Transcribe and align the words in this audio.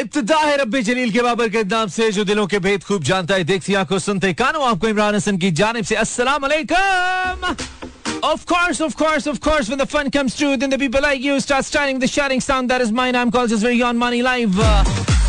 इब्तदा 0.00 0.38
है 0.38 0.56
रब्बी 0.60 0.82
जलील 0.82 1.10
के 1.10 1.22
बाबर 1.22 1.48
के 1.48 1.62
नाम 1.64 1.88
से 1.88 2.10
जो 2.12 2.24
दिलों 2.24 2.46
के 2.46 2.58
भेद 2.64 2.82
खूब 2.84 3.02
जानता 3.04 3.34
है 3.34 3.44
देखती 3.44 3.74
आँखों 3.82 3.98
सुनते 3.98 4.32
कानों 4.40 4.68
आपको 4.68 4.88
इमरान 4.88 5.14
हसन 5.14 5.38
की 5.38 5.50
जानिब 5.60 5.84
से 5.84 5.94
अस्सलाम 6.04 6.42
वालेकुम 6.42 7.54
Of 8.26 8.44
course, 8.50 8.78
of 8.84 8.94
course, 8.96 9.26
of 9.30 9.38
course, 9.40 9.68
when 9.70 9.78
the 9.78 9.86
fun 9.86 10.10
comes 10.10 10.36
through, 10.36 10.56
then 10.60 10.70
the 10.70 10.78
people 10.78 11.02
like 11.02 11.20
you 11.22 11.34
start 11.38 11.66
starting 11.66 11.98
the 11.98 12.08
shouting 12.08 12.40
sound 12.40 12.70
that 12.70 12.84
is 12.84 12.90
mine. 12.90 13.14
I'm 13.14 13.30
called 13.30 13.50
just 13.50 13.62
very 13.62 13.82
on 13.88 13.98
money 14.02 14.22
live. 14.22 14.56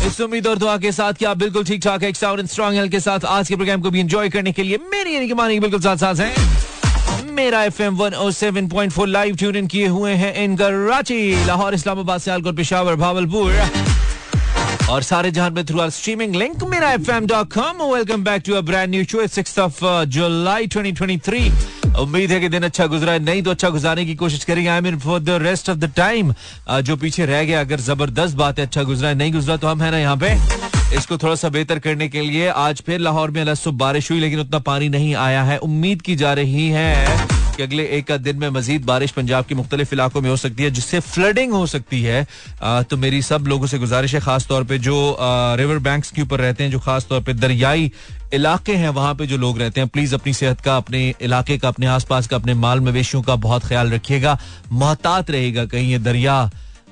इस 0.06 0.20
उम्मीद 0.20 0.46
और 0.46 0.58
दुआ 0.58 0.76
के 0.78 0.92
साथ 0.92 1.12
कि 1.18 1.24
आप 1.24 1.36
बिल्कुल 1.36 1.64
ठीक 1.64 1.82
ठाक 1.84 2.02
एक 2.04 2.16
साउंड 2.16 2.40
एंड 2.40 2.48
स्ट्रॉन्ग 2.48 2.76
हेल्थ 2.78 2.90
के 2.92 3.00
साथ 3.00 3.24
आज 3.36 3.48
के 3.48 3.56
प्रोग्राम 3.56 3.82
को 3.82 3.90
भी 3.90 4.00
एंजॉय 4.00 4.28
करने 4.30 4.52
के 4.52 4.62
लिए 4.62 4.78
मेरी 4.92 5.14
यानी 5.14 5.28
कि 5.28 5.34
मानी 5.34 5.60
बिल्कुल 5.60 5.80
साथ 5.80 5.96
साथ 6.04 6.20
हैं 6.20 7.32
Mera 7.34 7.62
F 7.64 7.82
M 7.82 7.96
one 7.96 8.14
O 8.14 8.30
seven 8.40 8.68
point 8.68 8.92
four 8.92 9.08
live 9.08 9.36
tune 9.36 9.56
in 9.56 9.66
किए 9.74 9.86
हुए 9.98 10.12
हैं 10.22 10.34
इन 10.44 10.56
कराची 10.56 11.20
लाहौर 11.46 11.74
इस्लामाबाद 11.74 12.20
सियालकोट 12.20 12.96
भावलपुर 12.98 13.52
और 14.90 15.02
सारे 15.02 15.30
जहाँ 15.30 15.50
में 15.50 15.64
through 15.66 15.80
our 15.80 15.90
streaming 15.90 16.34
link 16.36 16.62
Mera 16.64 16.90
F 16.92 17.10
M 17.10 17.26
dot 17.26 17.52
com 17.52 17.82
welcome 17.92 18.22
back 18.24 18.42
to 18.46 18.54
a 18.54 18.60
brand 18.68 18.90
new 18.90 19.04
show 19.04 19.26
six 19.28 19.58
of 19.58 19.80
July 20.08 20.66
twenty 20.66 20.92
twenty 20.92 21.16
three 21.26 21.50
उम्मीद 22.00 22.30
है 22.30 22.38
कि 22.40 22.48
दिन 22.48 22.62
अच्छा 22.62 22.86
गुजरा 22.86 23.12
है, 23.12 23.18
नहीं 23.18 23.42
तो 23.42 23.50
अच्छा 23.50 23.68
गुजारने 23.68 24.04
की 24.06 24.14
कोशिश 24.14 24.44
करेंगे 24.44 24.68
I 24.70 24.80
mean 24.80 24.98
for 24.98 25.20
the 25.20 25.38
rest 25.42 25.70
of 25.70 25.78
the 25.78 25.92
time 25.96 26.32
जो 26.82 26.96
पीछे 26.96 27.26
रह 27.26 27.44
गया, 27.44 27.60
अगर 27.60 27.80
ज़बरदस्त 27.80 28.36
बात 28.36 28.58
है 28.58 28.66
अच्छा 28.66 28.82
गुजरा 28.82 29.08
है, 29.08 29.14
नहीं 29.14 29.32
गुजरा 29.32 29.56
तो 29.56 29.68
हम 29.68 29.82
है 29.82 29.90
ना 29.90 29.98
यहाँ 29.98 30.16
पे। 30.16 30.32
इसको 30.96 31.18
थोड़ा 31.18 31.34
सा 31.34 31.48
बेहतर 31.48 31.78
करने 31.78 32.08
के 32.08 32.20
लिए 32.20 32.48
आज 32.48 32.82
फिर 32.86 33.00
लाहौर 33.00 33.30
में 33.30 33.40
अलसुब 33.40 33.76
बारिश 33.78 34.10
हुई, 34.10 34.20
लेकिन 34.20 34.40
उतना 34.40 34.58
पानी 34.68 34.88
नहीं 34.88 35.14
आया 35.16 35.42
है। 35.42 35.58
उम्मीद 35.60 36.02
की 36.02 36.16
जा 36.16 36.32
रही 36.34 36.68
है 36.68 37.37
कि 37.58 37.62
अगले 37.62 37.84
एक 37.92 38.10
दिन 38.22 38.36
में 38.38 38.48
मजीद 38.50 38.84
बारिश 38.84 39.10
पंजाब 39.12 39.44
के 39.44 39.54
मुख्तलिफ़ 39.54 39.94
इलाकों 39.94 40.20
में 40.22 40.28
हो 40.30 40.36
सकती 40.38 40.62
है, 40.62 40.70
जिससे 40.70 41.00
फ्लडिंग 41.02 41.52
हो 41.52 41.66
सकती 41.68 42.02
है। 42.02 42.26
तो 42.84 42.96
मेरी 42.98 43.22
सब 43.24 43.46
लोगों 43.48 43.66
से 43.66 43.78
गुजारिश 43.78 44.14
है, 44.14 44.20
खास 44.20 44.46
तौर 44.48 44.64
पे 44.64 44.78
जो 44.80 45.16
रिवर 45.58 45.78
बैंक्स 45.80 46.10
के 46.10 46.22
ऊपर 46.22 46.40
रहते 46.40 46.64
हैं, 46.64 46.70
जो 46.70 46.78
खास 46.80 47.06
तौर 47.08 47.20
पे 47.22 47.34
दरियाई 47.36 47.90
इलाके 48.34 48.74
हैं, 48.74 48.88
वहाँ 48.90 49.14
पे 49.14 49.26
जो 49.26 49.36
लोग 49.38 49.58
रहते 49.58 49.80
हैं 49.80 49.88
प्लीज़ 49.88 50.14
अपनी 50.14 50.32
सेहत 50.34 50.60
का, 50.60 50.76
अपने 50.76 51.02
इलाके 51.22 51.58
का, 51.58 51.68
अपने 51.68 51.86
आसपास 51.88 52.26
का, 52.26 52.36
अपने 52.36 52.54
माल 52.56 52.80
मवेशियों 52.82 53.22
का 53.22 53.36
बहुत 53.38 53.64
ख्याल 53.66 53.90
रखिएगा। 53.90 54.38
मोहतात 54.72 55.30
रहेगा 55.30 55.64
कहीं 55.66 55.90
ये 55.90 55.98
दरिया 56.00 56.38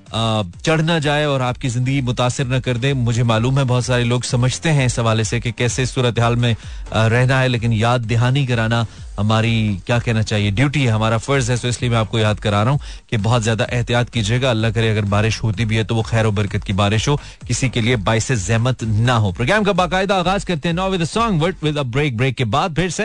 चढ़ 0.09 0.81
ना 0.83 0.98
जाए 0.98 1.25
और 1.27 1.42
आपकी 1.42 1.69
ज़िंदगी 1.69 2.00
मुतासर 2.03 2.47
न 2.47 2.61
कर 2.61 2.77
दे। 2.78 2.92
मुझे 2.97 3.22
मालूम 3.25 3.59
है 3.59 3.64
बहुत 3.67 3.84
सारे 3.84 4.05
लोग 4.05 4.25
समझते 4.25 4.69
हैं 4.70 4.87
इस 4.87 4.98
हवाले 4.98 5.25
से 5.25 5.41
कि 5.41 5.53
कैसे 5.53 5.87
सूरत 5.87 6.19
हाल 6.20 6.37
में 6.37 6.55
रहना 6.92 7.41
है, 7.41 7.48
लेकिन 7.48 7.72
याद 7.75 8.05
दहानी 8.06 8.47
कराना 8.47 8.87
हमारी 9.19 9.81
क्या 9.86 9.98
कहना 9.98 10.22
चाहिए 10.22 10.50
ड्यूटी 10.50 10.84
है 10.84 10.92
हमारा 10.92 11.19
फ़र्ज़ 11.19 11.50
है 11.53 11.59
तो 11.59 11.69
इसलिए 11.69 11.91
मैं 11.91 11.98
आपको 11.98 12.19
याद 12.19 12.41
करा 12.41 12.62
रहा 12.62 12.72
हूँ 12.72 12.81
कि 13.11 13.17
बहुत 13.27 13.42
ज़्यादा 13.42 13.67
एहतियात 13.72 14.11
कीजिएगा 14.11 14.50
अल्लाह 14.50 14.70
करे 14.72 14.91
अगर 14.91 15.05
बारिश 15.14 15.42
होती 15.42 15.64
भी 15.64 15.77
है 15.77 15.84
तो 15.84 15.95
वो 15.95 16.03
खैर 16.11 16.28
बरकत 16.39 16.64
की 16.64 16.72
बारिश 16.81 17.09
हो 17.09 17.17
किसी 17.47 17.69
के 17.70 17.81
लिए 17.81 17.97
बाइस 18.11 18.33
जहमत 18.33 18.83
ना 19.09 19.17
हो 19.25 19.33
प्रोग्राम 19.33 19.64
का 19.64 19.72
बाकायदा 19.83 20.17
आगाज़ 20.19 20.47
करते 20.47 20.69
हैं 20.69 20.77
नो 20.77 20.89
विद 20.91 21.05
सॉन्ग 21.06 21.42
वर्ट 21.42 21.64
विद 21.64 21.78
ब्रेक 21.97 22.17
ब्रेक 22.17 22.37
के 22.37 22.44
बाद 22.56 22.75
फिर 22.77 22.91
से 23.00 23.05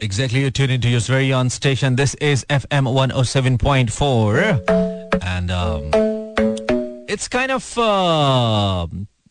Exactly, 0.00 0.40
you're 0.40 0.52
tuned 0.52 0.72
into 0.72 0.88
your 0.88 1.00
very 1.02 1.32
own 1.34 1.50
station. 1.50 1.96
This 1.96 2.14
is 2.26 2.44
FM 2.50 2.86
107.4. 2.90 4.98
and 5.24 5.50
um, 5.50 5.90
it's 7.08 7.28
kind 7.28 7.50
of 7.50 7.78
uh, 7.78 8.86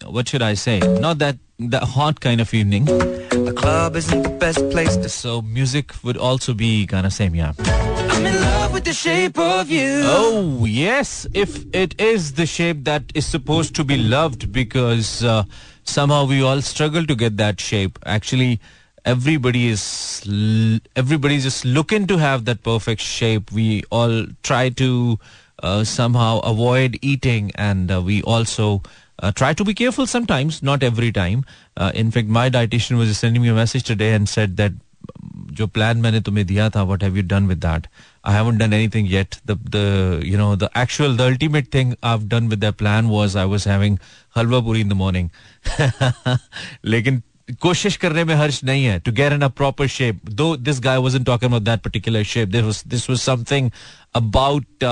what 0.09 0.27
should 0.30 0.41
I 0.41 0.53
say? 0.53 0.80
Not 0.80 1.19
that 1.19 1.38
that 1.59 1.83
hot 1.83 2.19
kind 2.19 2.39
of 2.39 2.53
evening. 2.53 2.86
The 2.86 3.53
club 3.55 3.95
isn't 3.95 4.22
the 4.23 4.30
best 4.30 4.69
place 4.69 4.95
to. 4.97 5.09
So 5.09 5.41
music 5.41 5.91
would 6.03 6.17
also 6.17 6.53
be 6.53 6.86
kind 6.86 7.05
of 7.05 7.14
same, 7.14 7.36
yeah. 7.36 7.53
I'm 7.59 8.25
in 8.25 8.36
love 8.41 8.73
with 8.73 8.86
the 8.86 8.94
shape 8.94 9.38
of 9.39 9.69
you. 9.69 10.02
Oh 10.05 10.66
yes, 10.66 11.27
if 11.33 11.66
it 11.73 11.99
is 11.99 12.33
the 12.33 12.45
shape 12.45 12.83
that 12.83 13.03
is 13.14 13.25
supposed 13.25 13.75
to 13.75 13.83
be 13.83 13.97
loved, 13.97 14.52
because 14.52 15.23
uh, 15.23 15.44
somehow 15.83 16.25
we 16.25 16.42
all 16.42 16.61
struggle 16.61 17.05
to 17.05 17.16
get 17.16 17.38
that 17.38 17.59
shape. 17.59 17.97
Actually, 18.05 18.59
everybody 19.05 19.67
is 19.67 20.23
everybody's 20.95 21.44
just 21.44 21.66
looking 21.66 22.08
to 22.08 22.17
have 22.17 22.45
that 22.45 22.64
perfect 22.64 23.02
shape. 23.02 23.52
We 23.52 23.83
all 23.89 24.26
try 24.43 24.70
to 24.70 25.20
uh, 25.64 25.83
somehow 25.83 26.39
avoid 26.39 26.99
eating 27.02 27.52
and 27.55 27.92
uh, 27.92 28.02
we 28.02 28.21
also 28.23 28.82
uh, 29.20 29.32
try 29.32 29.54
to 29.54 29.64
be 29.64 29.73
careful 29.73 30.08
sometimes 30.08 30.61
not 30.64 30.83
every 30.83 31.11
time. 31.11 31.45
Uh, 31.78 31.92
in 31.94 32.11
fact 32.11 32.28
my 32.28 32.50
dietitian 32.50 32.98
was 32.98 33.17
sending 33.17 33.42
me 33.42 33.50
a 33.50 33.54
message 33.54 33.83
today 33.83 34.14
and 34.14 34.30
said 34.30 34.58
that 34.58 34.83
जो 35.58 35.66
plan 35.67 35.98
मैंने 35.98 36.20
तुम्हें 36.22 36.45
दिया 36.48 36.70
था 36.70 36.83
what 36.83 37.04
have 37.04 37.17
you 37.17 37.23
done 37.27 37.48
with 37.48 37.58
that 37.58 37.88
I 38.26 38.36
haven't 38.36 38.60
done 38.60 38.73
anything 38.73 39.11
yet 39.11 39.36
the 39.48 39.58
the 39.76 40.22
you 40.26 40.38
know 40.38 40.56
the 40.56 40.70
actual 40.77 41.16
the 41.17 41.22
ultimate 41.22 41.73
thing 41.73 41.94
I 42.04 42.11
have 42.11 42.27
done 42.30 42.48
with 42.48 42.60
that 42.60 42.76
plan 42.77 43.06
was 43.10 43.38
I 43.38 43.45
was 43.45 43.67
having 43.67 43.98
halwa 44.38 44.60
puri 44.60 44.82
in 44.82 44.89
the 44.89 44.94
morning 44.94 45.30
लेकिन 46.94 47.22
कोशिश 47.61 47.95
करने 47.98 48.23
में 48.23 48.33
हर्ष 48.36 48.64
नहीं 48.64 48.86
है 48.86 49.00
to 49.00 49.11
get 49.11 49.33
in 49.33 49.42
a 49.42 49.48
proper 49.58 49.88
shape 49.88 50.30
though 50.30 50.56
this 50.58 50.80
guy 50.80 50.98
wasn't 50.98 51.26
talking 51.26 51.52
about 51.52 51.64
that 51.64 51.82
particular 51.82 52.23
shape 52.33 52.50
this 52.50 52.64
was 52.64 52.83
this 52.88 53.10
was 53.10 53.20
something 53.20 53.72
about 54.17 54.83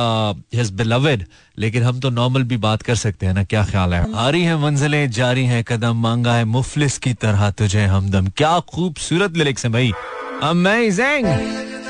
his 0.56 0.72
beloved 0.74 1.24
लेकिन 1.58 1.84
हम 1.84 2.00
तो 2.00 2.10
नॉर्मल 2.12 2.44
भी 2.44 2.58
बात 2.60 2.82
कर 2.82 2.96
सकते 2.96 3.26
हैं 3.26 3.34
ना, 3.34 3.44
क्या 3.44 3.64
ख्याल 3.66 3.94
है? 3.94 4.04
रही 4.32 4.44
है 4.44 4.58
मंजिलें, 4.58 5.10
जारी 5.12 5.46
हैं 5.46 5.64
कदम, 5.64 6.02
मांगा 6.02 6.34
है 6.34 6.46
मुफलिस 6.46 6.98
की 6.98 7.14
तरह 7.16 7.50
तुझे 7.52 7.86
हमदम। 7.88 8.28
क्या 8.38 8.60
खूबसूरत 8.70 9.38
लिरिक्स 9.38 9.66
हैं 9.66 9.72
भाई। 9.74 9.92
Amazing 10.44 11.28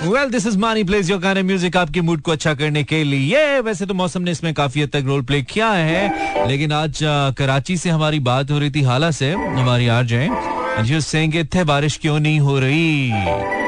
well 0.03 0.29
this 0.29 0.45
is 0.47 0.57
Mani 0.57 0.83
place 0.83 1.09
your 1.09 1.19
गाने 1.19 1.43
म्यूज़िक 1.43 1.77
आपके 1.77 2.01
मूड 2.01 2.21
को 2.21 2.31
अच्छा 2.31 2.53
करने 2.53 2.83
के 2.83 3.03
लिए। 3.03 3.59
वैसे 3.61 3.85
तो 3.85 3.93
मौसम 3.93 4.21
ने 4.21 4.31
इसमें 4.31 4.53
काफ़ी 4.53 4.81
हद 4.81 4.89
तक 4.89 5.03
रोल 5.05 5.21
प्ले 5.21 5.41
किया 5.43 5.71
है। 5.71 6.47
लेकिन 6.47 6.71
आज 6.71 6.99
कराची 7.37 7.77
से 7.77 7.89
हमारी 7.89 8.19
बात 8.21 8.51
हो 8.51 8.59
रही 8.59 8.71
थी, 8.71 8.81
हाला 8.83 9.11
से, 9.11 9.31
हमारी 9.31 9.85
है 9.85 10.99
सेंगे 11.01 11.43
थे 11.45 11.63
बारिश 11.63 11.97
क्यों 11.97 12.19
नहीं 12.19 12.39
हो 12.39 12.59
रही? 12.59 13.64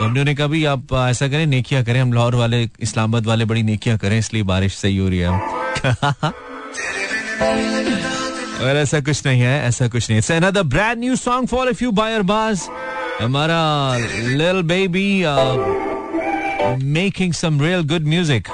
तो 0.00 0.04
हमने 0.04 0.34
कहा 0.34 0.46
भी 0.46 0.64
आप 0.64 0.92
ऐसा 0.92 1.28
करें, 1.28 1.46
नेकिया 1.46 1.82
करें, 1.82 2.00
हम 2.00 2.12
लाहौर 2.12 2.34
वाले, 2.34 2.68
इस्लामाबाद 2.80 3.26
वाले 3.26 3.44
बड़ी 3.44 3.62
नेकिया 3.62 3.96
करें, 3.96 4.18
इसलिए 4.18 4.42
बारिश 4.42 4.74
सही 4.74 4.96
हो 4.96 5.08
रही 5.08 5.18
है। 5.18 5.28
और 8.60 8.76
ऐसा 8.76 9.00
कुछ 9.00 9.26
नहीं 9.26 9.40
है, 9.40 9.68
ऐसा 9.68 9.88
कुछ 9.88 10.10
नहीं 10.10 10.20
है। 10.20 10.36
Another 10.36 10.62
brand 10.62 10.98
new 10.98 11.16
song 11.16 11.48
for 11.48 11.68
a 11.68 11.72
few 11.72 11.90
buyer 11.90 12.22
बाज 12.22 12.62
हमारा 13.22 13.60
lil 14.38 14.62
baby 14.62 15.24
making 16.92 17.32
some 17.32 17.60
real 17.60 17.82
good 17.88 18.06
music 18.08 18.48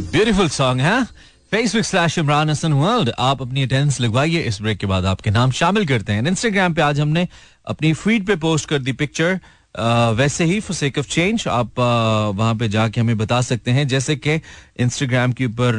beautiful 0.00 0.48
song 0.48 0.80
है? 0.80 1.04
Facebook 1.50 1.84
slash 1.84 2.18
Imran 2.18 2.50
Hasan 2.50 2.72
world 2.72 3.10
आप 3.18 3.42
अपनी 3.42 3.62
अटेंडेंस 3.62 4.00
लगवाइए। 4.00 4.40
इस 4.40 4.60
ब्रेक 4.62 4.78
के 4.78 4.86
बाद 4.86 5.04
आपके 5.06 5.30
नाम 5.30 5.50
शामिल 5.52 5.86
करते 5.86 6.12
हैं। 6.12 6.26
इंस्टाग्राम 6.26 6.74
पे 6.74 6.82
आज 6.82 7.00
हमने 7.00 7.26
अपनी 7.66 7.92
फ़ीड 7.94 8.26
पे 8.26 8.36
पोस्ट 8.36 8.68
कर 8.68 8.78
दी 8.78 8.92
पिक्चर 8.92 9.40
वैसे 9.74 10.44
ही 10.44 10.58
फॉर 10.60 10.76
सेक 10.76 10.98
ऑफ़ 10.98 11.06
चेंज 11.08 11.44
आप 11.48 11.78
वहाँ 11.78 12.54
पे 12.56 12.68
जाके 12.68 13.00
हमें 13.00 13.16
बता 13.18 13.40
सकते 13.40 13.70
हैं, 13.70 13.86
जैसे 13.88 14.16
कि 14.16 14.34
इंस्टाग्राम 14.80 15.32
के 15.32 15.46
ऊपर 15.46 15.78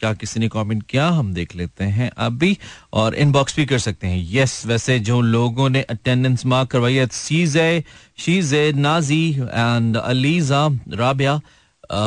क्या 0.00 0.12
किसी 0.14 0.40
ने 0.40 0.48
कमेंट 0.48 0.82
किया, 0.82 1.08
हम 1.08 1.32
देख 1.34 1.54
लेते 1.56 1.84
हैं 1.84 2.10
अभी, 2.18 2.56
और 2.92 3.14
इनबॉक्स 3.16 3.56
भी 3.56 3.66
कर 3.66 3.78
सकते 3.78 4.06
हैं। 4.06 4.26
यस 4.32 4.62
वैसे 4.66 4.98
जो 5.00 5.20
लोगों 5.22 5.68
ने 5.70 5.82
अटेंडेंस 5.84 6.46
मार्क 6.46 6.70
करवाई 6.70 6.94
है 6.94 7.06
सीजे 7.12 7.84
शीजे 8.18 8.72
Nazi 8.76 9.30
and 9.40 9.96
Aliza 9.96 10.66
Rabia 10.94 11.40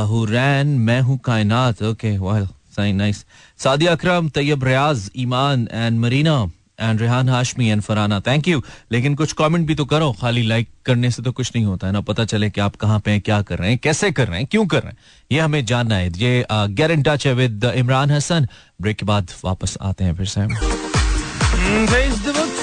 who 0.07 0.23
रैन 0.25 0.67
मैं 0.79 0.99
हूँ 1.01 1.17
Kainat. 1.25 1.83
Okay 1.83 2.17
well 2.17 2.47
nice 2.95 3.25
Sadia 3.59 3.91
Akram, 3.91 4.29
Tayyab 4.29 4.63
Riaz, 4.63 5.09
Iman 5.17 5.67
and 5.71 5.99
Marina 5.99 6.45
and 6.81 7.01
Rehan 7.01 7.29
Hashmi 7.29 7.67
and 7.69 7.81
Farana 7.81 8.19
thank 8.19 8.47
you 8.47 8.61
लेकिन 8.91 9.15
कुछ 9.15 9.33
कमेंट 9.33 9.67
भी 9.67 9.75
तो 9.75 9.85
करो, 9.85 10.11
खाली 10.21 10.41
लाइक 10.43 10.69
करने 10.85 11.11
से 11.11 11.23
तो 11.23 11.31
कुछ 11.31 11.51
नहीं 11.55 11.65
होता 11.65 11.87
है 11.87 11.93
ना। 11.93 12.01
पता 12.01 12.25
चले 12.25 12.49
कि 12.49 12.61
आप 12.61 12.75
कहाँ 12.75 12.99
पे 12.99 13.11
हैं, 13.11 13.21
क्या 13.21 13.41
कर 13.41 13.57
रहे 13.59 13.69
हैं, 13.69 13.77
कैसे 13.77 14.11
कर 14.11 14.27
रहे 14.27 14.39
हैं, 14.39 14.47
क्यों 14.51 14.65
कर 14.67 14.81
रहे 14.83 14.91
हैं। 14.91 14.97
ये 15.31 15.39
हमें 15.39 15.65
जानना 15.65 15.95
है। 15.95 16.11
ये 16.17 16.45
गेट 16.51 16.91
इन 16.91 17.03
टच 17.03 17.27
है 17.27 17.33
विद 17.33 17.65
इमरान 17.75 18.11
हसन 18.11 18.47
ब्रेक 18.81 18.97
के 18.97 19.05
बाद 19.05 19.31
वापस 19.45 19.77
आते 19.81 20.03
हैं 20.03 20.15
फिर 20.15 20.25
से। 20.27 20.47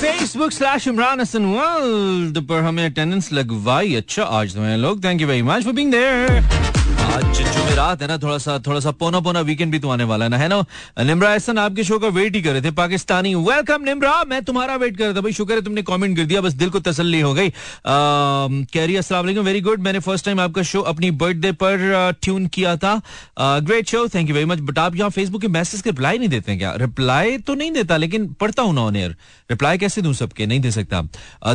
Facebook 0.00 0.52
slash 0.52 0.88
Imran 0.88 1.20
Hasan 1.20 1.44
world 1.46 2.38
पर 2.48 2.62
हमें 2.62 2.84
अटेंडेंस 2.84 3.32
लगवाई। 3.32 3.94
अच्छा 3.94 4.22
आज 4.22 4.54
तो 4.54 4.76
लोग। 4.76 5.04
Thank 5.04 5.20
you 5.20 5.26
very 5.28 5.43
much 5.43 5.64
for 5.64 5.72
being 5.72 5.93
there 5.93 6.76
आज 7.19 7.37
जुमेरात 7.37 8.03
है 8.03 8.06
ना, 8.09 8.17
थोड़ा 8.19 8.37
सा 8.38 8.59
थोड़ा 8.67 8.81
सा 8.81 8.91
पोना 8.94 9.20
पोना 9.20 9.41
वीकेंड 9.41 9.73
भी 9.73 9.79
तो 9.79 9.88
आने 9.91 10.05
वाला 10.05 10.25
है 10.25 10.31
ना 10.31 10.37
है 10.38 10.49
ना? 10.49 10.59
निमरा 10.99 11.32
एहसन 11.32 11.59
आपके 11.59 11.85
शो 11.85 11.99
का 11.99 12.09
वेट 12.09 12.35
ही 12.37 12.43
कर 12.43 12.53
रहे 12.53 12.62
थे, 12.62 12.70
पाकिस्तानी। 12.70 13.35
वेलकम 13.35 13.85
निमरा, 13.85 14.12
मैं 14.25 14.43
तुम्हारा 14.44 14.76
वेट 14.76 14.97
कर 14.97 15.05
रहा 15.05 15.15
था 15.15 15.20
भाई, 15.20 15.32
शुक्र 15.32 15.55
है 15.55 15.62
तुमने 15.62 15.82
कमेंट 15.82 16.17
कर 16.17 16.25
दिया, 16.25 16.41
बस 16.41 16.53
दिल 16.55 16.70
को 16.70 16.81
तसल्ली 16.81 17.20
हो 17.20 17.32
गई। 17.35 17.50
कह 17.87 18.85
रही 18.85 18.97
वालेकुम 19.11 19.44
वेरी 19.44 19.61
गुड 19.61 19.82
मैंने 19.82 19.99
फ़र्स्ट 20.00 20.25
टाइम 20.25 20.41
आपका 20.41 20.62
शो 20.62 20.81
अपनी 20.85 21.11
बर्थडे 21.19 21.53
पर 21.53 22.12
ट्यून 22.23 22.47
किया 22.49 22.76
था। 22.76 22.94
Great 23.41 23.88
show 23.88 24.06
thank 24.09 24.29
you 24.29 24.35
very 24.35 24.47
much 24.47 24.61
but 24.61 24.79
आप 24.79 24.97
यहाँ 24.97 25.11
फेसबुक 25.11 25.41
के 25.41 25.49
मैसेज 25.50 25.82
के 25.82 25.91
रिप्लाई 25.91 26.19
नहीं 26.19 26.29
देते 26.29 26.56
क्या? 26.56 26.75
रिप्लाई 26.79 27.38
तो 27.38 27.55
नहीं 27.55 27.73
देता, 27.73 27.97
लेकिन 27.97 28.32
पढ़ता 28.41 28.62
हूँ 28.62 28.75
ना 28.75 28.82
ऑन 28.82 28.97
रिप्लाई 28.97 29.79
कैसे 29.79 30.03
दूँ 30.03 30.15
सबके? 30.15 30.47
नहीं 30.47 30.61
दे 30.61 30.70
सकता। 30.70 31.03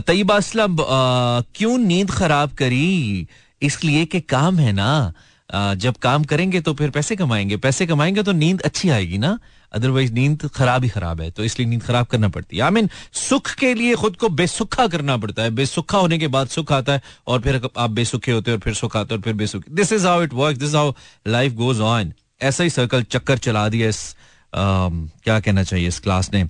तयबा 0.01 0.35
असलम 0.35 0.77
क्यों 1.55 1.77
नींद 1.79 2.11
खराब 2.11 2.51
करी? 2.53 3.27
इसलिए 3.61 4.05
के 4.05 4.19
काम 4.19 4.57
है 4.59 4.71
ना 4.73 5.13
जब 5.49 5.97
काम 5.97 6.23
करेंगे 6.23 6.59
तो 6.61 6.73
फिर 6.73 6.89
पैसे 6.89 7.15
कमाएँगे। 7.15 7.57
पैसे 7.57 7.85
कमाएँगे 7.87 8.23
तो 8.23 8.31
नींद 8.31 8.61
अच्छी 8.61 8.89
आएगी 8.89 9.17
ना? 9.17 9.37
अदरवाइज़ 9.73 10.11
नींद 10.13 10.45
खराब 10.55 10.83
ही 10.83 10.89
खराब 10.89 11.21
है 11.21 11.29
तो 11.31 11.43
इसलिए 11.43 11.67
नींद 11.67 11.83
खराब 11.83 12.05
करना 12.05 12.27
पड़ती 12.29 12.57
है। 12.57 12.63
आई 12.63 12.71
मीन 12.71 12.89
सुख 13.13 13.53
के 13.55 13.73
लिए 13.73 13.95
खुद 13.95 14.15
को 14.15 14.29
बेसुखा 14.31 14.87
करना 14.87 15.17
पड़ता 15.17 15.43
है। 15.43 15.51
बेसुखा 15.51 15.97
होने 15.97 16.17
के 16.17 16.27
बाद 16.27 16.47
सुख 16.47 16.71
आता 16.71 16.93
है 16.93 17.01
और 17.27 17.41
फिर 17.41 17.61
आप 17.77 17.89
बेसुखे 17.91 18.31
होते 18.31 18.51
हैं 18.51 18.57
और 18.57 18.61
फिर 18.61 18.73
सुख 18.73 18.97
आता 18.97 19.13
है 19.13 19.17
और 19.17 19.23
फिर 19.23 19.33
बेसुखे। 19.33 19.75
This 19.75 19.93
is 19.93 20.07
how 20.07 20.23
it 20.23 20.33
work 20.33 20.57
this 20.57 20.75
how 20.75 20.93
life 21.27 21.53
goes 21.53 21.79
on 21.81 22.13
ऐसा 22.41 22.63
ही 22.63 22.69
सर्कल 22.69 23.03
चक्कर 23.03 23.37
चला 23.39 23.69
दिया 23.69 23.89
इस 23.89 24.15
Um, 24.53 24.97
क्या 25.23 25.39
कहना 25.39 25.61
चाहिए 25.63 25.87
इस 25.87 25.97
क्लास 25.99 26.29
ने। 26.33 26.43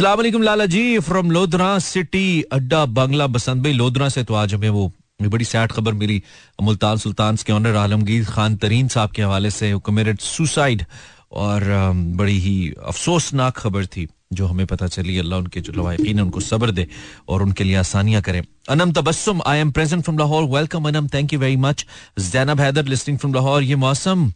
वालेकुम 0.00 0.42
लाला 0.42 0.64
जी 0.66 0.98
फ्रॉम 0.98 1.30
लोधरा 1.30 1.78
सिटी 1.78 2.42
अड्डा 2.52 2.84
बंगला 2.86 3.26
बसंत। 3.26 3.62
भाई 3.64 3.72
लोधरा 3.72 4.08
से 4.08 4.24
तो 4.24 4.34
आज 4.34 4.54
हमें 4.54 4.68
वो 4.70 4.92
बड़ी 5.20 5.44
सैड 5.44 5.72
खबर 5.72 5.92
मिली। 5.92 6.22
मुल्तान 6.62 6.96
सुल्तान 6.96 7.36
के 7.36 7.52
ऑनर 7.52 7.76
आलमगीर 7.76 8.24
खान 8.24 8.56
तरीन 8.56 8.88
साहब 8.88 9.10
के 9.10 9.22
हवाले 9.22 9.50
से 9.50 9.72
कमिटेड 9.86 10.20
सुसाइड 10.20 10.84
और 11.34 11.64
बड़ी 12.16 12.38
ही 12.38 12.72
अफसोसनाक 12.78 13.56
खबर 13.56 13.86
थी, 13.86 14.06
जो 14.32 14.46
हमें 14.46 14.66
पता 14.66 14.86
चली। 14.86 15.18
अल्लाह 15.18 15.38
उनके 15.38 15.60
जो 15.60 15.72
लवाकिन 15.72 16.20
उनको 16.20 16.40
सब्र 16.40 16.70
दे 16.70 16.86
और 17.28 17.42
उनके 17.42 17.64
लिए 17.64 17.76
आसानियाँ 17.76 18.22
करें। 18.22 18.42
Anam 18.68 18.92
Tabassum 18.92 19.42
I 19.46 19.58
am 19.58 19.70
present 19.70 20.04
from 20.04 20.18
Lahore 20.18 20.44
welcome 20.54 20.88
Anam 20.88 21.08
thank 21.14 21.32
you 21.32 21.38
very 21.40 21.56
much 21.58 21.86
Zainab 22.20 22.60
Haider 22.60 22.84
listening 22.86 23.18
from 23.18 23.34
Lahore 23.34 23.62
ये 23.62 23.76
मौसम 23.76 24.32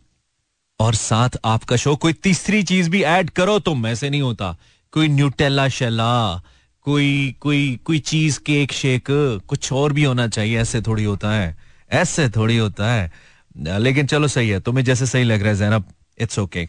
और 0.81 0.94
साथ 0.96 1.38
आपका 1.44 1.76
शो 1.76 1.94
कोई 1.96 2.12
तीसरी 2.12 2.62
चीज़ 2.62 2.90
भी 2.90 3.02
ऐड 3.05 3.31
करो 3.31 3.58
तुम, 3.61 3.87
ऐसे 3.87 4.11
नहीं 4.11 4.23
होता। 4.23 4.56
कोई 4.93 5.08
न्यूटेला 5.08 5.69
शेला 5.69 6.43
कोई 6.87 7.34
कोई 7.40 7.79
कोई 7.84 7.99
चीज़ 8.00 8.38
केक 8.46 8.73
शेक, 8.73 9.06
कुछ 9.49 9.73
और 9.73 9.93
भी 9.93 10.05
होना 10.05 10.26
चाहिए, 10.29 10.58
ऐसे 10.61 10.81
थोड़ी 10.82 11.05
होता 11.05 11.32
है, 11.32 11.56
ऐसे 11.90 12.29
थोड़ी 12.29 12.56
होता 12.56 12.93
है। 12.93 13.11
लेकिन 13.56 14.06
चलो 14.06 14.29
सही 14.29 14.49
है, 14.49 14.61
तुम्हें 14.61 14.84
जैसे 14.84 15.06
सही 15.06 15.25
लग 15.25 15.43
रहा 15.43 15.50
है, 15.50 15.56
जैनब 15.56 15.84
इट्स 16.19 16.38
ओके 16.38 16.69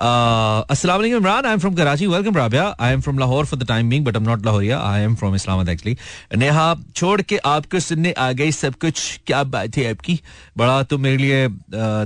अस्सलाम 0.00 1.04
Imran 1.04 1.46
I 1.46 1.52
am 1.52 1.58
from 1.58 1.74
Karachi 1.74 2.06
welcome 2.06 2.36
Rabia. 2.36 2.64
I 2.80 2.92
am 2.92 3.00
from 3.00 3.18
Lahore 3.18 3.46
for 3.46 3.58
the 3.58 3.66
time 3.68 3.90
being 3.90 4.04
but 4.04 4.16
am 4.16 4.22
not 4.22 4.44
Lahoria 4.46 4.78
I 4.80 5.02
am 5.02 5.14
from 5.14 5.34
Islamabad 5.34 5.68
actually 5.68 5.96
Neha, 6.36 6.74
छोड़ 6.96 7.20
के 7.22 7.36
आपको 7.38 7.80
सुनने 7.80 8.12
आ 8.12 8.30
गई 8.32 8.52
सब 8.52 8.74
कुछ, 8.74 9.20
क्या 9.26 9.42
बात 9.44 9.76
है 9.76 9.90
आपकी? 9.90 10.18
बड़ा 10.58 10.82
तो 10.82 10.98
मेरे 10.98 11.16
लिए 11.16 11.48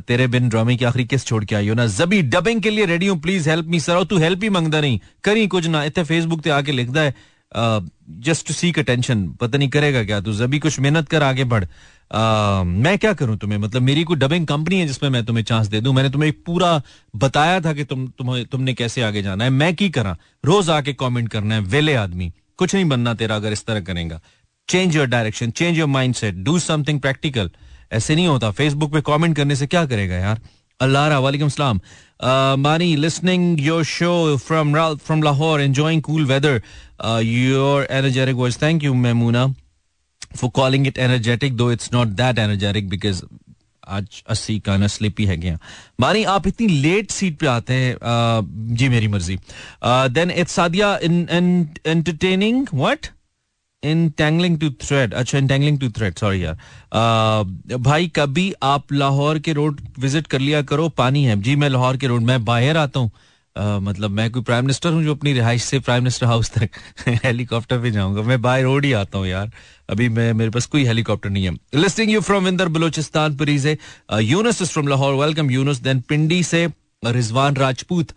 तेरे 0.03 0.27
बिन 0.27 0.49
ड्रामे 0.49 0.77
की 0.77 0.85
आखिरी 0.85 1.05
किस 1.05 1.25
छोड़ 1.27 1.45
के 1.45 1.55
आई 1.55 1.69
हो 1.69 1.75
ना? 1.75 1.87
जबी 1.89 2.21
डबिंग 2.25 2.61
के 2.63 2.71
लिए 2.71 2.87
रेडी 2.87 3.07
हूँ 3.07 3.19
प्लीज़ 3.21 3.49
हेल्प 3.51 3.67
मी 3.67 3.81
सर 3.81 4.03
तू 4.05 4.19
हेल्प 4.19 4.43
ही 4.43 4.51
मंगता 4.51 4.81
नहीं, 4.81 4.99
करी 5.25 5.47
कुछ 5.47 5.67
ना, 5.67 5.85
इतने 5.85 6.05
फेसबुक 6.05 6.41
पे 6.43 6.51
आके 6.51 6.73
लिखता 6.73 7.01
है 7.01 7.15
जस्ट 7.57 8.47
टू 8.49 8.55
सीक 8.55 8.79
अटेंशन 8.79 9.27
पता 9.41 9.59
नहीं 9.59 9.69
करेगा 9.69 10.03
क्या 10.05 10.21
तू? 10.21 10.33
जबी 10.35 10.59
कुछ 10.59 10.79
मेहनत 10.81 11.09
कर 11.09 11.23
आगे 11.23 11.45
बढ़। 11.45 11.65
आ, 12.11 12.63
मैं 12.63 12.97
क्या 12.99 13.13
करूँ 13.13 13.37
तुम्हें? 13.39 13.59
मतलब 13.59 13.83
मेरी 13.83 14.05
कोई 14.05 14.17
डबिंग 14.17 14.47
कंपनी 14.47 14.79
है 14.81 14.87
जिसमें 14.87 15.11
मैं 15.11 15.25
तुम्हें 15.27 15.45
चांस 15.45 15.67
दे 15.67 15.81
दूँ? 15.81 15.95
मैंने 15.95 16.11
तुम्हें 16.11 16.33
पूरा 16.47 16.81
बताया 17.15 17.61
था 17.61 17.73
कि 17.73 17.85
तुम 17.85 18.07
तुम 18.19 18.43
तुमने 18.45 18.75
कैसे 18.75 19.03
आगे 19.03 19.23
जाना 19.23 19.45
है। 19.45 19.51
मैं 19.51 19.75
की 19.75 19.89
करा? 19.91 20.17
रोज 20.45 20.71
आके 20.71 20.93
कमेंट 20.95 21.29
करना 21.29 21.55
है 21.55 21.61
वेले 21.61 21.95
आदमी। 21.97 22.33
कुछ 22.59 22.75
नहीं 22.75 22.85
बनना 22.89 23.15
तेरा 23.15 23.37
अगर 23.37 23.53
इस 23.53 23.65
तरह 23.67 23.81
करेगा। 23.81 24.21
Change 24.69 24.97
your 24.97 25.07
direction 25.07 25.51
change 25.51 25.79
your 25.79 25.89
mind 25.89 26.15
set 26.15 26.35
do 26.45 26.59
something 26.59 27.01
practical 27.01 27.51
ऐसे 27.93 28.15
नहीं 28.15 28.27
होता। 28.29 28.51
फेसबुक 28.51 28.93
पे 28.93 29.01
कमेंट 29.07 29.37
करने 29.37 29.57
से 29.57 29.67
क्या 29.67 29.85
करेगा 29.87 30.17
यार? 30.17 30.41
अल्लाह 30.81 31.19
वालेकुम 31.19 31.49
सलाम। 31.49 31.81
Mani 32.61 32.95
listening 32.97 33.61
your 33.61 33.85
show 33.85 34.37
from 34.37 34.75
from 34.97 35.23
Lahore 35.23 35.61
enjoying 35.61 36.03
cool 36.03 36.25
weather 36.27 36.63
your 37.01 37.87
energetic 37.91 38.37
voice 38.37 38.63
thank 38.63 38.85
you 38.85 38.95
Memoona 38.97 39.47
for 40.37 40.49
calling 40.51 40.87
it 40.89 40.99
energetic, 40.99 41.53
though 41.59 41.73
it's 41.73 41.91
not 41.93 42.15
that 42.17 42.39
energetic 42.41 42.89
because 42.91 43.25
आज 43.89 44.23
अस्सी 44.29 44.59
का 44.61 44.77
न 44.77 44.87
स्लिपी 44.87 45.25
है 45.27 45.37
गया 45.37 45.59
मानी 46.01 46.23
आप 46.31 46.47
इतनी 46.47 46.67
लेट 46.69 47.11
सीट 47.11 47.39
पे 47.39 47.47
आते 47.47 47.75
हैं 47.75 47.97
जी 48.77 48.89
मेरी 48.89 49.09
मर्ज़ी। 49.09 49.37
Then 49.85 50.31
it's 50.31 50.53
Sadia 50.53 50.97
in 51.03 51.69
entertaining 51.87 52.67
what 52.75 53.07
entangling 53.83 54.59
to 54.61 54.71
thread 54.83 55.15
अच्छा 55.15 55.39
इंटेंगलिंग 55.39 55.79
टू 55.81 55.91
थ्रेड 55.99 56.19
सॉरी 56.19 56.45
यार। 56.45 57.79
भाई 57.79 58.09
कभी 58.17 58.53
आप 58.65 58.93
लाहौर 58.93 59.39
के 59.39 59.53
रोड 59.53 59.81
विज़िट 59.99 60.27
कर 60.27 60.41
लिया 60.41 60.63
करो? 60.63 60.89
पानी 60.89 61.25
है। 61.25 61.41
जी 61.43 61.57
मैं 61.57 61.69
लाहौर 61.69 61.97
के 61.97 62.07
रोड 62.07 62.23
मैं 62.23 62.45
बाहर 62.45 62.77
आता 62.77 63.01
हूँ। 63.01 63.11
मतलब 63.59 64.11
मैं 64.11 64.31
कोई 64.31 64.43
प्राइम 64.43 64.65
मिनिस्टर 64.65 64.93
हूँ 64.93 65.03
जो 65.05 65.15
अपनी 65.15 65.33
रिहाइश 65.33 65.63
से 65.65 65.79
प्राइम 65.81 66.03
मिनिस्टर 66.03 66.27
हाउस 66.27 66.51
तक 66.51 66.71
हेलीकॉप्टर 67.25 67.79
पे 67.83 67.91
जाऊँगा। 67.91 68.23
मैं 68.23 68.41
बाय 68.43 68.63
रोड 68.63 68.85
ही 68.85 68.93
आता 68.93 69.19
हूँ 69.19 69.27
यार। 69.27 69.51
अभी 69.91 70.09
मैं, 70.09 70.33
मेरे 70.33 70.51
पास 70.51 70.67
कोई 70.67 70.85
हेलीकॉप्टर 70.85 71.31
नहीं 71.31 71.45
है। 71.45 71.57
लिस्टिंग 71.75 72.11
यू 72.11 72.21
फ्रॉम 72.21 72.49
इंदर 72.49 72.69
बलोचिस्तान 72.69 73.37
पुरी 73.37 73.59
से 73.59 73.77
Younas 74.21 74.63
is 74.63 74.71
from 74.71 74.89
Lahore 74.89 75.15
welcome 75.15 75.51
Younas 75.51 75.79
then 75.79 76.01
Pindi 76.09 76.43
से 76.43 76.67
Rizwan 77.07 77.57
Rajput 77.57 78.13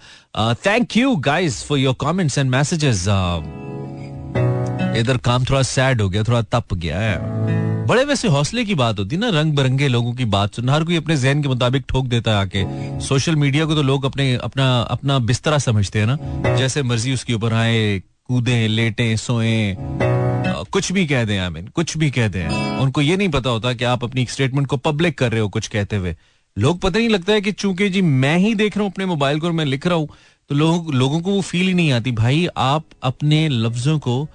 thank 0.65 0.97
you 0.97 1.15
guys 1.15 1.63
for 1.65 1.79
your 1.79 1.95
comments 1.99 2.37
and 2.37 2.49
messages 2.51 3.05
इधर 4.95 5.17
काम 5.17 5.43
थोड़ा 5.45 5.61
सैड 5.63 6.01
हो 6.01 6.09
गया, 6.09 6.23
थोड़ा 6.23 6.41
तप 6.41 6.73
गया 6.73 6.99
है। 6.99 7.87
बड़े 7.87 8.03
वैसे 8.05 8.27
हौसले 8.27 8.63
की 8.65 8.75
बात 8.75 8.99
होती 8.99 9.15
है 9.15 9.21
ना 9.21 9.29
रंग 9.39 9.53
बिरंगे 9.53 9.87
लोगों 9.87 10.13
की 10.13 10.25
बात 10.25 10.55
सुनना। 10.55 10.73
हर 10.73 10.83
कोई 10.83 10.95
अपने 10.95 11.17
जहन 11.17 11.41
के 11.41 11.47
मुताबिक 11.47 11.83
ठोक 11.89 12.07
देता 12.07 12.31
है 12.31 12.37
आके। 12.37 12.63
सोशल 13.01 13.35
मीडिया 13.35 13.65
को 13.65 13.75
तो 13.75 13.81
लोग 13.81 14.05
अपने, 14.05 14.33
अपना 14.35 14.79
अपना 14.81 15.19
बिस्तरा 15.19 15.57
समझते 15.57 15.99
हैं 15.99 16.07
ना। 16.07 16.55
जैसे 16.55 16.83
मर्ज़ी 16.83 17.13
उसके 17.13 17.33
ऊपर 17.33 17.53
आए, 17.53 17.99
कूदे, 17.99 18.67
लेटे, 18.67 19.15
सोए। 19.17 19.75
कुछ 20.71 20.91
भी 20.91 21.05
कह 21.07 21.23
दें 21.25 21.37
आई 21.39 21.49
मीन 21.49 21.67
कुछ 21.67 21.97
भी 21.97 22.09
कह 22.11 22.27
दें। 22.27 22.77
उनको 22.79 23.01
ये 23.01 23.17
नहीं 23.17 23.29
पता 23.29 23.49
होता 23.49 23.73
कि 23.73 23.85
आप 23.85 24.03
अपनी 24.03 24.25
स्टेटमेंट 24.25 24.67
को 24.67 24.77
पब्लिक 24.77 25.17
कर 25.17 25.31
रहे 25.31 25.41
हो 25.41 25.49
कुछ 25.49 25.67
कहते 25.67 25.95
हुए। 25.95 26.15
लोग 26.57 26.79
पता 26.79 26.99
नहीं 26.99 27.09
लगता 27.09 27.33
है 27.33 27.41
कि 27.41 27.51
चूँकि 27.51 27.89
जी 27.89 28.01
मैं 28.01 28.37
ही 28.37 28.53
देख 28.55 28.77
रहा 28.77 28.83
हूँ 28.83 28.91
अपने 28.91 29.05
मोबाइल 29.05 29.39
को 29.39 29.47
और 29.47 29.53
मैं 29.53 29.65
लिख 29.65 29.87
रहा 29.87 29.95
हूँ 29.95 30.09
तो 30.49 30.55
लोग, 30.55 30.93
लोगों 30.93 31.19
को 31.21 31.31
वो 31.31 31.41
फील 31.41 31.67
ही 31.67 31.73
नहीं 31.73 31.91
आती। 31.91 32.11
भाई, 32.11 32.47
आप 32.57 32.83
अपने 33.03 33.47
लफ्जों 33.49 33.97
को 33.99 34.27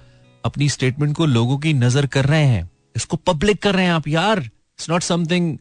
अपनी 0.45 0.69
स्टेटमेंट 0.69 1.15
को 1.17 1.25
लोगों 1.27 1.57
की 1.57 1.73
नज़र 1.75 2.05
कर 2.07 2.25
रहे 2.25 2.45
हैं। 2.45 2.69
इसको 2.95 3.17
पब्लिक 3.27 3.61
कर 3.61 3.75
रहे 3.75 3.85
हैं 3.85 3.91
आप 3.93 4.07
यार। 4.07 4.39
It's 4.39 4.89
not 4.89 5.03
something 5.03 5.57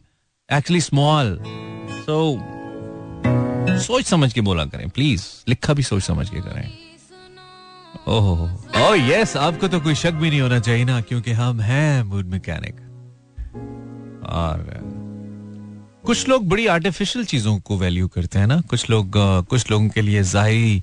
actually 0.48 0.80
small 0.80 1.38
so 1.90 2.16
सोच 3.80 4.04
समझ 4.04 4.32
के 4.32 4.40
बोला 4.40 4.64
करें 4.66 4.88
प्लीज़ 4.90 5.22
लिखा 5.48 5.72
भी 5.74 5.82
सोच 5.82 6.02
समझ 6.02 6.28
के 6.30 6.40
करें। 6.40 6.72
ओह 8.08 8.28
ओह 8.80 8.96
यस 9.00 9.36
आपको 9.36 9.68
तो 9.68 9.80
कोई 9.80 9.94
शक 9.94 10.12
भी 10.12 10.30
नहीं 10.30 10.40
होना 10.40 10.58
चाहिए 10.60 10.84
ना, 10.84 11.00
क्योंकि 11.00 11.32
हम 11.32 11.60
हैं 11.60 12.02
मूड 12.02 12.26
मैकेनिक 12.28 12.74
और, 14.26 14.66
कुछ 16.06 16.28
लोग 16.28 16.48
बड़ी 16.48 16.66
आर्टिफिशियल 16.66 17.24
चीज़ों 17.24 17.58
को 17.60 17.76
वैल्यू 17.78 18.08
करते 18.08 18.38
हैं 18.38 18.46
ना। 18.46 18.60
कुछ 18.60 18.88
लोग, 18.90 19.12
कुछ 19.48 19.70
लोगों 19.70 19.88
के 19.88 20.02
लिए 20.02 20.22
जाहिरी 20.24 20.82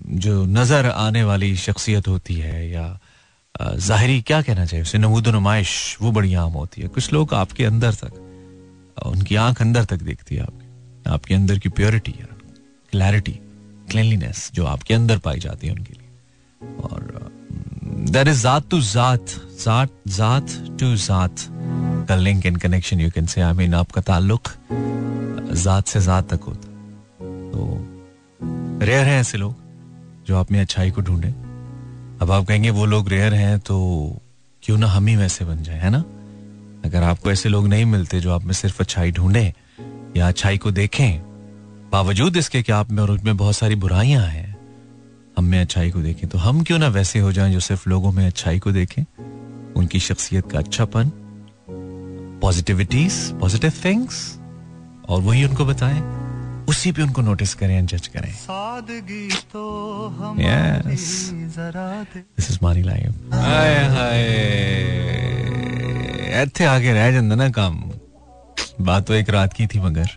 जो 0.00 0.44
नज़र 0.46 0.86
आने 0.88 1.22
वाली 1.24 1.54
शख्सियत 1.58 2.08
होती 2.08 2.34
है 2.36 2.68
या 2.70 2.98
ज़ाहरी 3.54 4.20
क्या 4.22 4.40
कहना 4.42 4.64
चाहिए? 4.64 4.82
उसे 4.82 4.98
नमूद 4.98 5.28
नुमाइश, 5.28 5.98
वो 6.02 6.10
बड़ी 6.12 6.34
आम 6.36 6.52
होती 6.52 6.82
है। 6.82 6.88
कुछ 6.88 7.12
लोग 7.12 7.34
आपके 7.34 7.64
अंदर 7.64 7.92
तक, 7.94 8.12
उनकी 9.06 9.36
आँख 9.36 9.60
अंदर 9.62 9.84
तक 9.84 10.02
देखती 10.02 10.34
है 10.34 10.42
आपके। 10.42 11.10
आपके 11.10 11.34
अंदर 11.34 11.58
की 11.58 11.68
प्योरिटी 11.70 12.12
क्लैरिटी 12.92 13.38
क्लिनलीनेस 13.90 14.50
जो 14.54 14.66
आपके 14.66 14.94
अंदर 14.94 15.18
पाई 15.18 15.38
जाती 15.40 15.66
है 15.66 15.72
उनके 15.74 15.92
लिए। 15.92 16.08
और 16.82 17.30
देर 18.10 18.28
इज़ 18.28 18.42
जात 18.42 18.68
टू 18.70 18.80
जात 18.82 19.34
जात 19.64 19.90
जात 20.08 20.46
टू 20.80 20.94
जात 20.98 21.46
का 22.08 22.16
link 22.16 22.46
in 22.46 22.56
connection 22.58 23.00
you 23.00 23.10
can 23.10 23.26
say 23.26 23.40
I 23.40 23.52
mean 23.54 23.74
आपका 23.74 24.00
ताल्लुक 24.02 24.48
जात 25.54 25.88
से 25.88 26.00
जात 26.00 26.32
तक 26.32 26.42
होता 26.42 26.68
तो 27.52 27.60
रेयर 28.86 29.06
हैं 29.06 29.20
ऐसे 29.20 29.38
लोग। 29.38 29.59
जो 30.30 30.36
आप 30.36 30.50
में 30.52 30.60
अच्छाई 30.60 30.90
को 30.90 31.00
ढूंढे। 31.00 31.28
अब 32.22 32.30
आप 32.30 32.44
कहेंगे, 32.46 32.70
वो 32.70 32.84
लोग 32.86 33.08
रेयर 33.08 33.34
हैं 33.34 33.58
तो 33.58 33.76
क्यों 34.62 34.76
ना 34.78 34.86
हम 34.86 35.06
ही 35.06 35.16
वैसे 35.16 35.44
बन 35.44 35.62
जाए, 35.62 35.78
है 35.78 35.90
ना? 35.90 35.98
अगर 36.84 37.02
आपको 37.02 37.30
ऐसे 37.30 37.48
लोग 37.48 37.66
नहीं 37.68 37.84
मिलते 37.84 38.20
जो 38.20 38.32
आप 38.32 38.44
में 38.44 38.52
सिर्फ़ 38.52 38.80
अच्छाई 38.80 39.10
ढूंढे 39.10 39.42
या 40.16 40.28
अच्छाई 40.28 40.58
को 40.58 40.70
देखें, 40.70 41.20
बावजूद 41.92 42.36
इसके 42.36 42.62
कि 42.62 42.72
आप 42.72 42.90
में 42.90 43.02
और 43.02 43.10
उसमें 43.10 43.36
बहुत 43.36 43.56
सारी 43.56 43.74
बुराइयाँ 43.76 44.26
हैं, 44.26 44.56
हम 45.38 45.44
में 45.44 45.60
अच्छाई 45.60 45.90
को 45.90 46.00
देखें 46.00 46.28
तो 46.30 46.38
हम 46.38 46.62
क्यों 46.62 46.78
ना 46.78 46.88
वैसे 46.88 47.18
हो 47.18 47.32
जाएँ 47.32 47.52
जो 47.52 47.60
सिर्फ़ 47.60 47.88
लोगों 47.88 48.12
में 48.12 48.26
अच्छाई 48.26 48.58
को 48.58 48.72
देखें? 48.72 49.04
उनकी 49.76 50.00
शख्सियत 50.00 50.50
का 50.52 50.58
अच्छापन 50.58 51.12
पॉजिटिविटीज 52.42 53.20
पॉजिटिव 53.40 53.72
थिंग्स 53.84 54.38
और 55.08 55.20
वही 55.20 55.44
उनको 55.44 55.64
बताएँ। 55.64 56.19
उसी 56.70 56.90
पे 56.92 57.02
उनको 57.02 57.22
नोटिस 57.22 57.54
करें 57.54 57.86
जज 57.86 58.06
करें। 58.06 58.32
दिस 60.86 62.50
इज़ 62.50 62.58
मारी 62.62 62.82
लाइफ 62.82 63.34
हाय 63.34 63.74
हाय 63.88 64.22
आगे 66.66 66.92
रह 66.92 67.10
जाता 67.12 67.34
ना 67.34 67.48
काम। 67.50 67.74
बात 68.80 69.06
तो 69.06 69.14
एक 69.14 69.30
रात 69.30 69.52
की 69.52 69.66
थी 69.66 69.80
मगर। 69.80 70.08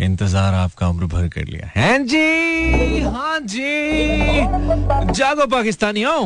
इंतज़ार 0.00 0.54
आपका 0.54 0.88
उम्र 0.88 1.06
भर 1.06 1.28
कर 1.28 1.44
लिया। 1.44 1.70
है 1.76 1.92
जी 2.04 3.00
हाँ 3.02 3.38
जी। 3.44 5.12
जागो 5.12 5.46
पाकिस्तानी 5.46 6.02
हूँ 6.02 6.24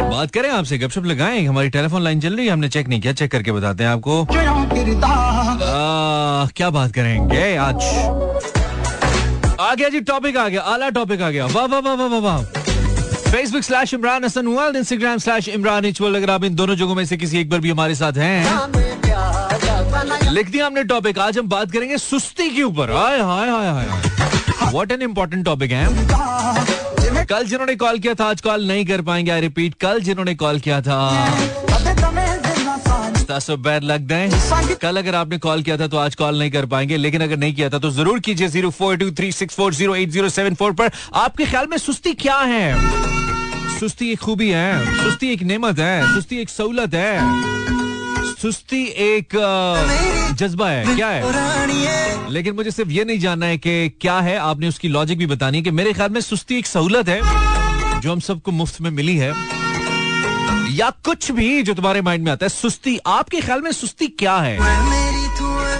बात 0.00 0.30
करें 0.30 0.48
आपसे 0.50 0.78
गपशप 0.78 1.04
लगाएँ 1.04 1.44
हमारी 1.46 1.68
टेलीफोन 1.70 2.02
लाइन 2.02 2.20
चल 2.20 2.36
रही 2.36 2.46
है 2.46 2.52
हमने 2.52 2.68
चेक 2.68 2.88
नहीं 2.88 3.00
किया 3.00 3.12
चेक 3.12 3.30
करके 3.32 3.52
बताते 3.52 3.84
हैं 3.84 3.90
आपको। 3.90 4.22
आ, 4.22 4.26
क्या 6.56 6.70
बात 6.70 6.92
करेंगे 6.94 7.56
आज? 7.56 7.82
आ 9.60 9.74
गया 9.74 9.88
जी 9.88 10.00
टॉपिक 10.00 10.36
आ 10.36 10.48
गया 10.48 10.60
आला 10.60 10.88
टॉपिक 10.98 11.22
आ 11.22 11.30
गया। 11.30 11.46
वाह 11.46 11.66
वाह 11.66 11.80
वाह 11.80 11.94
वाह 11.96 12.20
वाह 12.20 12.42
Facebook 13.30 13.62
slash 13.62 13.94
Imran 13.94 14.24
Hasan 14.24 14.46
world 14.46 14.76
Instagram 14.76 15.18
slash 15.18 15.48
Imran 15.48 15.84
इचवल 15.84 16.14
अगर 16.16 16.30
आप 16.30 16.44
इन 16.44 16.54
दोनों 16.54 16.74
जगहों 16.76 16.94
में 16.94 17.04
से 17.06 17.16
किसी 17.16 17.38
एक 17.40 17.50
बार 17.50 17.60
भी 17.60 17.70
हमारे 17.70 17.94
साथ 17.94 18.12
हैं। 18.16 18.44
लिख 20.32 20.50
दिया 20.50 20.66
हमने 20.66 20.84
टॉपिक 20.84 21.18
आज 21.18 21.38
हम 21.38 21.48
बात 21.48 21.70
करेंगे 21.72 21.98
सुस्ती 21.98 22.48
के 22.56 22.62
ऊपर। 22.62 22.90
हाय 22.92 23.20
हाय 23.20 23.48
हाय 23.50 23.68
हाय 23.68 23.86
व्हाट 24.72 24.92
एन 24.92 25.02
इंपॉर्टेंट 25.02 25.44
टॉपिक 25.44 25.72
है। 25.72 25.86
कल 27.24 27.44
जिन्होंने 27.46 27.74
कॉल 27.76 27.98
किया 27.98 28.14
था 28.14 28.24
आज 28.24 28.40
कॉल 28.40 28.66
नहीं 28.66 28.84
कर 28.86 29.02
पाएँगे 29.02 29.30
आई 29.30 29.40
रिपीट 29.40 29.74
कल 29.80 30.00
जिन्होंने 30.00 30.34
कॉल 30.36 30.58
किया 30.60 30.80
था। 30.82 30.98
बैड 33.58 33.84
लग 33.84 34.12
है। 34.12 34.76
कल 34.82 34.96
अगर 34.96 35.14
आपने 35.14 35.38
कॉल 35.38 35.62
किया 35.62 35.76
था 35.78 35.86
तो 35.86 35.96
आज 35.96 36.14
कॉल 36.14 36.38
नहीं 36.38 36.50
कर 36.50 36.66
पाएँगे 36.66 36.96
लेकिन 36.96 37.22
अगर 37.22 37.36
नहीं 37.36 37.54
किया 37.54 37.68
था 37.70 37.78
तो 37.78 37.90
ज़रूर 37.90 38.20
कीजिए 38.20 38.48
zero 38.48 38.70
four 38.70 38.96
two 38.96 39.10
three 39.12 39.30
six 39.32 39.54
four 39.56 39.74
zero 39.74 39.94
eight 39.94 40.10
zero 40.10 40.28
seven 40.28 40.54
four 40.54 40.72
पर। 40.72 40.90
आपके 41.14 41.44
ख्याल 41.44 41.66
में 41.70 41.76
सुस्ती 41.78 42.12
क्या 42.14 42.38
है? 42.38 43.78
सुस्ती 43.78 44.10
एक 44.12 44.20
खूबी 44.20 44.50
है 44.50 45.02
सुस्ती 45.02 45.32
एक 45.32 45.42
नेमत 45.42 45.78
है 45.78 46.14
सुस्ती 46.14 46.40
एक 46.40 46.50
सहूलत 46.50 46.94
है। 46.94 47.95
सुस्ती 48.36 48.82
एक 49.02 49.34
जज्बा 50.38 50.68
है, 50.68 50.94
क्या 50.96 51.08
है? 51.08 52.30
लेकिन 52.30 52.54
मुझे 52.54 52.70
सिर्फ़ 52.70 52.90
ये 52.90 53.04
नहीं 53.04 53.18
जानना 53.18 53.46
है 53.46 53.58
कि 53.58 53.88
क्या 54.00 54.18
है। 54.20 54.36
आपने 54.38 54.68
उसकी 54.68 54.88
लॉजिक 54.88 55.18
भी 55.18 55.26
बतानी 55.26 55.58
है 55.58 55.64
कि 55.64 55.70
मेरे 55.70 55.92
ख्याल 55.92 56.10
में 56.10 56.20
सुस्ती 56.20 56.58
एक 56.58 56.66
सहूलत 56.66 57.08
है, 57.08 57.20
जो 58.00 58.12
हम 58.12 58.20
सबको 58.20 58.52
मुफ़्त 58.52 58.80
में 58.80 58.90
मिली 58.90 59.16
है। 59.16 59.32
या 60.72 60.90
कुछ 61.04 61.30
भी 61.32 61.62
जो 61.62 61.74
तुम्हारे 61.74 62.00
माइंड 62.02 62.24
में 62.24 62.32
आता 62.32 62.46
है, 62.46 62.50
सुस्ती, 62.50 62.98
आपके 63.06 63.40
ख्याल 63.40 63.62
में 63.62 63.70
सुस्ती 63.72 64.06
क्या 64.18 64.36
है? 64.38 64.58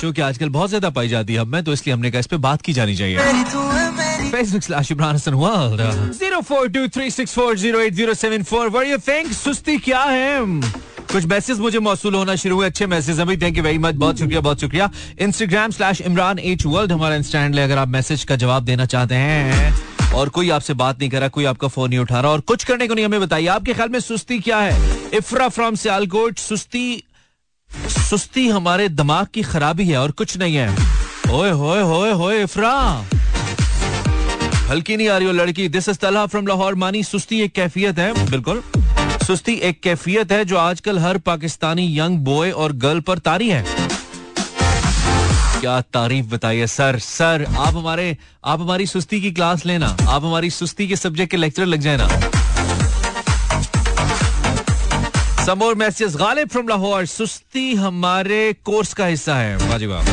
क्योंकि 0.00 0.22
आजकल 0.22 0.48
बहुत 0.48 0.68
ज़्यादा 0.68 0.90
पाई 0.90 1.08
जाती 1.08 1.34
है 1.34 1.44
मैं 1.46 1.62
तो 1.64 1.72
इसलिए 1.72 1.94
हमने 1.94 2.10
कहा 2.10 2.20
इस 2.20 2.26
पे 2.26 2.36
बात 2.38 2.62
की 2.62 2.72
जानी 2.72 2.96
चाहिए। 2.96 3.18
Facebook 4.30 4.62
slash 4.62 4.92
Imran 4.92 5.14
Hasan 5.14 6.12
zero 6.18 6.40
four 6.40 6.68
two 6.68 6.86
three 6.88 7.10
six 7.10 7.34
four 7.34 7.56
zero 7.58 7.80
eight 7.80 7.94
zero 7.94 8.14
seven 8.14 8.42
four 8.42 8.68
where 8.68 8.86
you 8.86 8.98
think 9.08 9.32
सुस्ती 9.34 9.76
क्या 9.78 10.02
है? 10.02 10.40
कुछ 11.12 11.24
मैसेज 11.24 11.58
मुझे 11.60 11.78
मौसू 11.78 12.10
होना 12.10 12.34
शुरू 12.36 12.56
हुए, 12.56 12.66
अच्छे 12.66 12.86
मैसेज 12.86 13.20
अभी 13.20 13.36
थैंक 13.36 13.56
यू 13.56 13.62
वेरी 13.62 13.78
मच 13.78 13.94
बहुत 13.94 14.18
शुक्रिया 14.18 14.40
बहुत 14.40 14.60
शुक्रिया। 14.60 14.90
Instagram 15.20 15.70
slash 15.70 16.00
Imran 16.00 16.38
H 16.38 16.64
world 16.66 16.92
हमारा 16.92 17.14
इंस्टैंड 17.14 17.58
अगर 17.58 17.78
आप 17.78 17.88
मैसेज 17.88 18.24
का 18.24 18.36
जवाब 18.36 18.64
देना 18.64 18.86
चाहते 18.86 19.14
हैं, 19.14 19.74
और 20.14 20.28
कोई 20.28 20.50
आपसे 20.50 20.74
बात 20.74 20.98
नहीं 21.00 21.10
कर 21.10 21.20
रहा, 21.20 21.28
कोई 21.28 21.44
आपका 21.44 21.68
फ़ोन 21.68 21.90
नहीं 21.90 21.98
उठा 21.98 22.20
रहा, 22.20 22.32
और 22.32 22.40
कुछ 22.40 22.64
करने 22.64 22.86
को 22.88 22.94
नहीं, 22.94 23.04
हमें 23.04 23.20
बताइए। 23.20 23.46
आपके 23.46 23.74
ख्याल 23.74 23.88
में 23.88 24.00
सुस्ती 24.00 24.38
क्या 24.38 24.58
है? 24.58 24.98
इफ्रा 25.14 25.48
फ्रॉम 25.48 25.74
सियालकोट 25.74 26.38
सुस्ती 26.38 27.02
सुस्ती 27.88 28.48
हमारे 28.48 28.88
दिमाग 28.88 29.26
की 29.34 29.42
खराबी 29.42 29.88
है, 29.88 29.96
और 29.96 30.10
कुछ 30.12 30.36
नहीं 30.38 30.56
है। 30.56 30.68
ओए, 31.30 31.50
होए 31.50 31.82
होए 31.82 32.12
होए 32.12 32.42
इफ्रा 32.42 32.72
हल्की 34.70 34.96
नहीं 34.96 35.08
आ 35.08 35.16
रही 35.18 35.26
हो 35.26 35.32
लड़की। 35.34 35.68
This 35.68 35.88
is 35.88 35.96
Talha 35.96 36.26
from 36.26 36.46
Lahore 36.46 36.74
Mani 36.74 37.02
सुस्ती 37.04 37.40
एक 37.40 37.52
कैफियत 37.52 37.98
है। 37.98 38.30
बिल्कुल। 38.30 38.62
सुस्ती 39.26 39.52
एक 39.52 39.80
कैफियत 39.80 40.32
है 40.32 40.44
जो 40.44 40.56
आजकल 40.56 40.98
हर 40.98 41.18
पाकिस्तानी 41.18 41.98
यंग 41.98 42.18
बॉय 42.18 42.50
और 42.50 42.72
गर्ल 42.72 43.00
पर 43.00 43.18
तारी 43.18 43.48
है। 43.48 43.64
क्या 45.60 45.80
तारीफ़ 45.80 46.26
बताइए, 46.26 46.66
सर 46.66 46.98
सर, 46.98 47.44
आप 47.58 47.76
हमारे, 47.76 48.16
आप 48.44 48.60
हमारी 48.60 48.86
सुस्ती 48.86 49.20
की 49.20 49.32
क्लास 49.32 49.66
लेना, 49.66 49.86
आप 49.86 50.24
हमारी 50.24 50.50
सुस्ती 50.50 50.88
के 50.88 50.96
सब्जेक्ट 50.96 51.30
के 51.30 51.36
लेक्चर 51.36 51.66
लग 51.66 51.80
जाए 51.80 51.96
ना। 51.96 52.08
समोर 55.44 55.74
मैसेज 55.74 56.16
गालिब 56.16 56.48
फ्रॉम 56.48 56.68
लाहौर। 56.68 57.06
सुस्ती 57.06 57.74
हमारे 57.74 58.52
कोर्स 58.64 58.94
का 58.94 59.06
हिस्सा 59.06 59.34
है। 59.34 59.56
वाजी 59.56 59.86
वाह 59.86 60.04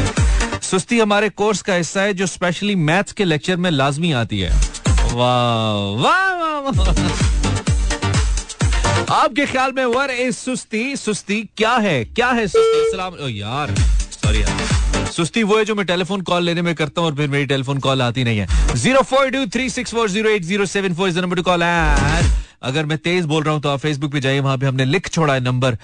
सुस्ती 0.61 0.99
हमारे 0.99 1.29
कोर्स 1.29 1.61
का 1.61 1.73
हिस्सा 1.73 2.01
है 2.01 2.13
जो 2.13 2.27
स्पेशली 2.27 2.75
मैथ्स 2.75 3.11
के 3.11 3.25
लेक्चर 3.25 3.57
में 3.57 3.71
लाजमी 3.71 4.11
आती 4.13 4.39
है। 4.39 4.51
वाह 5.13 6.01
वाह 6.01 6.59
वाह। 6.59 7.42
आपके 9.13 9.45
ख्याल 9.45 9.71
में 9.71 9.85
वर 9.85 10.11
ए 10.11 10.31
सुस्ती 10.31 10.95
सुस्ती 10.97 11.41
क्या 11.57 11.71
है? 11.77 12.03
क्या 12.05 12.27
है 12.29 12.45
सुस्ती? 12.47 12.91
सलाम 12.91 13.13
ओ 13.15 13.27
यार 13.27 13.73
सॉरी 14.13 14.41
यार। 14.41 15.11
सुस्ती 15.11 15.43
वो 15.43 15.57
है 15.57 15.65
जो 15.65 15.75
मैं 15.75 15.85
टेलीफोन 15.85 16.21
कॉल 16.21 16.43
लेने 16.43 16.61
में 16.61 16.73
करता 16.75 17.01
हूँ 17.01 17.09
और 17.09 17.15
फिर 17.15 17.27
मेरी 17.29 17.45
टेलीफोन 17.45 17.79
कॉल 17.79 18.01
आती 18.01 18.23
नहीं 18.23 18.39
है। 18.39 18.75
Zero 18.75 19.01
four 19.03 19.29
two 19.31 19.45
three 19.53 19.69
six 19.69 19.93
four 19.93 20.09
zero 20.09 20.29
eight 20.29 20.43
zero 20.43 20.65
seven 20.65 20.93
four 20.95 21.11
number 21.11 21.35
to 21.35 21.43
call 21.43 21.63
and 21.63 22.31
अगर 22.63 22.85
मैं 22.85 22.97
तेज 22.99 23.25
बोल 23.25 23.43
रहा 23.43 23.53
हूँ 23.53 23.61
तो 23.61 23.69
आप 23.69 23.79
फेसबुक 23.79 24.11
पे 24.11 24.19
जाइए, 24.19 24.39
वहाँ 24.39 24.57
पे 24.57 24.65
हमने 24.65 24.85
लिख 24.85 25.09
छोड़ा 25.09 25.33
है 25.33 25.39
नंबर 25.41 25.77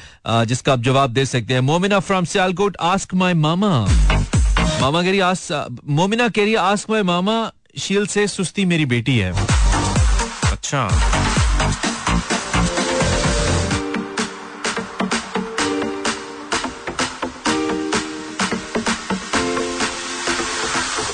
जिसका 0.46 0.74
आप 0.74 0.82
जवाब 0.82 1.14
दे 1.14 1.26
सकते 1.26 1.54
हैं। 1.54 1.62
Momina 1.62 2.00
from 2.00 2.26
Sialkot 2.26 2.78
ask 2.82 3.14
my 3.14 3.34
mama 3.36 3.86
mama 4.82 5.02
कह 5.04 5.10
रही 5.12 5.94
मोमिना 5.94 6.28
कह 6.30 6.44
रही 6.44 6.56
आस्क 6.66 6.90
माई 6.90 7.04
मामा 7.04 7.40
शील 7.80 8.08
से 8.08 8.28
सुस्ती 8.30 8.66
मेरी 8.66 8.86
बेटी 8.88 9.18
है। 9.18 9.32
अच्छा। 10.52 10.88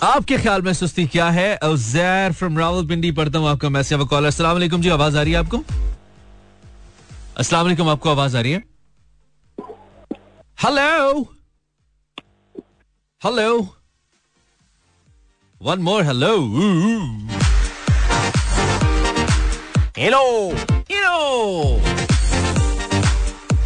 आपके 0.04 0.38
ख्याल 0.38 0.62
में 0.62 0.74
सुस्ती 0.74 1.06
क्या 1.08 1.30
है? 1.30 1.56
अजैर 1.64 2.34
फ्रॉम 2.34 2.58
रावलपिंडी 2.60 3.12
पढ़ता 3.12 3.40
हूँ 3.40 3.48
आपका 3.50 3.70
मैसेज 3.70 4.00
कॉलर 4.10 4.28
अस्सलाम 4.28 4.60
जी, 4.60 4.90
आवाज़ 4.90 5.18
आ 5.18 5.22
रही 5.22 5.34
है 5.34 5.40
आपको? 5.40 5.64
अस्सलाम 7.38 7.90
आपको 7.90 8.10
आवाज़ 8.10 8.38
आ 8.38 8.42
रही 8.42 8.52
है? 8.52 8.64
Hello 10.58 11.22
hello 13.22 13.68
one 15.62 15.80
more 15.82 16.04
hello 16.04 16.36
hello 19.98 20.22
hello 20.92 21.80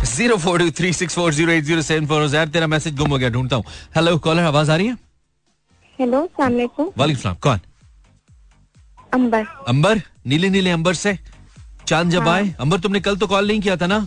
zero 0.06 0.38
four 0.38 0.60
two 0.60 0.70
three 0.78 0.94
six 0.94 1.16
four 1.16 1.34
zero 1.34 1.52
eight 1.52 1.64
zero 1.64 1.82
seven 1.82 2.08
four 2.08 2.28
तेरा 2.48 2.68
मैसेज 2.68 2.96
गुम 2.98 3.12
हो 3.12 3.18
गया, 3.18 3.30
ढूंढता 3.30 3.56
हूँ। 3.56 3.64
हेलो 3.96 4.18
कॉलर 4.18 4.44
आवाज़ 4.44 4.72
आ 4.72 4.76
रही 4.76 4.88
है? 4.88 5.09
हेलो 6.00 6.20
वालेकुम 6.40 7.34
कौन 7.44 7.60
अंबर 9.14 9.46
अंबर 9.68 10.02
नीले 10.28 10.50
नीले 10.50 10.72
अंबर 10.72 10.94
से। 10.94 11.18
चाँद 11.88 12.10
जब 12.12 12.28
हाँ। 12.28 12.36
आए। 12.36 12.54
अंबर 12.60 12.80
तुमने 12.80 13.00
कल 13.00 13.16
तो 13.18 13.28
कॉल 13.28 13.48
नहीं 13.48 13.62
किया 13.62 13.76
था 13.78 13.88
ना? 13.88 13.98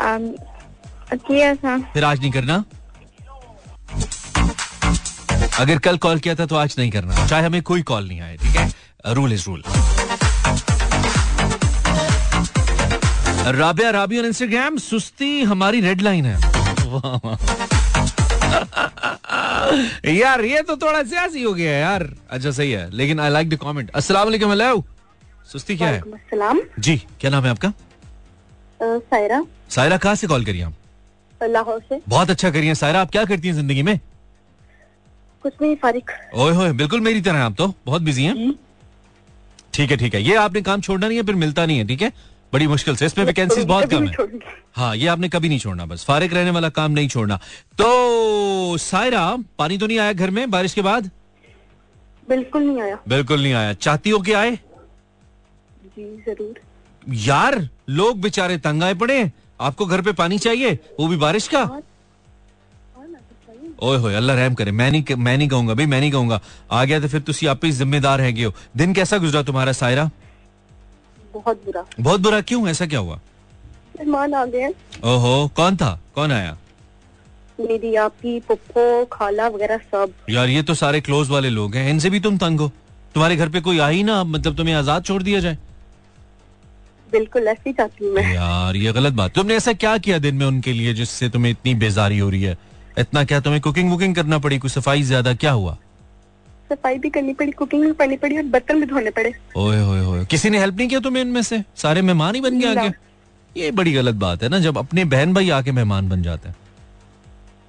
आम, 0.00 0.26
किया 1.14 1.54
था। 1.54 1.76
फिर 1.92 2.04
आज 2.04 2.20
नहीं 2.20 2.30
करना? 2.32 2.64
अगर 5.60 5.78
कल 5.78 5.98
कॉल 5.98 6.18
किया 6.18 6.34
था 6.34 6.46
तो 6.46 6.56
आज 6.56 6.74
नहीं 6.78 6.90
करना। 6.90 7.26
चाहे 7.26 7.44
हमें 7.46 7.62
कोई 7.62 7.82
कॉल 7.82 8.08
नहीं 8.08 8.20
आए 8.20 8.36
ठीक 8.36 8.56
है? 8.56 8.72
Rule 9.14 9.32
is 9.32 9.44
rule 9.46 9.62
Rabia 13.58 13.90
Rabi 13.90 14.18
on 14.18 14.24
Instagram 14.26 14.76
सुस्ती 14.78 15.42
हमारी 15.42 15.80
रेड 15.80 16.00
लाइन 16.02 16.26
है। 16.26 16.36
यार 20.08 20.44
ये 20.44 20.62
तो 20.62 20.76
थोड़ा 20.76 21.02
सियासी 21.02 21.42
हो 21.42 21.52
गया 21.54 21.72
यार। 21.72 22.08
अच्छा 22.30 22.50
सही 22.50 22.70
है 22.70 22.88
लेकिन 22.90 23.20
आई 23.20 23.30
लाइक 23.30 23.48
द 23.50 23.58
कमेंट 23.62 23.90
अस्सलाम 23.90 24.82
सुस्ती 25.52 25.76
क्या 25.76 25.88
है? 25.88 26.00
अस्सलाम। 26.00 26.60
जी 26.78 26.96
क्या 27.20 27.30
नाम 27.30 27.44
है 27.44 27.50
आपका? 27.50 27.72
सायरा। 28.80 29.44
सायरा 29.70 29.96
कहाँ 29.96 30.14
से 30.14 30.26
कॉल 30.26 30.44
करिए 30.44 30.62
आप? 30.62 30.72
लाहौर 31.40 31.80
से। 31.88 32.00
बहुत 32.08 32.30
अच्छा 32.30 32.50
करिए। 32.50 32.74
सायरा 32.74 33.00
आप 33.00 33.10
क्या 33.10 33.24
करती 33.24 33.48
हैं 33.48 33.54
ज़िंदगी 33.54 33.82
में? 33.82 33.98
कुछ 35.44 35.52
नहीं 35.62 35.76
फारिक। 35.76 36.10
ओए 36.34 36.52
होए 36.54 36.72
बिल्कुल 36.72 37.00
मेरी 37.00 37.20
तरह 37.20 37.42
आप 37.42 37.54
तो। 37.58 37.72
बहुत 37.86 38.02
बिज़ी 38.02 38.24
हैं। 38.24 38.52
ठीक 39.74 39.90
है 39.90 39.96
ठीक 39.96 40.14
है। 40.14 40.22
ये 40.22 40.34
आपने 40.36 40.62
काम 40.62 40.80
छोड़ना 40.80 41.06
नहीं 41.08 41.18
है 41.18 41.24
फिर 41.24 41.34
मिलता 41.34 41.66
नहीं 41.66 41.78
है 41.78 41.86
ठीक 41.86 42.02
है? 42.02 42.12
बड़ी 42.52 42.66
मुश्किल 42.66 42.96
से। 42.96 43.06
इसमें 43.06 43.24
वैकेंसीज 43.24 43.64
बहुत 43.64 43.90
कम 43.90 44.06
है। 44.06 44.28
हाँ 44.76 44.94
ये 44.96 45.06
आपने 45.08 45.28
कभी 45.28 45.48
नहीं 45.48 45.58
छोड़ना 45.58 45.86
बस। 45.86 46.04
फारिग 46.04 46.34
रहने 46.34 46.50
वाला 46.50 46.68
काम 46.70 46.92
नहीं 46.92 47.08
छोड़ना। 47.08 47.36
तो 47.78 48.76
सायरा 48.78 49.24
पानी 49.58 49.78
तो 49.78 49.86
नहीं 49.86 49.98
आया 49.98 50.12
घर 50.12 50.30
में 50.30 50.50
बारिश 50.50 50.74
के 50.74 50.82
बाद? 50.82 51.10
बिल्कुल 52.28 52.62
नहीं 52.62 52.80
आया। 52.82 52.98
बिल्कुल 53.08 53.42
नहीं 53.42 53.52
आया। 53.54 53.72
चाहती 53.74 54.10
हो 54.10 54.18
कि 54.20 54.32
आए? 54.34 54.54
जी 55.88 56.04
ज़रूर। 56.26 56.60
यार 57.18 57.68
लोग 57.90 58.20
बेचारे 58.20 58.56
तंग 58.58 58.82
आए 58.82 58.94
पड़े 58.94 59.30
आपको 59.60 59.86
घर 59.86 60.00
पे 60.02 60.12
पानी 60.14 60.38
चाहिए? 60.38 60.78
वो 61.00 61.06
भी 61.08 61.16
बारिश 61.18 61.48
का? 61.48 61.62
हाँ। 61.62 61.82
ओए 63.82 63.96
होए 63.98 64.14
अल्लाह 64.14 64.36
रहम 64.36 64.54
करे। 64.54 64.70
मैं 64.72 64.90
नहीं 64.90 65.14
मैं 65.16 65.36
नहीं 65.38 65.48
कहूँगा 65.48 65.74
भाई 65.74 65.86
मैं 65.86 66.00
नहीं 66.00 66.10
कहूँगा। 66.12 66.40
आ 66.70 66.84
गया 66.84 67.00
तो 67.00 67.08
फिर 67.08 67.20
तुम 67.20 67.48
आप 67.50 67.64
ही 67.64 67.70
जिम्मेदार 67.72 68.20
है 68.20 68.32
हो। 68.44 68.52
दिन 68.76 68.94
कैसा 68.94 69.18
गुजरा 69.18 69.42
तुम्हारा 69.42 69.72
सायरा? 69.72 70.10
बहुत 71.34 71.64
बुरा। 71.64 71.84
बहुत 72.00 72.20
बुरा 72.20 72.40
क्यों? 72.40 72.66
ऐसा 72.68 72.86
क्या 72.86 72.98
हुआ? 72.98 73.20
मेहमान 73.98 74.34
आ 74.34 74.44
गए। 74.46 74.68
ओहो 75.04 75.48
कौन 75.56 75.76
था? 75.76 75.98
कौन 76.14 76.32
आया? 76.32 76.56
मेरी 77.60 77.94
आपकी 77.96 78.38
पुप्पो 78.40 79.04
खाला 79.12 79.46
वगैरह 79.48 79.78
सब। 79.92 80.12
यार 80.30 80.48
ये 80.48 80.62
तो 80.62 80.74
सारे 80.74 81.00
क्लोज 81.00 81.30
वाले 81.30 81.50
लोग 81.50 81.74
हैं। 81.76 81.88
इनसे 81.90 82.10
भी 82.10 82.20
तुम 82.20 82.36
तंग 82.38 82.60
हो। 82.60 82.70
तुम्हारे 83.14 83.36
घर 83.36 83.48
पे 83.48 83.60
कोई 83.60 83.78
आई 83.78 84.02
ना 84.02 84.22
मतलब 84.24 84.56
तुम्हें 84.56 84.74
आज़ाद 84.74 85.04
छोड़ 85.04 85.22
दिया 85.22 85.40
जाए। 85.40 85.58
बिल्कुल 87.08 87.48
ऐसी 87.48 87.72
चाहती 87.72 88.04
हूँ 88.04 88.12
मैं। 88.14 88.32
यार 88.34 88.76
ये 88.76 88.92
गलत 88.92 89.12
बात। 89.12 89.34
तुमने 89.34 89.56
ऐसा 89.56 89.72
क्या 89.74 89.96
किया 89.98 90.18
दिन 90.18 90.34
में 90.34 90.46
उनके 90.46 90.72
लिए 90.72 90.94
जिससे 90.94 91.28
तुम्हें 91.28 91.50
इतनी 91.52 91.74
बेजारी 91.74 92.18
हो 92.18 92.30
रही 92.30 92.42
है? 92.42 92.56
इतना 92.98 93.24
क्या 93.24 93.40
तुम्हें 93.40 93.60
कुकिंग 93.62 93.90
वुकिंग 93.90 94.14
करना 94.14 94.38
पड़ी? 94.38 94.58
कुछ 94.58 94.72
सफ़ाई 94.72 95.02
ज़्यादा 95.02 95.34
क्या 95.34 95.52
हुआ? 95.52 95.76
सफ़ाई 96.70 96.98
भी 96.98 97.10
करनी 97.10 97.32
पड़ी 97.34 97.52
कुकिंग 97.52 97.84
भी 97.84 97.92
करनी 97.94 98.16
पड़ी 98.16 98.36
और 98.36 98.42
बर्तन 98.46 98.80
भी 98.80 98.86
धोने 98.86 99.10
पड़े। 99.10 99.32
ओए 99.56 99.80
होए 99.80 100.00
होए 100.00 100.24
किसी 100.26 100.50
ने 100.50 100.58
हेल्प 100.58 100.76
नहीं 100.76 100.88
किया 100.88 101.00
तुम्हें 101.00 101.22
इनमें 101.22 101.42
से? 101.42 101.62
सारे 101.76 102.02
मेहमान 102.02 102.34
ही 102.34 102.40
बन 102.40 102.60
गए 102.60 102.74
आगे। 102.76 102.92
ये 103.56 103.70
बड़ी 103.72 103.92
गलत 103.92 104.14
बात 104.16 104.42
है 104.42 104.48
ना 104.48 104.58
जब 104.58 104.78
अपने 104.78 105.04
बहन 105.06 105.34
भाई 105.34 105.50
आके 105.50 105.72
मेहमान 105.72 106.08
बन 106.08 106.22
जाते 106.22 106.48
हैं। 106.48 106.56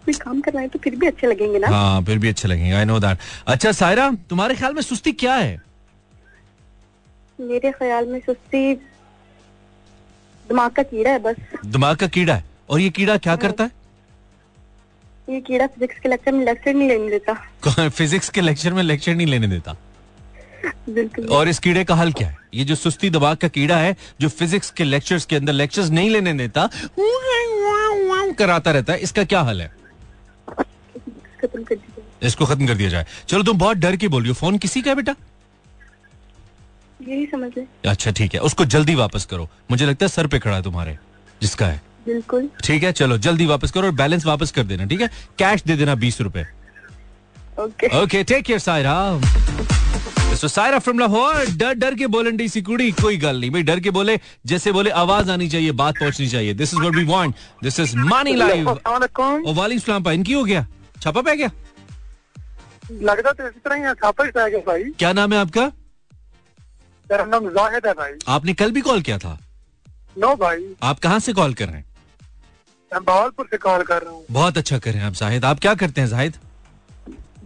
कोई 0.05 0.13
काम 0.15 0.41
करवाए 0.41 0.67
तो 0.67 0.79
फिर 0.79 0.95
भी 0.95 1.07
अच्छे 1.07 1.27
लगेंगे 1.27 1.59
ना। 1.59 1.67
हाँ 1.67 2.03
फिर 2.03 2.17
भी 2.19 2.29
अच्छे 2.29 2.47
लगेंगे 2.47 2.71
आई 2.73 2.85
नो 2.85 2.99
दैट 2.99 3.17
अच्छा 3.47 3.71
सायरा 3.71 4.09
तुम्हारे 4.29 4.55
ख्याल 4.55 4.73
में 4.73 4.81
सुस्ती 4.81 5.11
क्या 5.13 5.35
है? 5.35 5.61
मेरे 7.39 7.71
ख्याल 7.71 8.05
में 8.05 8.19
सुस्ती 8.19 8.73
दिमाग 10.45 10.71
का 10.71 10.83
कीड़ा 10.83 11.11
है 11.11 11.19
बस। 11.19 11.35
दिमाग 11.65 11.95
का 11.95 12.07
कीड़ा 12.07 12.35
है। 12.35 12.43
और 12.69 12.79
ये 12.79 12.89
कीड़ा 12.89 13.17
क्या 13.17 13.35
करता 13.35 13.63
है? 13.63 13.71
ये 15.29 15.39
कीड़ा 15.41 15.67
फिजिक्स 15.67 15.99
के 15.99 16.09
लेक्चर 16.09 16.31
में 16.31 16.45
लेक्चर 16.45 16.73
नहीं 16.73 16.87
लेने 16.89 17.09
देता। 17.09 17.89
फिजिक्स 17.89 18.29
के 18.29 18.41
लेक्चर 18.41 18.73
में 18.73 18.83
लेक्चर 18.83 19.15
नहीं 19.15 19.27
लेने 19.27 19.47
देता। 19.47 19.75
बिल्कुल 20.89 21.25
और 21.25 21.47
इस 21.49 21.59
कीड़े 21.59 21.83
का 21.85 21.95
हल 21.95 22.11
क्या 22.13 22.27
है? 22.27 22.37
ये 22.53 22.63
जो 22.65 22.75
सुस्ती 22.75 23.09
दिमाग 23.09 23.37
का 23.37 23.47
कीड़ा 23.47 23.77
है 23.77 23.95
जो 24.21 24.29
फिजिक्स 24.29 24.69
के 24.77 24.83
लेक्चर्स 24.83 25.25
के 25.25 25.35
अंदर 25.35 25.53
लेक्चर्स 25.53 25.89
नहीं 25.89 26.09
लेने 26.09 26.33
देता 26.33 26.69
कराता 28.37 28.71
रहता 28.71 28.93
है 28.93 28.99
इसका 28.99 29.23
क्या 29.23 29.41
हल 29.41 29.61
है? 29.61 29.71
इसको 32.23 32.45
खत्म 32.45 32.67
कर 32.67 32.75
दिया 32.75 32.89
जाए। 32.89 33.05
चलो 33.27 33.43
तुम 33.43 33.57
बहुत 33.57 33.77
डर 33.77 33.95
के 33.95 34.07
बोल 34.07 34.21
रही 34.21 34.29
हो। 34.29 34.35
फ़ोन 34.35 34.57
किसी 34.57 34.81
का 34.81 34.89
है 34.91 34.95
बेटा? 34.95 35.15
यही 37.07 37.25
समझ 37.25 37.51
ले 37.57 37.89
अच्छा 37.89 38.11
ठीक 38.11 38.33
है। 38.33 38.39
उसको 38.39 38.65
जल्दी 38.65 38.95
वापस 38.95 39.25
करो। 39.25 39.47
मुझे 39.71 39.85
लगता 39.85 40.05
है 40.05 40.09
सर 40.09 40.27
पे 40.27 40.39
खड़ा 40.39 40.55
है 40.55 40.63
तुम्हारे 40.63 40.97
जिसका 41.41 41.65
है। 41.65 41.81
बिल्कुल। 42.05 42.49
ठीक 42.63 42.83
है 42.83 42.91
चलो 42.93 43.17
जल्दी 43.19 43.45
वापस 43.45 43.71
करो 43.71 43.87
और 43.87 43.91
बैलेंस 43.95 44.25
वापस 44.25 44.51
कर 44.51 44.63
देना 44.63 44.85
ठीक 44.85 45.01
है? 45.01 45.09
कैश 45.39 45.63
दे 45.63 45.75
देना 45.77 45.95
बीस 45.97 46.21
रुपए। 46.21 46.45
Okay. 47.59 47.87
Okay 48.01 48.23
take 48.23 48.43
care 48.45 48.59
Saira. 48.59 48.95
So 50.39 50.47
Saira 50.47 50.79
from 50.79 50.99
Lahore 50.99 51.45
डर 51.57 51.73
डर 51.75 51.95
के 51.95 52.07
बोलन 52.07 52.37
डी 52.37 52.47
सी 52.49 52.61
कुड़ी 52.61 52.91
कोई 53.01 53.17
गल 53.17 53.39
नहीं। 53.39 53.51
भाई 53.51 53.63
डर 53.63 53.79
के 53.79 53.89
बोले 53.91 54.19
जैसे 54.45 54.71
बोले 54.71 54.89
आवाज़ 54.99 55.31
आनी 55.31 55.47
चाहिए 55.49 55.71
बात 55.81 55.99
पहुंचनी 55.99 56.27
चाहिए। 56.29 56.53
This 56.53 56.73
is 56.73 56.79
what 56.79 56.95
we 56.95 57.03
want 57.05 57.35
this 57.63 57.79
is 57.79 57.95
Mani 57.97 58.35
live 58.35 58.69
ओ 58.69 59.53
वाली 59.53 59.79
सलाम 59.79 60.03
पा 60.03 60.11
इनकी 60.11 60.33
हो 60.33 60.43
गया? 60.43 60.65
छापा 61.01 61.21
पै 61.21 61.35
गया? 61.35 61.51
लगता 62.91 63.31
तो 63.31 63.47
इसी 63.47 63.59
तरह 63.59 63.87
ही 63.87 63.93
छापा 63.95 64.23
ही 64.23 64.57
भाई। 64.61 64.83
क्या 64.99 65.13
नाम 65.13 65.33
है 65.33 65.39
आपका? 65.39 65.71
नाम 67.09 67.49
जाहिद 67.49 67.85
है 67.87 67.93
भाई। 67.93 68.11
आपने 68.27 68.53
कल 68.53 68.71
भी 68.71 68.81
कॉल 68.81 69.01
किया 69.01 69.17
था? 69.17 69.37
नो 70.17 70.35
भाई। 70.35 70.65
आप 70.83 70.99
कहाँ 70.99 71.19
से 71.19 71.33
कॉल 71.33 71.53
कर 71.53 71.67
रहे 71.67 71.75
हैं? 71.75 71.85
मैं 72.93 73.03
बहावलपुर 73.03 73.47
से 73.51 73.57
कॉल 73.57 73.83
कर 73.83 74.01
रहा 74.01 74.11
हूँ। 74.11 74.25
बहुत 74.31 74.57
अच्छा 74.57 74.77
कर 74.77 74.91
रहे 74.91 74.99
हैं 74.99 75.07
आप 75.07 75.13
जाहिद। 75.13 75.45
आप 75.45 75.59
क्या 75.59 75.73
करते 75.81 76.01
हैं 76.01 76.07
जाहिद? 76.07 76.37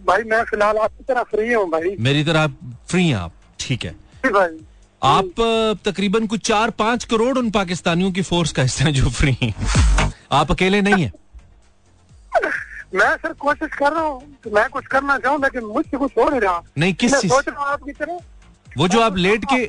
भाई 0.06 0.22
मैं 0.22 0.42
फ़िलहाल 0.44 0.76
आपकी 0.76 1.04
तरह 1.04 1.22
फ्री 1.22 1.52
हूँ 1.52 1.68
भाई। 1.70 1.94
मेरी 1.98 2.24
तरह 2.24 2.40
आप 2.40 2.56
फ्री 2.88 3.06
हैं 3.08 3.16
आप। 3.16 3.32
ठीक 3.60 3.84
है। 3.84 3.94
भाई। 4.26 4.58
आप 5.02 5.40
तकरीबन 5.84 6.26
कुछ 6.26 6.46
चार 6.46 6.70
पाँच 6.78 7.04
करोड़ 7.04 7.36
उन 7.38 7.50
पाकिस्तानियों 7.50 8.12
की 8.12 8.22
फोर्स 8.22 8.52
का 8.52 8.62
हिस्सा 8.62 8.90
जो 8.90 9.10
फ्री 9.10 9.36
हैं। 9.42 9.54
आप 10.32 10.50
अकेले 10.50 10.80
नहीं 10.82 11.04
है? 11.04 11.12
मैं 12.94 13.14
सर 13.16 13.32
कोशिश 13.32 13.70
कर 13.78 13.92
रहा 13.92 14.02
हूँ 14.02 14.52
मैं 14.54 14.68
कुछ 14.70 14.86
करना 14.86 15.18
चाहूँ 15.18 15.40
लेकिन 15.42 15.64
मुझसे 15.64 15.96
कुछ 15.96 16.12
हो 16.18 16.28
नहीं 16.30 16.40
रहा। 16.40 16.62
नहीं 16.78 16.94
किस 16.94 17.14
चीज़ 17.14 17.32
सोच 17.32 17.48
रहा 17.48 17.62
हूँ 17.64 17.72
आपकी 17.72 17.92
तरह 17.92 18.18
वो 18.78 18.88
जो 18.88 19.00
आप 19.00 19.16
लेट 19.16 19.44
के 19.44 19.66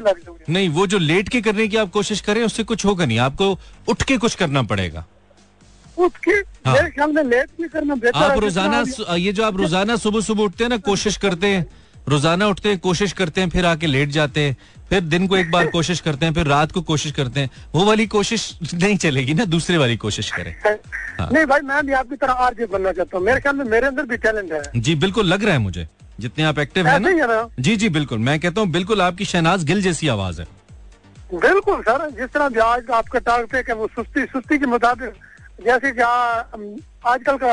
लग 0.00 0.18
जाऊँ 0.18 0.38
नहीं 0.48 0.68
वो 0.68 0.86
जो 0.86 0.98
लेट 0.98 1.28
के 1.28 1.40
करने 1.40 1.68
की 1.68 1.76
आप 1.76 1.90
कोशिश 1.90 2.20
करें 2.20 2.42
उससे 2.44 2.64
कुछ 2.64 2.84
होगा 2.84 3.04
नहीं। 3.04 3.18
आपको 3.18 3.58
उठ 3.88 4.02
के 4.02 4.16
कुछ 4.16 4.34
करना 4.34 4.62
पड़ेगा। 4.62 5.04
उठ 5.98 6.16
के? 6.16 6.30
हाँ। 6.30 6.74
मेरे 6.74 6.90
ख्याल 6.90 7.12
में 7.12 7.22
लेट 7.24 7.50
भी 7.60 7.68
करना 7.68 7.94
बेहतर 7.94 8.18
आप 8.18 8.38
रोज़ाना 8.38 9.14
ये 9.14 9.32
जो 9.32 9.44
आप 9.44 9.56
रोज़ाना 9.56 9.96
सुबह 9.96 10.20
सुबह 10.20 10.42
उठते 10.42 10.64
हैं 10.64 10.68
ना 10.70 10.76
कोशिश 10.76 11.16
करते 11.16 11.46
हैं। 11.46 11.66
रोज़ाना 12.08 12.46
उठते 12.46 12.68
हैं 12.68 12.78
कोशिश 12.78 13.12
करते 13.12 13.40
हैं 13.40 13.50
फिर 13.50 13.66
आके 13.66 13.86
लेट 13.86 14.08
जाते 14.08 14.40
हैं। 14.40 14.56
फिर 14.90 15.00
दिन 15.00 15.26
को 15.26 15.36
एक 15.36 15.50
बार 15.50 15.66
कोशिश 15.76 16.00
करते 16.00 16.26
हैं 16.26 16.34
फिर 16.34 16.46
रात 16.46 16.72
को 16.72 16.82
कोशिश 16.82 17.12
करते 17.12 17.40
हैं। 17.40 17.50
वो 17.74 17.84
वाली 17.84 18.06
कोशिश 18.06 18.58
नहीं 18.74 18.96
चलेगी 18.96 19.34
ना 19.34 19.44
दूसरे 19.44 19.76
वाली 19.76 19.96
कोशिश 19.96 20.30
करें। 20.30 20.54
अभी- 20.54 21.32
नहीं 21.32 21.46
भाई 21.46 21.60
मैं 21.60 21.86
भी 21.86 21.92
आपकी 21.92 22.16
तरह 22.16 22.32
आरजे 22.32 22.66
बनना 22.66 22.92
चाहता 22.92 23.16
हूँ। 23.18 23.26
मेरे 23.26 23.40
ख्याल 23.40 23.56
में 23.56 23.64
मेरे 23.64 23.86
अंदर 23.86 24.02
भी 24.02 24.16
टैलेंट 24.16 24.52
है। 24.52 24.62
जी 24.76 24.94
बिल्कुल 24.94 25.26
लग 25.26 25.44
रहा 25.44 25.52
है 25.52 25.58
मुझे। 25.58 25.88
जितने 26.20 26.44
आप 26.44 26.58
एक्टिव 26.58 26.86
है 26.86 26.98
ही 27.00 27.18
है 27.18 27.26
ना? 27.26 27.48
जी 27.60 27.76
जी 27.76 27.88
बिल्कुल। 27.90 28.18
मैं 28.18 28.38
कहता 28.40 28.60
हूँ 28.60 28.68
बिल्कुल 28.70 29.02
आपकी 29.02 29.24
शहनाज 29.24 29.64
गिल 29.64 29.82
जैसी 29.82 30.08
आवाज़ 30.08 30.40
है। 30.40 30.46
बिल्कुल 31.34 31.80
सर। 31.82 32.08
जिस 32.10 32.28
तरह 32.28 32.48
भी 32.48 32.60
आज 32.60 32.90
आपका 32.94 33.18
टॉपिक 33.20 33.68
है 33.68 33.74
वो 33.74 33.86
सुस्ती 33.86 34.24
सुस्ती 34.26 34.58
के 34.58 34.66
मुताबिक 34.66 35.12
जैसे 35.64 35.90
कि 35.92 36.00
आजकल 36.00 37.36
का 37.36 37.52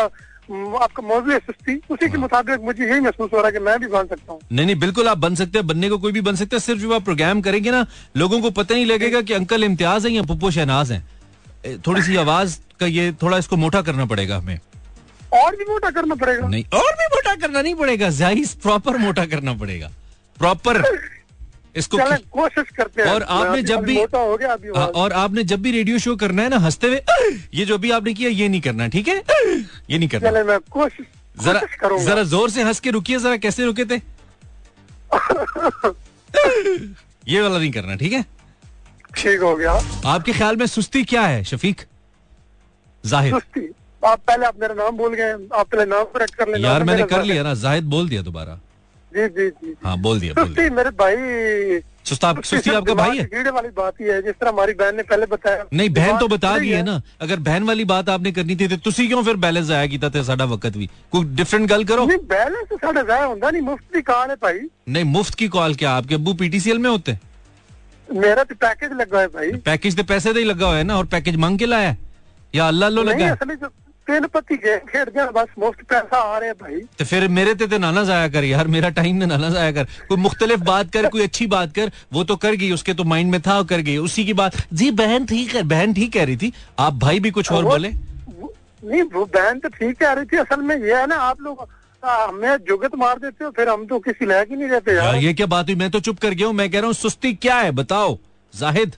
आपका 0.78 1.02
मौजूद 1.04 1.32
है 1.32 1.38
सुस्ती 1.40 1.76
उसी 1.76 2.06
हाँ। 2.06 2.12
के 2.12 2.18
मुताबिक 2.18 2.62
मुझे 2.62 2.86
यही 2.86 3.00
महसूस 3.00 3.30
हो 3.34 3.38
रहा 3.38 3.46
है 3.46 3.52
कि 3.52 3.60
मैं 3.60 3.80
भी 3.80 3.88
बन 3.88 4.08
सकता 4.08 4.34
हूँ। 4.34 4.40
नहीं 4.52 4.66
नहीं 4.66 4.76
बिल्कुल 4.80 5.08
आप 5.08 5.18
बन 5.18 5.36
सकते 5.36 5.58
हैं 5.58 5.68
बनने 5.68 5.90
को 5.90 5.98
कोई 5.98 6.12
भी 6.12 6.22
बन 6.22 6.36
सकता 6.36 6.56
है। 6.56 6.60
सिर्फ़ 6.60 6.82
जब 6.82 6.94
आप 6.94 7.04
प्रोग्राम 7.04 7.42
करेंगे 7.42 7.72
ना 7.72 7.86
लोगों 8.18 8.42
को 8.42 8.50
पता 8.52 8.76
नहीं 8.76 8.86
लगेगा 8.86 9.22
कि 9.22 9.34
अंकल 9.34 9.64
इम्तियाज़ 9.64 10.08
है 10.08 10.14
या 10.14 10.24
पुप्पो 10.24 10.52
शहनाज 10.52 10.92
है। 10.92 11.02
थोड़ी 11.80 12.02
सी 12.02 12.16
आवाज़ 12.18 12.58
का 12.80 12.86
ये 12.88 13.12
थोड़ा 13.22 13.38
इसको 13.38 13.58
मोटा 13.58 13.82
करना 13.82 14.06
पड़ेगा 14.06 14.38
हमें। 14.38 14.60
और 15.34 15.56
भी 15.56 15.66
मोटा 15.66 15.90
करना 15.90 16.16
पड़ेगा। 16.16 16.48
नहीं 16.48 16.64
और 16.74 16.92
भी 16.94 17.06
मोटा 17.34 17.48
करना 17.48 17.62
नहीं 17.62 17.76
पड़ेगा 17.76 18.10
ज़ाहिर 18.10 18.48
प्रॉपर 18.64 18.98
मोटा 18.98 19.26
करना 19.26 19.54
पड़ेगा। 19.58 19.90
प्रॉपर 20.38 20.82
इसको 21.76 21.98
कोशिश 22.32 22.70
करते 22.78 23.02
हैं। 23.02 23.10
और 23.10 23.24
आपने 23.24 23.62
जब 23.64 23.80
भी- 23.84 23.98
मोटा 23.98 24.20
हो 24.20 24.36
गया 24.38 24.52
अभी 24.54 24.68
हाँ, 24.76 24.86
और 24.88 25.12
आपने 25.22 25.44
जब 25.52 25.62
भी 25.62 25.72
रेडियो 25.72 25.98
शो 26.00 26.16
करना 26.24 26.42
है 26.44 26.50
ना 26.50 26.58
हँसते 26.66 26.88
हुए 26.88 27.02
ये 27.54 27.66
जो 27.66 27.78
भी 27.78 27.92
आपने 27.92 28.14
किया 28.14 28.30
ये 28.30 28.48
नहीं 28.50 28.62
करना 28.62 28.88
ठीक 28.96 29.08
है? 29.08 29.16
ये 29.90 29.98
नहीं 29.98 30.10
करना। 30.10 30.44
मैं 30.44 30.60
कोशिश 30.72 31.06
जरा 31.46 31.62
जरा 32.06 32.24
ज़ोर 32.24 32.50
से 32.50 32.64
हंस 32.64 32.80
के 32.80 32.90
रुकिए 32.92 33.20
जरा 33.20 33.38
कैसे 33.46 33.66
रुके 33.66 33.86
थे? 33.86 33.98
ये 37.28 37.42
वाला 37.42 37.58
नहीं 37.58 37.72
करना 37.72 37.96
ठीक 37.96 38.14
है? 38.14 38.24
ठीक 39.18 39.40
हो 39.42 39.56
गया। 39.56 39.72
आपके 40.14 40.32
ख्याल 40.34 40.56
में 40.58 40.66
सुस्ती 40.68 41.04
क्या 41.14 41.22
है 41.28 41.44
शफीक? 41.44 41.82
ज़ाहिर। 43.04 43.34
आप 44.06 44.20
पहले 44.28 44.46
आप 44.46 44.60
मेरा 44.62 44.74
नाम 44.76 44.98
भूल 44.98 45.14
गए 45.16 45.32
आप 45.32 45.68
पहले 45.68 45.86
नाम 45.86 46.04
करेक्ट 46.14 46.36
कर 46.36 46.48
लेना 46.48 46.68
यार 46.68 46.84
मैंने 46.84 47.04
कर 47.08 47.24
लिया 47.24 47.44
ना 47.44 47.54
जाहिद 47.62 47.84
बोल 47.90 48.10
दिया 48.10 48.22
दोबारा। 48.22 48.60
जी 49.12 49.28
जी 49.30 49.50
जी 49.50 49.76
हाँ 49.84 49.98
बोल 50.00 50.20
दिया 50.20 50.34
बोल 50.34 50.44
दिया। 50.44 50.56
सुस्ती 50.56 50.76
मेरे 50.76 50.90
भाई। 51.00 51.82
सुस्ता 52.06 52.34
सुस्ती 52.44 52.70
आपका 52.72 52.94
भाई 52.94 53.18
है? 53.18 53.24
कीड़े 53.26 53.50
वाली 53.50 53.70
बात 53.76 54.02
ही 54.02 54.06
है 54.06 54.22
जिस 54.22 54.34
तरह 54.34 54.50
हमारी 54.50 54.74
बहन 54.74 54.96
ने 54.96 55.04
पहले 55.04 55.26
बताया। 55.26 55.66
नहीं 55.74 55.90
बहन 55.90 56.18
तो 56.20 56.28
बता 56.28 56.58
दी 56.60 56.70
है। 56.70 56.82
ना 56.84 57.02
अगर 57.22 57.40
बहन 57.42 57.64
वाली 57.64 57.86
बात 57.86 58.10
आपने 58.10 58.32
करनी 58.32 58.56
थी 58.56 58.68
तो 58.68 58.78
तुसी 58.86 59.08
क्यों 59.08 59.24
फिर 59.24 59.36
बैलेंस 59.46 59.70
आया 59.72 59.86
कीता 59.88 60.10
थे 60.10 60.24
साडा 60.24 60.46
वक्त 60.46 60.78
भी? 60.78 60.90
कोई 61.12 61.26
डिफरेंट 61.36 61.70
गल 61.70 61.84
करो। 61.84 62.06
नहीं 62.06 62.18
बैलेंस 62.34 62.68
तो 62.70 62.78
साढ़े 62.78 63.04
जाया 63.04 63.26
होता 63.26 63.50
नहीं 63.50 63.62
मुफ़्त 63.62 63.94
की 63.94 64.02
कहान 64.02 64.30
है 64.30 64.36
भाई। 64.44 64.60
नहीं 64.90 65.04
मुफ़्त 65.12 65.36
की 65.36 65.48
कॉल 65.50 65.76
क्या 65.76 65.92
आपके 65.92 66.16
अब्बू 66.16 66.34
पीटीसीएल 66.42 66.80
में 66.80 66.90
होते? 66.90 67.18
मेरा 68.08 68.44
तो 68.44 68.56
पैकेज 68.56 68.92
लगा 69.02 69.20
है 69.20 69.28
भाई। 69.30 69.52
पैकेज 69.66 69.98
तो 69.98 70.04
पैसे 70.06 70.34
तो 70.34 70.40
ही 70.40 70.46
लगा 70.46 70.68
हुआ 70.68 70.78
है 70.78 70.84
ना 70.84 70.98
और 70.98 71.06
पैकेज 71.08 71.36
मांग 71.36 71.60
के 71.60 71.66
लाया? 71.66 71.96
या 72.56 72.68
अल्लाह 72.68 72.90
अल्लाह 72.90 73.06
लगा 73.06 73.70
नहीं 74.10 74.16
है? 74.16 74.24
असली 74.24 74.24
जो 74.24 74.28
तीन 74.28 74.28
पत्ती 74.28 74.56
गेम 74.56 74.80
खेल 74.88 75.04
दिया 75.06 75.26
बस 75.32 75.48
मुफ़्त 75.60 75.82
पैसा 75.90 76.18
आ 76.18 76.38
रहे 76.38 76.50
हैं 76.50 76.58
भाई 76.62 76.80
तो 77.00 77.06
फिर 77.06 77.28
मेरे 77.28 77.54
ते 77.56 77.68
ते 77.68 77.78
नाना 77.78 78.04
जाया 78.04 78.28
कर 78.30 78.44
यार 78.44 78.68
मेरा 78.68 78.90
टाइम 78.90 79.16
ने 79.16 79.26
नाना 79.26 79.50
जाया 79.50 79.72
कर 79.72 79.84
कोई 80.08 80.18
मुख्तलिफ़ 80.18 80.62
बात 80.62 80.92
कर 80.94 81.08
कोई 81.10 81.24
अच्छी 81.24 81.48
बात 81.48 81.74
कर 81.76 81.92
वो 82.14 82.24
तो 82.24 82.36
कर 82.36 82.56
गई 82.56 82.72
उसके 82.72 82.94
तो 82.94 83.04
माइंड 83.04 83.32
में 83.32 83.42
था 83.42 83.62
कर 83.64 83.82
गई 83.82 83.98
उसी 83.98 84.26
की 84.26 84.34
बात 84.34 84.56
जी 84.74 84.92
बहन 84.92 85.26
ठीक 85.26 85.56
है 85.56 85.64
बहन 85.64 85.94
ठीक 85.94 86.14
कह 86.14 86.24
रही 86.24 86.38
थी 86.38 86.54
आप 86.80 86.94
भाई 86.94 87.20
भी 87.20 87.32
कुछ 87.32 87.52
और 87.52 87.64
बोले 87.64 87.90
नहीं 87.90 89.04
वो 89.04 89.26
बहन 89.26 89.60
तो 89.60 89.70
ठीक 89.70 90.00
कह 90.00 90.14
रही 90.14 90.26
थी 90.26 90.38
असल 90.38 90.62
में 90.62 90.76
ये 90.78 90.96
है 90.96 91.06
ना 91.08 91.16
आप 91.16 91.42
लोग 91.42 91.68
हमें 92.04 92.58
जुगत 92.58 92.96
मार 92.96 93.20
देते 93.20 93.46
हो 93.46 93.52
फिर 93.52 93.70
हम 93.70 93.86
तो 93.88 94.00
किसी 94.00 94.26
लायक 94.26 94.50
ही 94.50 94.56
नहीं 94.56 94.70
रहते 94.70 94.96
यार 94.96 95.16
ये 95.16 95.34
क्या 95.34 95.46
बात 95.48 95.66
हुई 95.68 95.76
मैं 95.76 95.92
तो 95.92 96.00
चुप 96.00 96.20
कर 96.20 96.34
गया 96.34 96.48
हूँ 96.48 96.56
मैं 96.56 96.70
कह 96.72 96.80
रहा 96.80 96.86
हूँ 96.86 96.94
सुस्ती 96.94 97.34
क्या 97.34 97.58
है 97.58 97.72
बताओ 97.72 98.18
जाहिद 98.54 98.96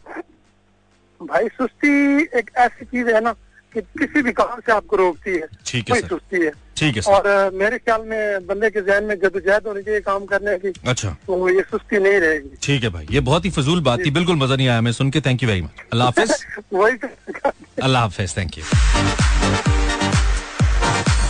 भाई 1.21 1.47
सुस्ती 1.47 2.23
एक 2.39 2.49
ऐसी 2.57 2.85
चीज़ 2.85 3.09
है 3.09 3.21
ना 3.21 3.35
कि 3.75 3.81
किसी 3.99 4.21
भी 4.21 4.31
काम 4.33 4.59
से 4.59 4.71
आपको 4.71 4.95
रोकती 4.95 5.31
है 5.31 5.47
ठीक 5.67 5.89
है 5.91 5.99
सुस्ती 6.01 6.45
है। 6.45 6.51
ठीक 6.77 6.95
है 6.97 7.01
और 7.13 7.51
मेरे 7.55 7.77
ख्याल 7.77 8.01
में 8.07 8.45
बंदे 8.47 8.69
के 8.69 8.81
जहन 8.81 9.03
में 9.03 9.15
जदोजहद 9.19 9.67
होनी 9.67 9.81
चाहिए 9.83 9.99
काम 10.07 10.25
करने 10.25 10.57
की 10.59 10.73
अच्छा। 10.87 11.09
तो 11.27 11.49
ये 11.49 11.61
सुस्ती 11.71 11.99
नहीं 11.99 12.19
रहेगी। 12.19 12.57
ठीक 12.63 12.83
है 12.83 12.89
भाई 12.89 13.07
ये 13.11 13.19
बहुत 13.29 13.45
ही 13.45 13.49
फजूल 13.57 13.81
बात 13.83 14.05
थी 14.05 14.11
बिल्कुल 14.17 14.35
मज़ा 14.37 14.55
नहीं 14.55 14.67
आया 14.67 14.81
मैं 14.81 14.91
सुन 14.91 15.09
के 15.11 15.21
thank 15.27 15.43
you 15.43 15.49
very 15.49 15.61
much 15.61 15.83
Allah 15.93 16.07
हाफिज। 16.07 16.31
वही 16.73 16.97
तो। 16.97 17.07
अल्लाह 17.83 18.01
हाफिज 18.01 18.37
थैंक 18.37 18.57
यू 18.57 18.63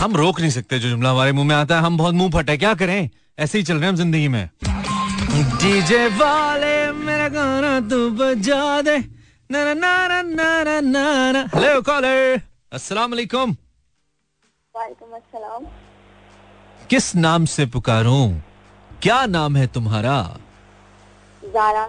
हम 0.00 0.16
रोक 0.16 0.40
नहीं 0.40 0.50
सकते 0.50 0.78
जो 0.78 0.88
जुमला 0.88 1.10
हमारे 1.10 1.32
मुँह 1.32 1.46
में 1.48 1.54
आता 1.56 1.76
है 1.76 1.82
हम 1.82 1.96
बहुत 1.98 2.14
मुँह 2.14 2.30
फटे 2.32 2.56
क्या 2.56 2.74
करें? 2.74 3.08
ऐसे 3.38 3.58
ही 3.58 3.64
चल 3.64 3.74
रहे 3.74 3.82
हैं 3.82 3.88
हम 3.88 3.96
ज़िंदगी 3.96 4.28
में। 4.28 4.48
डीजे 5.62 6.06
वाले 6.16 6.74
मेरा 6.92 7.28
गाना 7.28 7.78
तू 7.88 8.08
बजा 8.18 8.80
दे। 8.82 8.96
ना 9.50 9.62
ना 9.64 9.72
ना 9.74 10.20
ना 10.22 10.46
ना 10.64 10.80
ना 10.80 11.32
ना 11.32 11.40
हेलो 11.54 11.80
कॉलर 11.88 12.40
अस्सलाम 12.72 13.10
वालेकुम 13.10 13.50
वालेकुम 14.74 15.10
अस्सलाम 15.16 15.66
किस 16.90 17.14
नाम 17.16 17.44
से 17.52 17.66
पुकारूं? 17.74 18.26
क्या 19.02 19.24
नाम 19.26 19.56
है 19.56 19.66
तुम्हारा? 19.74 20.16
जारा 21.54 21.84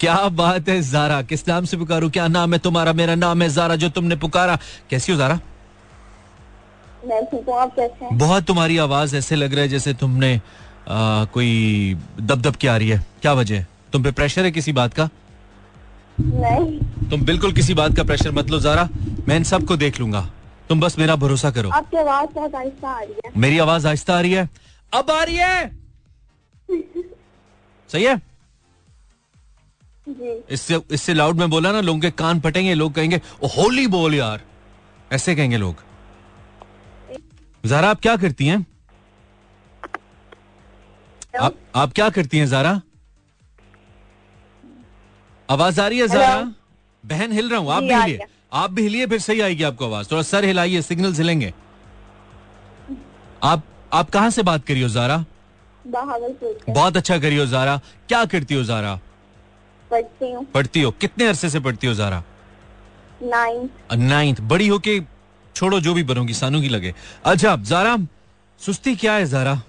क्या 0.00 0.16
बात 0.40 0.68
है 0.68 0.80
जारा 0.82 1.20
किस 1.22 1.46
नाम 1.48 1.64
से 1.64 1.76
पुकारू? 1.76 2.10
क्या 2.10 2.26
नाम 2.28 2.52
है 2.52 2.58
तुम्हारा? 2.58 2.92
मेरा 2.92 3.14
नाम 3.14 3.42
है 3.42 3.48
जारा 3.50 3.76
जो 3.76 3.88
तुमने 3.90 4.16
पुकारा। 4.16 4.58
कैसी 4.90 5.12
हो 5.12 5.18
जारा 5.18 5.38
मैं 7.04 7.24
ठीक 7.26 7.48
हूँ 7.48 7.58
आप 7.60 7.74
कैसे 7.76 8.04
हैं? 8.04 8.18
बहुत 8.18 8.44
तुम्हारी 8.46 8.78
आवाज़ 8.88 9.16
ऐसे 9.16 9.36
लग 9.36 9.54
रहा 9.54 9.62
है 9.62 9.68
जैसे 9.68 9.94
तुमने 9.94 10.34
आ, 10.36 11.24
कोई 11.24 11.94
दबदब 12.20 12.56
की 12.56 12.66
आ 12.66 12.76
रही 12.76 12.88
है। 12.88 13.04
क्या 13.22 13.32
वजह? 13.32 13.64
तुम 13.92 14.02
पे 14.02 14.10
प्रेशर 14.12 14.44
है 14.44 14.50
किसी 14.50 14.72
बात 14.72 14.94
का? 14.94 15.08
नहीं। 16.20 17.08
तुम 17.10 17.24
बिल्कुल 17.24 17.52
किसी 17.52 17.74
बात 17.74 17.96
का 17.96 18.04
प्रेशर 18.04 18.30
मत 18.30 18.50
लो 18.50 18.60
जारा। 18.60 18.88
मैं 19.28 19.36
इन 19.36 19.44
सबको 19.44 19.76
देख 19.76 20.00
लूँगा। 20.00 20.20
तुम 20.68 20.80
बस 20.80 20.98
मेरा 20.98 21.16
भरोसा 21.16 21.50
करो। 21.50 21.70
आपकी 21.70 21.96
आवाज़ 21.96 22.30
बहुत 22.34 22.54
आहिस्ता 22.54 22.88
आ 22.88 23.00
रही 23.00 23.14
है। 23.26 23.32
मेरी 23.36 23.58
आवाज़ 23.58 23.86
आहिस्ता 23.86 24.16
आ 24.16 24.20
रही 24.20 24.32
है? 24.32 24.48
अब 24.92 25.10
आ 25.10 25.22
रही 25.22 25.36
है? 25.36 25.70
सही 27.90 28.04
है? 28.04 28.16
जी। 30.08 30.44
इससे 30.50 30.80
इससे 30.90 31.14
लाउड 31.14 31.36
में 31.36 31.50
बोला 31.50 31.72
ना 31.72 31.80
लोगों 31.80 32.00
के 32.00 32.10
कान 32.10 32.40
फटेंगे 32.40 32.74
लोग 32.74 32.92
कहेंगे 32.94 33.20
ओ 33.42 33.46
होली 33.46 33.86
बोल 33.86 34.14
यार। 34.14 34.40
ऐसे 35.12 35.34
कहेंगे 35.36 35.56
लोग। 35.56 35.76
जारा 37.66 37.90
आप 37.90 38.00
क्या 38.00 38.16
करती 38.16 38.46
हैं? 38.46 38.66
आप 41.40 41.54
आप 41.74 41.92
क्या 41.92 42.08
करती 42.10 42.38
हैं 42.38 42.46
जारा? 42.46 42.80
आवाज़ 45.48 45.80
आ 45.80 45.86
रही 45.88 45.98
है 45.98 46.08
जारा 46.08 46.52
बहन 47.04 47.32
हिल 47.32 47.48
रहा 47.50 47.58
हूँ 47.60 47.72
आप 47.72 47.82
भी 47.82 47.94
हिलिए। 47.94 48.26
आप 48.52 48.70
भी 48.70 48.82
हिलिए 48.82 49.06
फिर 49.06 49.18
सही 49.20 49.40
आएगी 49.40 49.62
आपको 49.62 49.84
आवाज़। 49.84 50.10
थोड़ा 50.10 50.22
सर 50.22 50.44
हिलाइए 50.44 50.82
सिग्नल 50.82 51.12
हिलेंगे। 51.14 51.52
आप 53.42 53.62
आप 53.92 54.10
कहाँ 54.10 54.30
से 54.30 54.42
बात 54.42 54.64
करी 54.66 54.80
हो 54.82 54.88
जारा 54.88 55.24
बहुत 55.84 56.96
अच्छा 56.96 57.18
करी 57.18 57.36
हो 57.36 57.46
जारा 57.46 57.76
क्या 58.08 58.24
करती 58.24 58.54
हो 58.54 58.62
जारा 58.64 58.98
पढ़ती 59.90 60.30
हूँ। 60.32 60.44
पढ़ती 60.44 60.82
हो। 60.82 60.90
कितने 60.90 61.26
अरसे 61.26 61.50
से 61.50 61.60
पढ़ती 61.60 61.86
हो 61.86 61.94
जारा 61.94 62.22
नाइन्थ 63.22 63.94
नाइन्थ 63.94 64.40
बड़ी 64.40 64.68
होके 64.68 65.00
छोड़ो 65.56 65.80
जो 65.80 65.94
भी 65.94 66.02
बनोगी 66.02 66.34
सानू 66.34 66.60
की 66.60 66.68
लगे। 66.68 66.94
अच्छा 67.24 67.56
जारा 67.56 67.96
सुस्ती 68.60 68.94
क्या 68.96 69.12
है 69.12 69.26
जारा 69.26 69.60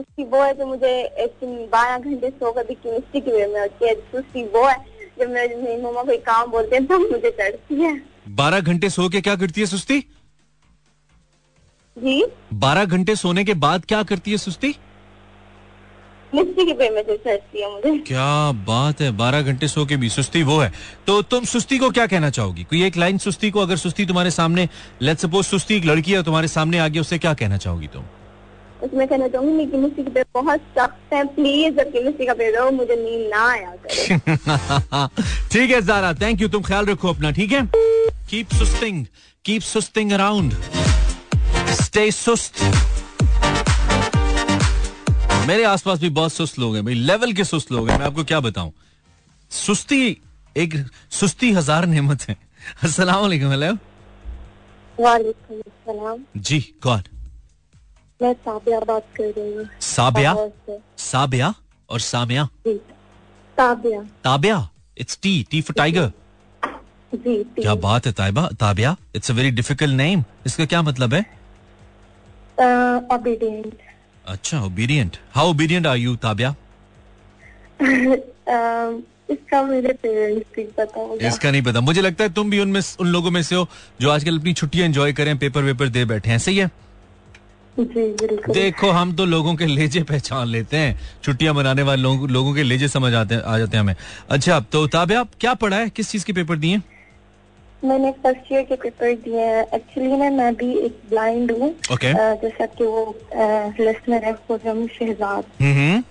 उसकी 0.00 0.24
वो 0.24 0.42
है 0.42 0.52
जो 0.54 0.66
मुझे 0.66 0.92
एक 1.24 1.44
बारह 1.72 1.98
घंटे 1.98 2.30
सो 2.30 2.52
कभी 2.52 2.74
केमिस्ट्री 2.76 3.20
की 3.20 3.30
वे 3.30 3.46
में 3.46 3.60
होती 3.60 3.88
है 3.88 3.94
उसकी 4.14 4.44
वो 4.48 4.66
है 4.68 4.76
जब 5.18 5.30
मेरे 5.30 5.80
मम्मा 5.82 6.02
कोई 6.02 6.16
काम 6.26 6.50
बोलते 6.50 6.76
हैं 6.76 6.86
तब 6.86 7.08
मुझे 7.12 7.30
चढ़ती 7.30 7.82
है। 7.82 8.00
बारह 8.36 8.60
घंटे 8.62 8.90
सो 8.90 9.08
के 9.08 9.20
क्या 9.20 9.36
करती 9.36 9.60
है 9.60 9.66
सुस्ती? 9.66 10.00
जी? 11.96 12.22
बारह 12.54 12.84
घंटे 12.86 13.16
सोने 13.16 13.44
के 13.44 13.54
बाद 13.56 13.84
क्या 13.84 14.02
करती 14.02 14.30
है 14.30 14.36
सुस्ती? 14.38 14.72
केमिस्ट्री 16.32 16.64
की 16.64 16.72
वे 16.72 16.88
में 16.90 17.02
चढ़ती 17.02 17.60
है 17.60 17.70
मुझे। 17.72 17.96
क्या 18.06 18.52
बात 18.66 19.00
है 19.00 19.10
बारह 19.16 19.42
घंटे 19.42 19.68
सो 19.68 19.84
के 19.86 19.96
भी 19.96 20.08
सुस्ती 20.08 20.42
वो 20.42 20.58
है। 20.58 20.72
तो 21.06 21.20
तुम 21.24 21.44
सुस्ती 21.44 21.78
को 21.78 21.90
क्या 21.90 22.06
कहना 22.06 22.30
चाहोगी? 22.30 22.64
कोई 22.64 22.82
एक 22.84 22.96
लाइन 22.96 23.18
सुस्ती 23.18 23.50
को 23.50 23.60
अगर 23.60 23.76
सुस्ती 23.76 24.06
तुम्हारे 24.06 24.30
सामने 24.30 24.68
लेट 25.02 25.18
सपोज़ 25.18 25.46
सुस्ती 25.46 25.76
एक 25.76 25.84
लड़की 25.84 26.12
है 26.12 26.22
तुम्हारे 26.22 26.48
सामने 26.48 26.78
आ 26.78 26.88
गई 26.88 26.98
उससे 26.98 27.18
क्या 27.18 27.34
कहना 27.34 27.56
चाहोगी 27.56 27.86
तुम? 27.86 28.04
उसमें 28.82 29.06
कहना 29.08 29.28
चाहूँगी 29.28 29.52
मेरी 29.52 29.70
केमिस्ट्री 29.70 30.04
की 30.04 30.10
पेपर 30.10 30.40
बहुत 30.40 30.60
सख्त 30.78 31.12
है। 31.14 31.24
प्लीज़ 31.34 31.74
जब 31.76 31.90
केमिस्ट्री 31.92 32.26
का 32.26 32.34
पेपर 32.34 32.70
मुझे 32.74 32.96
नींद 32.96 33.28
ना 33.30 33.44
आया 33.50 33.74
करे। 33.84 35.08
ठीक 35.52 35.70
है 35.70 35.80
जारा 35.82 36.12
थैंक 36.22 36.40
यू 36.40 36.48
तुम 36.48 36.62
ख्याल 36.62 36.86
रखो 36.86 37.08
अपना 37.08 37.30
ठीक 37.38 37.52
है? 37.52 37.62
कीप 38.30 38.54
सुस्तिंग 38.54 39.04
कीप 39.44 39.62
सुस्तिंग 39.62 40.12
अराउंड 40.12 40.52
स्टे 41.82 42.10
सुस्त 42.12 42.62
मेरे 45.48 45.64
आसपास 45.64 45.98
भी 46.00 46.08
बहुत 46.16 46.32
सुस्त 46.32 46.58
लोग 46.58 46.74
हैं 46.74 46.84
भाई 46.84 46.94
लेवल 46.94 47.32
के 47.32 47.44
सुस्त 47.44 47.72
लोग 47.72 47.88
हैं। 47.90 47.98
मैं 47.98 48.06
आपको 48.06 48.24
क्या 48.24 48.40
बताऊँ? 48.40 48.72
सुस्ती 49.50 50.16
एक 50.56 50.74
सुस्ती 51.10 51.50
हज़ार 51.52 51.86
नेमत 51.86 52.22
है। 52.28 52.36
अस्सलाम 52.84 53.20
वालेकुम 53.20 53.50
हेलो 53.50 53.72
वालेकुम 54.98 56.24
जी 56.38 56.60
कौन 56.82 57.02
मैं 58.22 58.32
साबिया 58.34 58.78
बात 58.80 59.04
कर 59.16 59.32
रही 59.36 59.52
हूँ। 59.54 59.66
साबिया? 59.80 60.34
साबिया 60.98 61.54
और 61.90 62.00
सामिया? 62.00 62.48
जी। 62.66 62.74
Sabia. 63.56 64.00
Tabia? 64.24 64.68
It's 64.98 65.18
T 65.22 65.42
T 65.50 65.60
for 65.60 65.74
tiger 65.76 66.10
जी 67.12 67.42
क्या 67.54 67.74
बात 67.84 68.06
है 68.06 68.12
Taiba. 68.12 68.46
Tabia 68.60 68.96
it's 69.16 69.30
a 69.30 69.34
very 69.34 69.50
difficult 69.50 69.94
name 69.96 70.24
इसका 70.46 70.64
क्या 70.64 70.82
मतलब 70.82 71.14
है? 71.14 71.20
ओबीडियंट 73.12 73.72
अच्छा 74.26 74.60
obedient 74.64 75.16
how 75.34 75.50
obedient 75.50 75.86
are 75.86 75.96
you 75.96 76.16
Tabia? 76.26 76.54
इसका 79.30 79.62
मेरे 79.62 79.92
पेरेंट्स 80.02 80.46
भी 80.56 80.62
पता 80.78 81.00
होगा। 81.00 81.26
इसका 81.28 81.50
नहीं 81.50 81.62
पता। 81.62 81.80
मुझे 81.80 82.00
लगता 82.00 82.24
है 82.24 82.32
तुम 82.34 82.50
भी 82.50 82.60
उनमें 82.60 82.80
उन 83.00 83.06
लोगों 83.06 83.30
में 83.30 83.42
से 83.42 83.54
हो 83.54 83.66
जो 84.00 84.10
आजकल 84.10 84.38
अपनी 84.38 84.52
छुट्टियाँ 84.52 84.86
एंजॉय 84.86 85.12
करें 85.12 85.36
पेपर 85.38 85.62
वेपर 85.62 85.88
दे 85.88 86.04
बैठे 86.04 86.30
हैं। 86.30 86.38
सही 86.38 86.56
है? 86.58 86.70
देखो 87.78 88.90
हम 88.90 89.12
तो 89.16 89.24
लोगों 89.24 89.54
के 89.54 89.66
लेजे 89.66 90.02
पहचान 90.02 90.46
लेते 90.48 90.76
हैं। 90.76 90.98
छुट्टियाँ 91.24 91.54
मनाने 91.54 91.82
वाले 91.82 92.02
लोग, 92.02 92.28
लोगों 92.30 92.54
के 92.54 92.62
लेजे 92.62 92.88
समझ 92.88 93.12
आते 93.14 93.34
हैं 93.34 93.42
आ 93.42 93.58
जाते 93.58 93.76
हैं 93.76 93.82
हमें। 93.84 93.94
अच्छा 94.30 94.58
तो 94.72 94.86
ताबिया 94.86 95.22
क्या 95.40 95.54
पढ़ा 95.54 95.76
है? 95.76 95.88
किस 95.90 96.10
चीज़ 96.10 96.24
के 96.24 96.32
पेपर 96.32 96.56
दिए 96.56 96.80
मैंने 97.84 98.10
फ़र्स्ट 98.12 98.52
ईयर 98.52 98.62
के 98.62 98.76
पेपर 98.76 99.14
दिए 99.24 99.40
हैं। 99.40 99.64
एक्चुअली 99.74 100.16
ना 100.16 100.30
मैं 100.30 100.54
भी 100.54 100.72
एक 100.78 100.98
ब्लाइंड 101.10 101.52
हूँ। 101.52 101.74
Okay. 101.92 102.12
जैसा 102.42 102.66
कि 102.66 102.84
वो 102.84 103.16
लिसनर 103.80 104.24
है 104.24 104.32
खुरम 104.48 104.86
शहजाद। 104.98 105.44
हम्म 105.62 106.02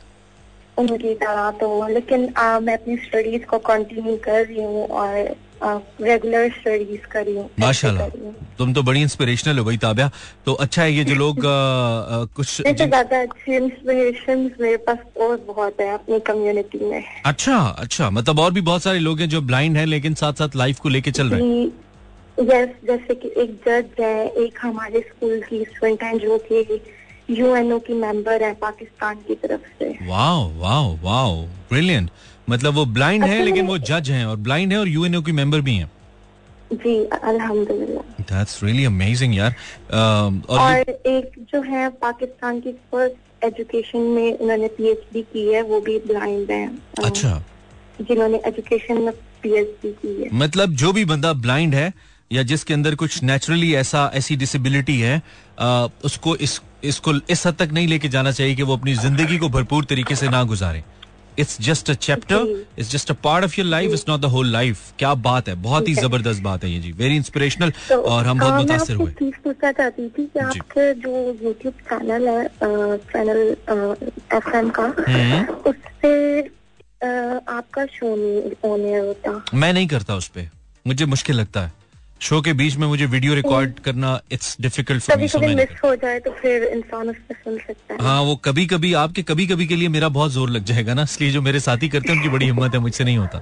उनकी 0.77 1.13
तरह 1.15 1.49
तो 1.51 1.87
लेकिन 1.87 2.27
अ, 2.27 2.59
मैं 2.59 2.73
अपनी 2.73 2.95
स्टडीज़ 2.97 3.45
को 3.45 3.57
कंटिन्यू 3.59 4.15
कर 4.23 4.45
रही 4.45 4.63
हूँ 4.63 4.87
और 4.87 5.35
रेगुलर 5.63 6.49
स्टडीज़ 6.49 7.07
कर 7.11 7.27
माशाल्लाह। 7.59 8.07
तुम 8.57 8.73
तो 8.73 8.83
बड़ी 8.83 9.01
इंस्पिरेशनल 9.01 9.57
हो 9.59 9.65
गई 9.65 9.77
ताबिया। 9.77 10.09
तो 10.45 10.53
अच्छा 10.53 10.81
है 10.83 10.91
ये 10.93 11.03
जो 11.03 11.15
लोग 11.15 11.45
आ, 11.45 11.49
आ, 11.49 12.23
कुछ 12.25 12.47
इससे 12.61 12.87
ज़्यादा 12.87 13.21
अच्छी 13.21 13.55
इंस्पिरेशन 13.55 14.39
मेरे 14.61 14.77
पास 14.87 14.97
और 15.21 15.37
बहुत 15.47 15.81
है 15.81 15.93
अपनी 15.93 16.19
कम्युनिटी 16.19 16.85
में। 16.85 17.03
अच्छा 17.25 17.57
अच्छा। 17.57 18.09
मतलब 18.09 18.39
और 18.39 18.51
भी 18.51 18.61
बहुत 18.61 18.83
सारे 18.83 18.99
लोग 18.99 19.19
हैं 19.19 19.29
जो 19.29 19.41
ब्लाइंड 19.41 19.77
हैं 19.77 19.85
लेकिन 19.85 20.13
साथ 20.13 20.33
साथ 20.33 20.55
लाइफ 20.55 20.79
को 20.79 20.89
लेके 20.89 21.11
चल 21.11 21.29
रहे 21.29 21.41
हैं। 21.41 21.65
यस 22.37 22.69
जैसे 22.87 23.15
कि 23.15 23.33
एक 23.37 23.51
जज 23.67 23.99
है 23.99 24.27
एक 24.43 24.59
हमारे 24.61 24.99
स्कूल 24.99 25.41
की 25.49 25.63
स्टूडेंट 25.65 26.03
है 26.03 26.17
जो 26.19 26.37
कि 26.51 26.81
यूएनओ 27.29 27.79
की 27.79 27.93
मेंबर 27.93 28.43
है 28.43 28.53
पाकिस्तान 28.61 29.15
की 29.27 29.35
तरफ़ 29.35 29.67
से। 29.79 29.89
वाओ 30.07 30.49
वाओ 30.59 30.95
वाओ 31.03 31.35
ब्रिलियंट 31.69 32.09
मतलब 32.49 32.73
वो 32.73 32.85
ब्लाइंड 32.97 33.23
है 33.23 33.31
अच्छा, 33.31 33.43
लेकिन 33.45 33.65
वो 33.67 33.77
जज 33.89 34.09
हैं 34.11 34.25
और 34.25 34.35
ब्लाइंड 34.47 34.73
है 34.73 34.79
और 34.79 34.87
यूएनओ 34.89 35.21
की 35.21 35.31
मेंबर 35.39 35.61
भी 35.61 35.75
हैं। 35.75 35.89
जी 36.73 36.95
अल्हम्दुलिल्लाह। 37.05 38.21
दैट्स 38.23 38.63
रियली 38.63 38.85
अमेजिंग 38.85 39.35
यार। 39.35 39.51
अम, 39.51 40.41
और 40.49 40.59
और 40.59 40.89
एक 41.07 41.31
जो 41.53 41.61
है 41.61 41.89
पाकिस्तान 42.01 42.59
की 42.61 42.71
फ़र्स्ट 42.91 43.43
एजुकेशन 43.45 43.99
में 44.15 44.37
उन्होंने 44.37 44.67
पीएचडी 44.77 45.21
की 45.33 45.47
है 45.47 45.61
वो 45.63 45.79
भी 45.81 45.97
ब्लाइंड 46.07 46.51
है। 46.51 46.67
अच्छा। 47.05 47.41
जिन्होंने 48.01 48.41
एजुकेशन 48.47 49.01
में 49.01 49.11
पीएचडी 49.43 49.91
की 50.01 50.21
है। 50.21 50.29
मतलब 50.39 50.75
जो 50.75 50.91
भी 50.93 51.05
बंदा 51.05 51.33
ब्लाइंड 51.45 51.75
है 51.75 51.91
या 52.31 52.43
जिसके 52.43 52.73
अंदर 52.73 52.95
कुछ 52.95 53.21
नेचुरली 53.23 53.73
ऐसा 53.75 54.09
ऐसी 54.15 54.35
डिसेबिलिटी 54.35 54.99
है 54.99 55.21
अ, 55.59 55.87
उसको 56.05 56.35
इस 56.37 56.59
इसको 56.83 57.13
इस 57.29 57.45
हद 57.47 57.55
तक 57.59 57.71
नहीं 57.73 57.87
लेके 57.87 58.09
जाना 58.09 58.31
चाहिए 58.31 58.55
कि 58.55 58.63
वो 58.63 58.75
अपनी 58.77 58.93
ज़िंदगी 58.95 59.37
को 59.37 59.49
भरपूर 59.49 59.85
तरीके 59.85 60.15
से 60.15 60.29
ना 60.29 60.43
गुजारे। 60.51 60.83
It's 61.39 61.61
just 61.61 61.89
a 61.89 61.93
chapter 61.93 62.65
it's 62.79 62.91
just 62.91 63.11
a 63.11 63.13
part 63.23 63.45
of 63.45 63.59
your 63.59 63.67
life 63.67 63.91
it's 63.91 64.05
not 64.09 64.19
the 64.21 64.25
whole 64.25 64.51
life 64.51 64.79
क्या 64.99 65.13
बात 65.13 65.49
है? 65.49 65.55
बहुत 65.55 65.87
ही 65.87 65.93
ज़बरदस्त 65.93 66.41
बात 66.41 66.63
है 66.63 66.71
ये 66.71 66.79
जी। 66.79 66.91
वेरी 66.91 67.15
इंस्पिरेशनल 67.15 67.69
तो 67.89 68.01
और 68.01 68.25
हम 68.25 68.39
बहुत 68.39 68.51
हाँ, 68.51 68.61
मुतासर 68.61 68.93
हुए। 68.93 69.11
चीज़ 69.11 69.35
पूछना 69.43 69.71
चाहती 69.71 70.07
थी 70.09 70.25
कि 70.25 70.39
आपके 70.39 70.93
जो 70.93 71.37
यूट्यूब 71.43 71.73
चैनल 71.73 72.27
है 72.27 72.47
चैनल 72.97 73.55
एफ़ 74.33 74.49
का 74.71 74.93
हम्म। 75.09 75.43
उससे 75.69 76.39
आपका 77.57 77.85
शो 77.85 78.15
नहीं 78.15 78.51
होने 78.65 78.97
होता। 78.97 79.43
मैं 79.53 79.73
नहीं 79.73 79.87
करता 79.87 80.15
उस 80.15 80.27
पे। 80.27 80.49
मुझे 80.87 81.05
मुश्किल 81.05 81.35
लगता 81.35 81.61
है। 81.61 81.78
शो 82.21 82.39
के 82.41 82.53
बीच 82.53 82.75
में 82.75 82.85
मुझे 82.87 83.05
वीडियो 83.05 83.33
रिकॉर्ड 83.33 83.79
करना 83.79 84.19
इट्स 84.31 84.55
डिफ़िकल्ट 84.61 85.03
फॉर 85.03 85.17
मी 85.17 85.27
सो 85.27 85.39
हो 85.83 85.95
जाए 85.95 86.19
तो 86.19 86.31
फिर 86.31 86.63
इंसान 86.63 87.11
सुन 87.13 87.57
सकता 87.57 87.93
है। 87.93 87.99
हाँ 88.01 88.21
वो 88.21 88.35
कभी 88.45 88.65
कभी 88.67 88.93
आपके 89.01 89.21
कभी 89.23 89.45
कभी 89.47 89.67
के 89.67 89.75
लिए 89.75 89.89
मेरा 89.89 90.09
बहुत 90.09 90.31
ज़ोर 90.31 90.49
लग 90.49 90.63
जाएगा 90.63 90.93
ना 90.93 91.03
इसलिए 91.03 91.31
जो 91.31 91.41
मेरे 91.41 91.59
साथी 91.59 91.89
करते 91.89 92.11
हैं 92.11 92.15
उनकी 92.17 92.29
बड़ी 92.29 92.45
हिम्मत 92.45 92.73
है 92.73 92.79
मुझसे 92.79 93.03
नहीं 93.03 93.17
होता। 93.17 93.41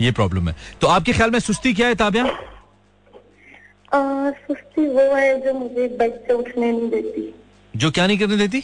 ये 0.00 0.10
प्रॉब्लम 0.12 0.48
है। 0.48 0.54
तो 0.80 0.86
आपके 0.88 1.12
ख्याल 1.12 1.30
में 1.30 1.38
सुस्ती 1.40 1.72
क्या 1.74 1.88
है 1.88 1.94
ताबिया? 1.94 2.24
सुस्ती 3.94 4.86
वो 4.88 5.14
है 5.14 5.40
जो 5.40 5.52
मुझे 5.54 5.86
बेड 5.98 6.12
से 6.26 6.32
उठने 6.32 6.70
नहीं 6.72 6.90
देती। 6.90 7.32
जो 7.74 7.90
क्या 7.90 8.06
नहीं 8.06 8.18
करने 8.18 8.36
देती? 8.36 8.62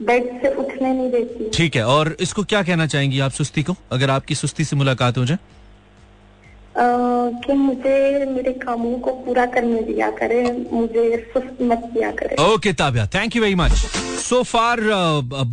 बेड 0.00 0.24
से 0.42 0.54
उठने 0.54 0.92
नहीं 0.92 1.10
देती। 1.10 1.50
ठीक 1.54 1.76
है 1.76 1.84
और 1.86 2.16
इसको 2.20 2.44
क्या 2.44 2.62
कहना 2.62 2.86
चाहेंगी 2.86 3.20
आप 3.20 3.30
सुस्ती 3.32 3.62
को? 3.62 3.76
अगर 3.92 4.10
आपकी 4.10 4.34
सुस्ती 4.34 4.64
से 4.64 4.76
मुलाकात 4.76 5.18
हो 5.18 5.24
जाए। 5.24 5.38
कि 6.76 7.52
मुझे 7.52 8.26
मेरे 8.26 8.52
कामों 8.58 8.98
को 8.98 9.10
पूरा 9.24 9.46
करने 9.46 9.80
दिया 9.82 10.10
करे 10.10 10.42
मुझे 10.72 11.16
सुस्त 11.32 11.62
मत 11.62 11.90
किया 11.94 12.10
करे। 12.10 12.42
Okay 12.44 12.72
Tabia 12.72 13.06
thank 13.14 13.36
you 13.36 13.42
very 13.42 13.54
much 13.54 13.72
so 14.22 14.42
far 14.42 14.80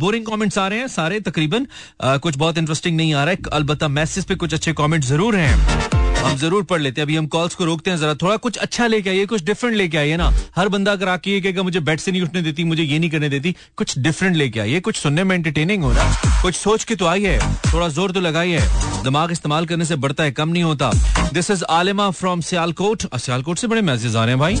boring 0.00 0.26
comments 0.26 0.58
आ 0.58 0.66
रहे 0.68 0.78
हैं 0.78 0.88
सारे 0.88 1.20
तकरीबन। 1.20 1.66
uh, 2.04 2.18
कुछ 2.18 2.36
बहुत 2.36 2.58
इंटरेस्टिंग 2.58 2.96
नहीं 2.96 3.14
आ 3.14 3.24
रहा 3.24 3.34
है। 3.34 3.50
अलबत्ता 3.52 3.88
मैसेज 3.90 4.24
पे 4.24 4.34
कुछ 4.34 4.54
अच्छे 4.54 4.72
कमेंट 4.72 5.04
ज़रूर 5.04 5.36
हैं। 5.36 5.99
हम 6.20 6.36
ज़रूर 6.36 6.62
पढ़ 6.62 6.80
लेते 6.80 7.00
हैं। 7.00 7.06
अभी 7.06 7.16
हम 7.16 7.26
कॉल्स 7.28 7.54
को 7.54 7.64
रोकते 7.64 7.90
हैं, 7.90 7.98
जरा 7.98 8.14
थोड़ा 8.14 8.36
कुछ 8.38 8.56
अच्छा 8.58 8.86
लेके 8.86 9.10
आइए, 9.10 9.26
कुछ 9.26 9.44
डिफरेंट 9.44 9.76
लेके 9.76 9.98
आइए 9.98 10.16
ना। 10.16 10.32
हर 10.56 10.68
बंदा 10.68 10.92
अगर 10.92 11.08
आके 11.08 11.30
ये 11.30 11.40
कहेगा, 11.40 11.62
मुझे 11.62 11.80
बेड 11.80 12.00
से 12.00 12.12
नहीं 12.12 12.22
उठने 12.22 12.42
देती, 12.42 12.64
मुझे 12.64 12.82
ये 12.82 12.98
नहीं 12.98 13.10
करने 13.10 13.28
देती, 13.28 13.54
कुछ 13.76 13.98
डिफरेंट 13.98 14.36
लेके 14.36 14.60
आइए। 14.60 14.80
कुछ 14.80 14.96
सुनने 14.96 15.24
में 15.24 15.36
एंटरटेनिंग 15.36 15.82
हो 15.82 15.92
ना 15.92 16.12
कुछ 16.42 16.54
सोच 16.54 16.84
के 16.84 16.94
तो 16.96 17.06
आइए 17.06 17.38
थोड़ा 17.72 17.88
ज़ोर 17.88 18.12
तो 18.12 18.20
लगाइए 18.20 18.60
दिमाग 19.04 19.30
इस्तेमाल 19.32 19.66
करने 19.66 19.84
से 19.84 19.96
बढ़ता 19.96 20.24
है, 20.24 20.30
कम 20.32 20.48
नहीं 20.48 20.62
होता। 20.62 20.90
This 21.32 21.50
is 21.50 21.64
Alima 21.70 22.10
from 22.12 22.40
Sialkot 22.42 23.06
Sialkot 23.16 23.58
से 23.58 23.66
बड़े 23.66 23.82
मैसेज 23.82 24.16
आ 24.16 24.24
रहे 24.24 24.34
हैं 24.34 24.40
भाई। 24.40 24.60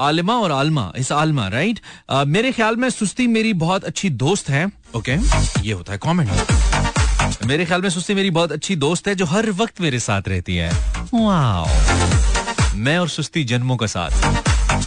आलिमा 0.00 0.34
और 0.36 0.52
आलमा 0.52 0.92
इस 0.96 1.12
आलमा 1.12 1.46
राइट 1.48 1.80
मेरे 2.28 2.52
ख्याल 2.52 2.76
में 2.76 2.88
सुस्ती 2.90 3.26
मेरी 3.28 3.52
बहुत 3.56 3.84
अच्छी 3.84 4.10
दोस्त 4.22 4.48
है 4.50 4.66
ओके 4.96 5.12
ये 5.62 5.72
होता 5.72 5.92
है 5.92 5.98
कमेंट 6.02 6.91
मेरे 7.46 7.64
ख्याल 7.64 7.82
में 7.82 7.88
सुस्ती 7.90 8.14
मेरी 8.14 8.30
बहुत 8.30 8.52
अच्छी 8.52 8.76
दोस्त 8.76 9.08
है 9.08 9.14
जो 9.14 9.24
हर 9.26 9.50
वक्त 9.52 9.80
मेरे 9.80 9.98
साथ 10.00 10.28
रहती 10.28 10.56
है। 10.56 10.70
मैं 12.76 12.98
और 12.98 13.08
सुस्ती 13.08 13.44
जन्मों 13.44 13.76
का 13.76 13.86
साथ। 13.86 14.10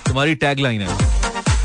तुम्हारी 0.08 0.36
टैग 0.36 0.60
लाइन 0.60 0.81
है। 0.81 0.88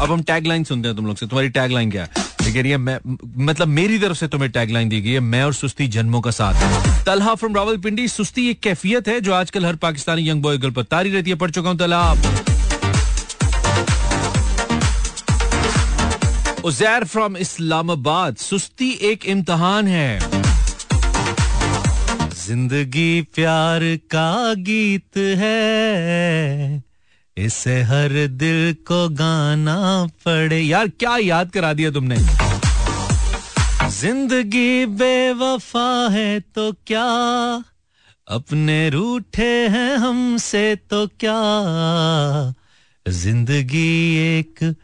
अब 0.00 0.12
हम 0.12 0.22
टैग 0.22 0.46
लाइन 0.46 0.64
सुनते 0.64 0.88
हैं 0.88 0.96
तुम 0.96 1.06
लोग 1.06 1.16
से। 1.16 1.26
तुम्हारी 1.26 1.48
टैग 1.50 1.72
लाइन 1.72 1.90
क्या 1.90 2.02
है? 2.02 2.76
मैं 2.78 2.98
मतलब 3.44 3.68
मेरी 3.68 3.98
तरफ़ 3.98 4.16
से 4.16 4.28
तुम्हें 4.28 4.50
टैग 4.50 4.70
लाइन 4.70 4.88
दी 4.88 5.00
गई 5.00 5.10
है, 5.10 5.20
मैं 5.20 5.42
और 5.44 5.54
सुस्ती 5.54 5.86
जन्मों 5.88 6.20
का 6.20 6.30
साथ 6.30 7.04
तलहा 7.06 7.34
फ्रॉम 7.34 7.54
रावलपिंडी, 7.56 8.08
सुस्ती 8.08 8.48
एक 8.50 8.60
कैफियत 8.60 9.08
है 9.08 9.20
जो 9.20 9.34
आजकल 9.34 9.66
हर 9.66 9.76
पाकिस्तानी 9.76 10.28
यंग 10.28 10.42
बॉय 10.42 10.58
गर्ल 10.58 10.72
पर 10.72 10.82
तारी 10.84 11.10
रहती 11.10 11.30
है। 11.30 11.36
पढ़ 11.36 11.50
चुका 11.50 11.70
हूँ 11.70 11.78
तलहा। 11.78 12.12
उजैर 16.64 17.04
फ्रॉम 17.04 17.36
इस्लामाबाद, 17.36 18.36
सुस्ती 18.36 18.90
एक 19.02 19.24
इम्तहान 19.26 19.86
है। 19.88 20.18
ज़िंदगी 22.50 23.22
प्यार 23.22 23.80
का 24.10 24.54
गीत 24.54 25.16
है। 25.16 26.82
इसे 27.36 27.82
हर 27.82 28.26
दिल 28.26 28.72
को 28.74 29.08
गाना 29.08 30.06
पड़े। 30.26 30.58
यार, 30.60 30.88
क्या 30.88 31.16
याद 31.16 31.50
करा 31.50 31.72
दिया 31.72 31.90
तुमने? 31.90 32.16
ज़िंदगी 33.90 34.86
बेवफा 34.86 36.08
है 36.08 36.40
तो 36.40 36.72
क्या? 36.86 37.04
अपने 38.28 38.90
रूठे 38.90 39.68
हैं 39.68 39.96
हमसे 39.96 40.76
तो 40.76 41.06
क्या? 41.06 41.38
ज़िंदगी 43.08 44.16
एक 44.38 44.74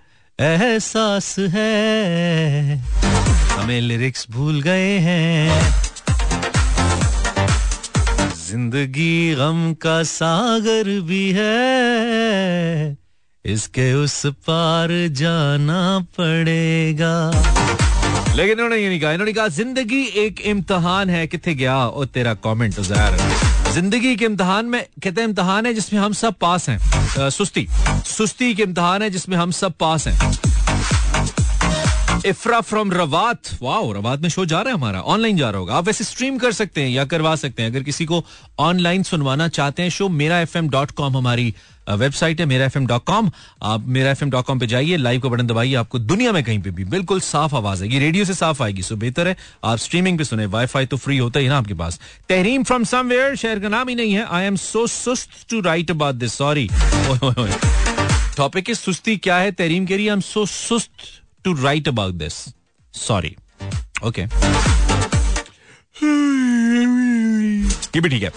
एहसास 0.40 1.38
है। 1.38 2.79
हमें 3.48 3.81
लिरिक्स 3.81 4.26
भूल 4.31 4.62
गए 4.62 4.98
हैं। 4.98 5.95
ज़िंदगी 8.46 9.35
गम 9.35 9.72
का 9.74 10.02
सागर 10.02 10.88
भी 11.00 11.30
है। 11.37 12.96
इसके 13.44 13.92
उस 13.94 14.26
पार 14.46 14.88
जाना 15.12 15.98
पड़ेगा। 16.18 17.14
लेकिन 18.37 18.52
इन्होंने 18.52 18.76
ये 18.76 18.88
नहीं 18.88 19.00
कहा। 19.00 19.12
इन्होंने 19.12 19.32
कहा, 19.32 19.48
ज़िंदगी 19.48 20.02
एक 20.24 20.40
इम्तहान 20.40 21.11
है। 21.11 21.26
कितने 21.26 21.54
गया? 21.54 21.76
और 21.76 22.06
तेरा 22.06 22.35
कमेंट 22.35 22.78
उजैर 22.78 23.18
ज़िंदगी 23.72 24.16
के 24.16 24.24
इम्तहान 24.24 24.66
में 24.66 24.82
कहते 25.02 25.20
हैं 25.20 25.28
इम्तहान 25.28 25.66
है 25.66 25.74
जिसमें 25.74 26.00
हम 26.00 26.12
सब 26.12 26.35
पास 26.40 26.68
हैं? 26.68 27.30
सुस्ती। 27.30 27.66
सुस्ती 28.06 28.54
के 28.54 28.62
इम्तहान 28.62 29.02
है 29.02 29.11
जिसमें 29.11 29.37
हम 29.37 29.50
सब 29.50 29.72
पास 29.80 30.06
हैं। 30.09 30.32
इफ्रा 32.27 32.61
फ्रॉम 32.61 32.93
रवात 32.93 33.49
वाओ 33.62 33.93
रवात 33.93 34.21
में 34.21 34.29
शो 34.29 34.45
जा 34.47 34.61
रहा 34.61 34.69
है 34.69 34.75
हमारा 34.75 35.01
ऑनलाइन 35.03 35.37
जा 35.37 35.51
रहा 35.51 35.61
होगा 35.61 35.75
आप 35.75 35.87
वैसे 35.87 36.05
स्ट्रीम 36.05 36.39
कर 36.39 36.53
सकते 36.53 36.83
हैं 36.83 36.89
या 36.89 37.05
करवा 37.05 37.35
सकते 37.37 37.62
हैं। 37.62 37.71
अगर 37.71 37.83
किसी 37.83 38.05
को 38.05 38.25
ऑनलाइन 38.59 39.03
सुनवाना 39.03 39.49
चाहते 39.51 39.83
हैं 39.83 39.91
show 39.91 40.09
Mera 40.11 40.41
F 40.41 40.59
M 40.59 40.69
dot 40.71 40.91
com 40.91 41.17
हमारी 41.17 41.55
वेबसाइट 41.91 42.41
है, 42.41 42.47
Mera 42.47 42.65
F 42.67 42.79
M 42.79 42.87
dot 42.87 43.05
com 43.05 43.31
आप 43.62 43.87
मेरा 43.87 44.11
एफ़ 44.11 44.25
एम 44.25 44.31
डॉट 44.31 44.45
कॉम 44.45 44.59
पे 44.59 44.67
जाइए 44.67 44.97
लाइव 44.97 45.21
का 45.21 45.29
बटन 45.29 45.47
दबाइए, 45.47 45.75
आपको 45.75 45.99
दुनिया 45.99 46.33
में 46.33 46.43
कहीं 46.45 46.59
पे 46.62 46.71
भी 46.71 46.85
बिल्कुल 46.87 47.21
साफ़ 47.21 47.55
आवाज़ 47.57 47.83
आएगी। 47.83 47.99
रेडियो 47.99 48.25
से 48.25 48.35
साफ़ 48.35 48.62
आएगी 48.62 48.83
सो 48.83 48.97
बेहतर 48.97 49.29
है। 49.29 49.37
आप 49.65 49.79
स्ट्रीमिंग 49.79 50.19
पे 50.19 50.25
सुने 50.25 50.47
वाईफाई 50.47 50.87
तो 50.87 50.97
फ्री 50.97 51.19
होता 51.19 51.41
ही 51.41 51.49
ना 51.49 51.59
आपके 51.59 51.75
पास। 51.75 52.01
तहरीम 52.29 52.62
फ्रॉम 52.65 52.85
समवेयर 52.85 53.37
शहर 53.37 53.61
का 53.61 53.69
नाम 53.69 53.89
ही 53.89 53.95
नहीं 53.95 54.15
है। 54.15 54.27
आई 54.27 54.45
एम 54.45 54.57
सो 54.57 54.87
सुस्त 54.87 55.47
to 55.51 55.61
write 55.61 55.91
about 55.91 56.15
this 56.15 56.35
sorry 56.35 56.69
topic 58.37 58.71
is 58.71 58.79
सुस्ती 58.79 59.17
क्या 59.17 59.37
है 59.37 59.53
तहरीम 59.53 59.87
के 59.87 59.97
लिए? 59.97 60.09
आई 60.09 60.15
एम 60.15 60.21
सो 60.23 60.47
सुस्त 60.47 60.91
to 61.46 61.52
write 61.62 61.88
about 61.88 62.14
this 62.14 62.35
sorry 62.94 63.37
okay 64.04 64.22
ये 67.94 68.00
भी 68.00 68.09
ठीक 68.09 68.22
है। 68.22 68.30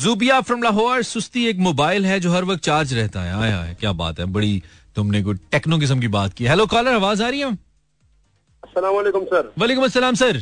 जुबिया 0.00 0.40
फ्रॉम 0.40 0.62
लाहौर 0.62 1.02
सुस्ती 1.02 1.44
एक 1.46 1.58
मोबाइल 1.58 2.06
है 2.06 2.18
जो 2.20 2.32
हर 2.32 2.44
वक्त 2.44 2.62
चार्ज 2.64 2.94
रहता 2.94 3.22
है। 3.22 3.34
आया 3.40 3.58
है 3.58 3.74
क्या 3.80 3.92
बात 3.94 4.20
है 4.20 4.24
बड़ी 4.36 4.62
तुमने 4.96 5.22
कोई 5.22 5.34
टेक्नो 5.52 5.78
किस्म 5.78 6.00
की 6.00 6.08
बात 6.14 6.32
की। 6.34 6.46
हेलो 6.46 6.66
कॉलर 6.66 6.94
आवाज़ 6.94 7.22
आ 7.22 7.28
रही 7.28 7.40
है? 7.40 7.54
सर 8.64 8.88
वालेकुम 9.58 9.84
अस्सलाम 9.84 10.14
सर 10.14 10.38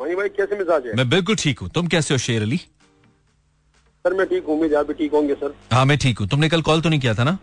भाई 0.00 0.28
कैसे 0.28 0.58
मिजाज 0.58 0.86
है? 0.86 0.94
मैं 0.96 1.08
बिल्कुल 1.10 1.36
ठीक 1.36 1.58
हूँ। 1.58 1.68
तुम 1.70 1.86
कैसे 1.86 2.14
हो 2.14 2.18
शेर 2.18 2.42
अली? 2.42 2.60
सर 4.04 4.14
मैं 4.14 4.26
ठीक 4.26 4.44
हूँ 4.44 4.54
उम्मीद 4.54 4.74
आप 4.74 4.86
भी 4.86 4.94
ठीक 4.94 5.12
होंगे 5.12 5.34
सर। 5.34 5.54
हाँ 5.72 5.84
मैं 5.84 5.96
ठीक 5.98 6.18
हूँ। 6.18 6.26
तुमने 6.28 6.48
कल 6.48 6.62
कॉल 6.62 6.80
तो 6.80 6.88
नहीं 6.88 7.00
किया 7.00 7.14
था 7.14 7.24
ना? 7.24 7.36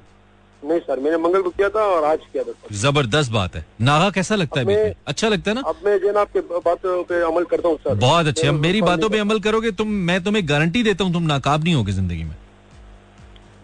नहीं 0.64 0.80
सर 0.80 1.00
मैंने 1.00 1.18
मंगल 1.18 1.42
को 1.42 1.50
किया 1.50 1.68
था 1.70 1.82
और 1.86 2.04
आज 2.04 2.20
किया 2.34 2.44
था 2.44 2.76
ज़बरदस्त 2.76 3.32
बात 3.32 3.56
है। 3.56 3.66
नागा 3.82 4.10
कैसा 4.12 4.36
लगता 4.36 4.60
है? 4.62 4.96
अच्छा 5.08 5.28
लगता 5.30 5.52
है 5.52 5.56
ना? 5.56 5.62
अब 5.68 5.82
मैं 5.86 5.98
जो 6.00 6.12
ना 6.12 6.22
आपके 6.22 6.40
बातों 6.66 7.04
पे 7.10 7.22
अमल 7.28 7.44
करता 7.52 7.68
हूँ 7.70 7.78
सर। 7.78 7.96
बहुत 7.96 8.28
अच्छे। 8.28 8.48
अब 8.48 8.60
मेरी 8.62 8.82
बातों 8.82 9.10
पे 9.10 9.20
अमल 9.20 9.40
करोगे 9.40 9.72
तुम 9.82 9.88
मैं 10.10 10.24
तुम्हें 10.24 10.48
गारंटी 10.50 10.84
देता 10.84 11.04
हूँ 11.04 11.14
तुम 11.14 11.24
नाकाब 11.26 11.64
नहीं 11.64 11.76
होगे 11.76 11.92
ज़िंदगी 11.92 12.24
में। 12.24 12.36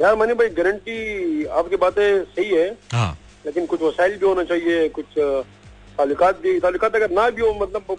यार 0.02 0.16
मनी 0.18 0.34
भाई 0.34 0.50
गारंटी 0.62 1.46
आपकी 1.60 1.76
बातें 1.78 2.24
सही 2.26 2.50
है 2.50 2.70
हाँ। 2.92 3.12
लेकिन 3.46 3.66
कुछ 3.66 3.82
वसाइल 3.82 4.18
भी 4.18 4.26
होना 4.26 4.44
चाहिए 4.44 4.88
कुछ 4.90 5.06
ताल्लुकात 5.98 6.42
भी 6.42 6.60
ताल्लुकात 6.60 6.96
अगर 6.96 7.12
ना 7.12 7.30
भी 7.30 7.42
हो 7.42 7.54
मतलब 7.62 7.98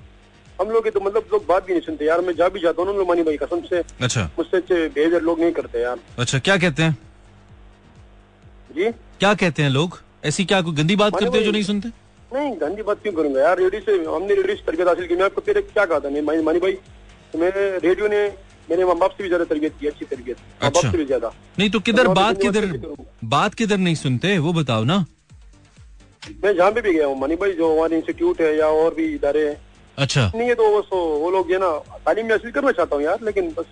हम 0.60 0.70
लोग 0.70 0.88
तो 0.90 1.00
मतलब 1.00 1.28
लोग 1.32 1.46
बात 1.46 1.64
भी 1.66 1.72
नहीं 1.72 1.82
सुनते 1.82 2.04
यार 2.04 2.20
मैं 2.20 2.34
जा 2.36 2.48
भी 2.48 2.60
जाता 2.60 2.82
हूँ 2.82 3.06
मानी 3.06 3.22
भाई 3.22 3.36
कसम 3.36 3.60
से। 3.70 3.82
अच्छा। 4.02 4.22
मुझसे 4.38 4.56
अच्छे 4.56 4.88
बिहेवियर 4.88 5.22
लोग 5.22 5.40
नहीं 5.40 5.52
करते 5.52 5.80
यार। 5.80 5.98
अच्छा 6.18 6.38
क्या 6.38 6.56
कहते 6.56 6.82
हैं? 6.82 6.96
जी? 8.70 8.90
क्या 9.20 9.32
कहते 9.34 9.62
हैं 9.62 9.70
लोग? 9.70 9.98
ऐसी 10.24 10.44
क्या 10.44 10.60
कोई 10.62 10.74
गंदी 10.74 10.96
बात 10.96 11.18
करते 11.18 11.38
हो 11.38 11.44
जो 11.44 11.50
नहीं 11.50 11.62
सुनते? 11.62 11.88
नहीं 12.32 12.52
गंदी 12.60 12.82
बात 12.82 13.02
क्यों 13.02 13.12
करूँगा 13.14 13.40
यार? 13.40 13.58
रेडियो 13.58 13.80
से 13.80 13.92
हमने 14.04 14.34
रेडियो 14.34 14.56
से 14.56 14.62
तरबियत 14.66 14.88
हासिल 14.88 15.06
की। 15.06 15.16
मैं 15.16 15.24
आपको 15.24 15.40
फिर 15.40 15.60
क्या 15.62 15.84
कहा 15.84 15.98
था? 15.98 16.08
नहीं 16.08 16.42
मानी 16.42 16.58
भाई 16.58 16.72
तो 17.32 17.38
मेरे 17.38 17.68
रेडियो 17.78 18.08
ने 18.08 18.22
मेरे 18.68 18.84
माँ 18.84 18.96
बाप 18.98 19.10
से 19.10 19.22
भी 19.22 19.28
ज़्यादा 19.28 19.44
तरबियत 19.44 19.74
की 19.80 19.86
अच्छी 19.86 20.04
तरबियत। 20.06 20.36
माँ 20.36 20.68
अच्छा। 20.68 20.80
बाप 20.80 20.92
से 20.92 20.98
भी 20.98 21.04
ज़्यादा। 21.04 21.32
नहीं 21.58 21.70
तो 21.70 21.80
किधर 21.80 22.06
मैं 22.06 22.14
बात 22.14 22.40
किधर 22.42 22.66
बात 22.66 23.06
बात 23.26 23.54
किधर 23.54 23.78
नहीं 23.78 23.94
सुनते 23.96 24.38
वो 24.38 24.52
बताओ 24.52 24.84
ना। 24.84 25.04
मैं 26.42 26.54
जहाँ 26.56 26.70
पे 26.72 26.80
भी 26.80 26.92
गया 26.92 27.06
हूँ 27.06 27.20
मनी 27.20 27.36
भाई 27.36 27.52
जो 27.52 27.74
हमारे 27.74 27.96
इंस्टीट्यूट 27.96 28.40
है 28.40 28.56
या 28.58 28.66
और 28.66 28.94
भी 28.94 29.14
इदारे 29.14 29.46
हैं 29.48 29.56
अच्छा। 29.98 30.30
नहीं 30.34 30.48
है 30.48 30.54
तो 30.54 30.68
वो 30.68 31.00
वो 31.18 31.30
लोग 31.30 31.50
है 31.52 31.58
ना 31.58 31.70
तालीम 32.06 32.30
हासिल 32.30 32.50
करना 32.50 32.72
चाहता 32.72 32.96
हूँ 32.96 33.04
यार 33.04 33.18
लेकिन 33.24 33.48
बस 33.58 33.64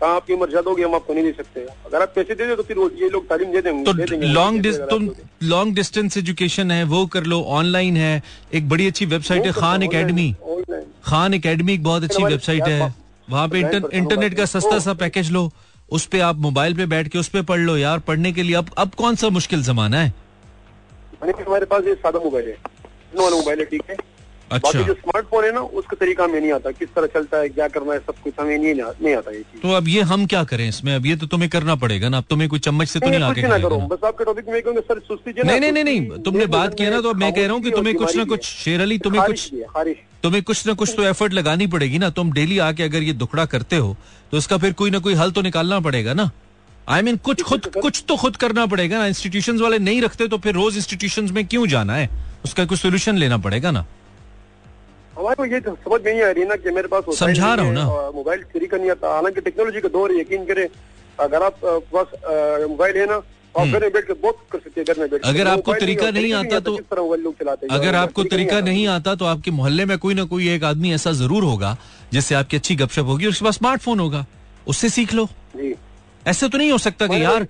कहाँ 0.00 0.14
आपकी 0.16 0.32
उम्र 0.32 0.48
ज़्यादा 0.50 0.70
होगी 0.70 0.82
हम 0.82 0.94
आपको 0.94 1.14
नहीं 1.14 1.24
दे 1.24 1.32
सकते। 1.32 1.60
अगर 1.86 2.02
आप 2.02 2.12
पैसे 2.14 2.34
दे 2.34 2.46
दे 2.46 2.56
तो 2.56 2.62
फिर 2.62 2.78
ये 3.02 3.08
लोग 3.10 3.28
तालीम 3.28 3.52
दे 3.52 3.60
देंगे 3.62 3.84
तो 3.84 3.92
लॉन्ग 4.32 4.66
तुम 4.90 5.08
लॉन्ग 5.44 5.74
डिस्टेंस 5.74 6.16
एजुकेशन 6.16 6.70
है 6.70 6.82
वो 6.86 7.04
कर 7.14 7.24
लो 7.24 7.40
ऑनलाइन 7.58 7.96
है 7.96 8.22
एक 8.54 8.68
बड़ी 8.68 8.86
अच्छी 8.86 9.06
वेबसाइट 9.06 9.46
है 9.46 9.52
खान 9.52 9.82
ऑनलाइन। 9.84 10.84
खान 11.04 11.38
अकेडमी 11.38 11.72
एक 11.74 11.82
बहुत 11.84 12.04
अच्छी 12.04 12.24
वेबसाइट 12.24 12.68
है 12.68 12.94
वहाँ 13.28 13.48
पे 13.48 13.60
इंटरनेट 13.60 14.36
का 14.36 14.44
सस्ता 14.46 14.78
सा 14.78 14.94
पैकेज 14.96 15.30
लो 15.32 15.50
उस 15.88 16.06
पे 16.06 16.20
आप 16.22 16.36
मोबाइल 16.40 16.74
पे 16.76 16.86
बैठ 16.86 17.08
के 17.08 17.18
उस 17.18 17.28
पे 17.28 17.42
पढ़ 17.44 17.60
लो 17.60 17.76
यार 17.76 17.98
पढ़ने 18.06 18.32
के 18.32 18.42
लिए। 18.42 18.56
अब 18.56 18.70
अब 18.78 18.94
कौन 18.96 19.14
सा 19.16 19.28
मुश्किल 19.30 19.62
जमाना 19.62 20.00
है? 20.00 20.12
हमारे 21.22 21.66
पास 21.66 21.86
ये 21.86 21.94
सादा 21.96 22.18
मोबाइल 22.18 22.48
है। 22.48 22.56
मोबाइल 23.16 23.58
है 23.58 23.64
ठीक 23.64 23.82
है? 23.90 23.96
अच्छा। 24.52 24.70
बाकी 24.72 24.84
जो 24.84 24.94
स्मार्टफ़ोन 24.94 25.44
है 25.44 25.52
ना 25.54 25.60
उसका 25.80 25.96
तरीका 26.00 26.24
हमें 26.24 26.40
नहीं 26.40 26.52
आता 26.52 26.70
किस 26.70 26.88
तरह 26.96 27.06
चलता 27.14 27.38
है 27.38 27.48
क्या 27.48 27.68
करना 27.68 27.92
है 27.92 27.98
सब 28.00 28.14
कुछ 28.24 28.32
हमें 28.40 28.58
नहीं 28.58 28.74
नहीं 28.74 29.14
आता 29.14 29.30
ये 29.30 29.38
चीज़। 29.38 29.62
तो 29.62 29.72
अब 29.72 29.88
ये 29.88 30.02
हम 30.10 30.26
क्या 30.26 30.42
करें 30.44 30.68
इसमें? 30.68 30.94
अब 30.94 31.06
ये 31.06 31.16
तो 31.16 31.26
तुम्हें 31.26 31.48
करना 31.50 31.74
पड़ेगा 31.76 32.08
ना 32.08 32.18
अब 32.18 32.24
तुम्हें 32.30 32.48
कोई 32.48 32.58
चम्मच 32.60 32.88
से 32.88 33.00
तो 33.00 33.08
नहीं 33.08 33.20
लाके 33.20 33.42
ना 33.42 33.58
करो। 33.58 33.78
बस 33.92 34.04
आपके 34.04 34.24
टॉपिक 34.24 34.48
में 34.48 34.60
कहूँगा 34.62 34.80
सर 34.80 35.00
सुस्ती 35.00 35.32
नहीं 35.42 35.60
नहीं 35.60 35.72
नहीं 35.72 35.84
नहीं 35.84 36.22
तुमने 36.22 36.46
बात 36.48 36.74
किया 36.74 36.90
ना 36.90 37.00
तो 37.00 37.10
अब 37.10 37.16
मैं 37.16 37.32
कह 37.32 37.46
रहा 37.46 37.52
हूँ 37.52 37.62
कि 37.62 37.70
तुम्हें 37.70 37.94
कुछ 37.96 38.16
ना 38.16 38.24
कुछ 38.24 38.44
शेर 38.44 38.80
अली 38.80 38.98
तुम्हें 38.98 39.24
कुछ 39.24 39.50
तुम्हें 40.22 40.42
कुछ 40.42 40.66
ना 40.66 40.72
कुछ 40.74 40.94
तो 40.96 41.02
एफर्ट 41.04 41.32
लगानी 41.32 41.66
पड़ेगी 41.66 41.98
ना 41.98 42.10
तुम 42.10 42.32
डेली 42.32 42.58
आके 42.66 42.82
अगर 42.82 43.02
ये 43.02 43.12
दुखड़ा 43.14 43.44
करते 43.46 43.76
हो 43.76 43.96
तो 44.32 44.38
उसका 44.38 44.56
फिर 44.58 44.72
कोई 44.72 44.90
ना 44.90 44.98
कोई 44.98 45.14
हल 45.14 45.30
तो 45.30 45.42
निकालना 45.42 45.80
पड़ेगा 45.80 46.14
ना। 46.14 46.30
आई 46.88 47.00
I 47.00 47.04
मीन 47.04 47.14
mean, 47.14 47.24
कुछ 47.24 47.42
खुद 47.42 47.66
कुछ 47.82 48.02
तो 48.08 48.16
खुद 48.16 48.36
करना 48.36 48.64
पड़ेगा 48.66 48.98
ना। 48.98 49.06
इंस्टीट्यूशंस 49.06 49.60
वाले 49.60 49.78
नहीं 49.78 50.00
रखते 50.02 50.26
तो 50.28 50.38
फिर 50.38 50.54
रोज 50.54 50.76
इंस्टीट्यूशंस 50.76 51.30
में 51.30 51.46
क्यों 51.46 51.66
जाना 51.66 51.94
है? 51.96 52.08
उसका 52.44 52.64
कुछ 52.64 52.78
सोल्यूशन 52.78 53.16
लेना 53.16 53.38
पड़ेगा 53.38 53.70
ना। 53.70 53.84
हमारे 55.18 55.34
को 55.36 55.44
ये 55.44 55.60
तो 55.60 55.74
समझ 55.84 56.00
नहीं 56.04 56.22
आ 56.22 56.30
रही 56.30 56.44
ना 56.44 56.56
कि 56.64 56.70
मेरे 56.70 56.88
पास 56.88 57.04
समझा 57.18 57.54
रहा 57.54 57.66
हूँ 57.66 57.74
ना। 57.74 57.84
मोबाइल 58.14 58.42
तरीका 58.54 58.76
नहीं 58.76 58.90
आता 58.90 59.14
हालाँकि 59.14 59.40
टेक्नोलॉजी 59.40 59.80
का 59.80 59.88
दौर 59.88 60.12
यकीन 60.20 60.44
करें 60.44 60.66
अगर 61.20 61.42
आप 61.42 61.58
पास 61.94 62.06
मोबाइल 62.68 62.96
है 62.96 63.06
ना 63.06 63.18
तो 63.54 63.60
हैं। 63.60 63.66
हम्म। 63.66 65.30
अगर 65.30 65.48
आपको 65.48 65.72
तरीका 65.80 66.06
और 66.06 66.12
नहीं 66.12 66.32
आता 66.34 66.58
तो- 66.60 66.74
हैं 67.62 67.78
अगर 67.78 67.94
आपको 67.94 68.24
तरीका। 68.24 68.60
नहीं 68.60 68.86
आता 68.94 69.14
तो 69.14 69.24
आपके 69.24 69.50
मोहल्ले 69.50 69.84
में 69.90 69.96
कोई 69.98 70.14
ना 70.14 70.24
कोई 70.32 70.48
एक 70.54 70.64
आदमी 70.64 70.92
ऐसा 70.94 71.12
ज़रूर 71.22 71.44
होगा 71.44 71.76
जिससे 72.12 72.34
आपकी 72.34 72.56
अच्छी 72.56 72.76
गपशप 72.76 73.04
होगी 73.06 73.24
और 73.24 73.30
उसके 73.30 73.44
पास 73.44 73.54
स्मार्टफ़ोन 73.54 74.00
होगा 74.00 74.24
उससे 74.68 74.88
सीख 74.88 75.14
लो 75.14 75.28
ऐसे 76.26 76.48
तो 76.48 76.58
नहीं 76.58 76.70
हो 76.72 76.78
सकता 76.78 77.06
कि 77.06 77.22
यार 77.22 77.46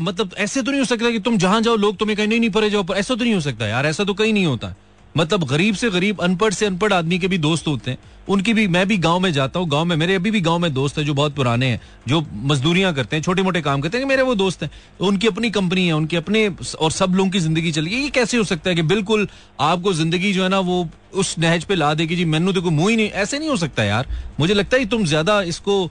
मतलब 0.00 0.34
ऐसे 0.38 0.62
तो 0.62 0.70
नहीं 0.70 0.80
हो 0.80 0.86
सकता 0.86 1.10
कि 1.10 1.18
तुम 1.18 1.36
जहाँ 1.38 1.60
जाओ 1.60 1.76
लोग 1.76 1.96
तुम्हें 1.98 2.16
कहीं 2.16 2.28
नहीं 2.28 2.40
नहीं 2.40 2.50
परे 2.50 2.70
जाओ 2.70 2.84
ऐसा 2.94 3.14
तो 3.14 3.24
नहीं 3.24 3.34
हो 3.34 3.40
सकता 3.40 3.66
यार 3.66 3.86
ऐसा 3.86 4.04
तो 4.04 4.14
कहीं 4.14 4.32
नहीं 4.32 4.46
होता 4.46 4.74
मतलब 5.16 5.44
गरीब 5.44 5.74
से 5.74 5.90
गरीब, 5.90 6.20
अनपढ़ 6.20 6.52
से 6.52 6.66
अनपढ़ 6.66 6.92
आदमी 6.92 7.18
के 7.18 7.28
भी 7.28 7.38
दोस्त 7.38 7.66
होते 7.68 7.90
हैं। 7.90 7.98
उनकी 8.28 8.52
भी, 8.54 8.66
मैं 8.68 8.86
भी 8.88 8.96
गाँव 8.98 9.20
में 9.20 9.32
जाता 9.32 9.60
हूँ, 9.60 9.68
गाँव 9.68 9.84
में, 9.84 9.94
मेरे 9.96 10.14
अभी 10.14 10.30
भी 10.30 10.40
गाँव 10.40 10.58
में 10.58 10.72
दोस्त 10.74 10.98
हैं 10.98 11.04
जो 11.04 11.14
बहुत 11.14 11.34
पुराने 11.36 11.66
हैं, 11.66 11.80
जो 12.08 12.20
मजदूरियाँ 12.44 12.92
करते 12.94 13.16
हैं 13.16 13.22
छोटे 13.22 13.42
मोटे 13.42 13.60
काम 13.60 13.80
करते 13.80 13.98
हैं 13.98 14.04
मेरे 14.04 14.22
वो 14.22 14.34
दोस्त 14.34 14.62
हैं। 14.62 14.70
उनकी 15.00 15.26
अपनी 15.26 15.50
कंपनी 15.50 15.86
है, 15.86 15.92
उनके 15.92 16.16
अपने 16.16 16.46
और 16.80 16.90
सब 16.90 17.14
लोगों 17.14 17.30
की 17.30 17.40
ज़िंदगी 17.40 17.72
चल 17.72 17.88
ये 17.88 18.08
कैसे 18.10 18.36
हो 18.36 18.44
सकता 18.44 18.70
है 18.70 18.76
कि 18.76 18.82
बिल्कुल 18.84 19.26
आपको 19.60 19.92
ज़िंदगी 19.92 20.32
जो 20.32 20.42
है 20.42 20.48
ना, 20.48 20.60
वो 20.60 20.88
उस 21.14 21.34
नहज 21.38 21.64
पे 21.64 21.74
ला 21.74 21.92
देगी 21.94 22.16
जी, 22.16 22.24
मैनू 22.24 22.52
तो 22.52 22.62
कोई 22.62 22.70
मुँह 22.70 22.90
ही 22.90 22.96
नहीं, 22.96 23.10
ऐसे 23.10 23.38
नहीं 23.38 23.48
हो 23.48 23.56
सकता 23.56 23.84
यार। 23.84 24.06
मुझे 24.40 24.54
लगता 24.54 24.76
है 24.76 24.86
तुम 24.88 25.04
ज़्यादा 25.04 25.40
इसको 25.42 25.90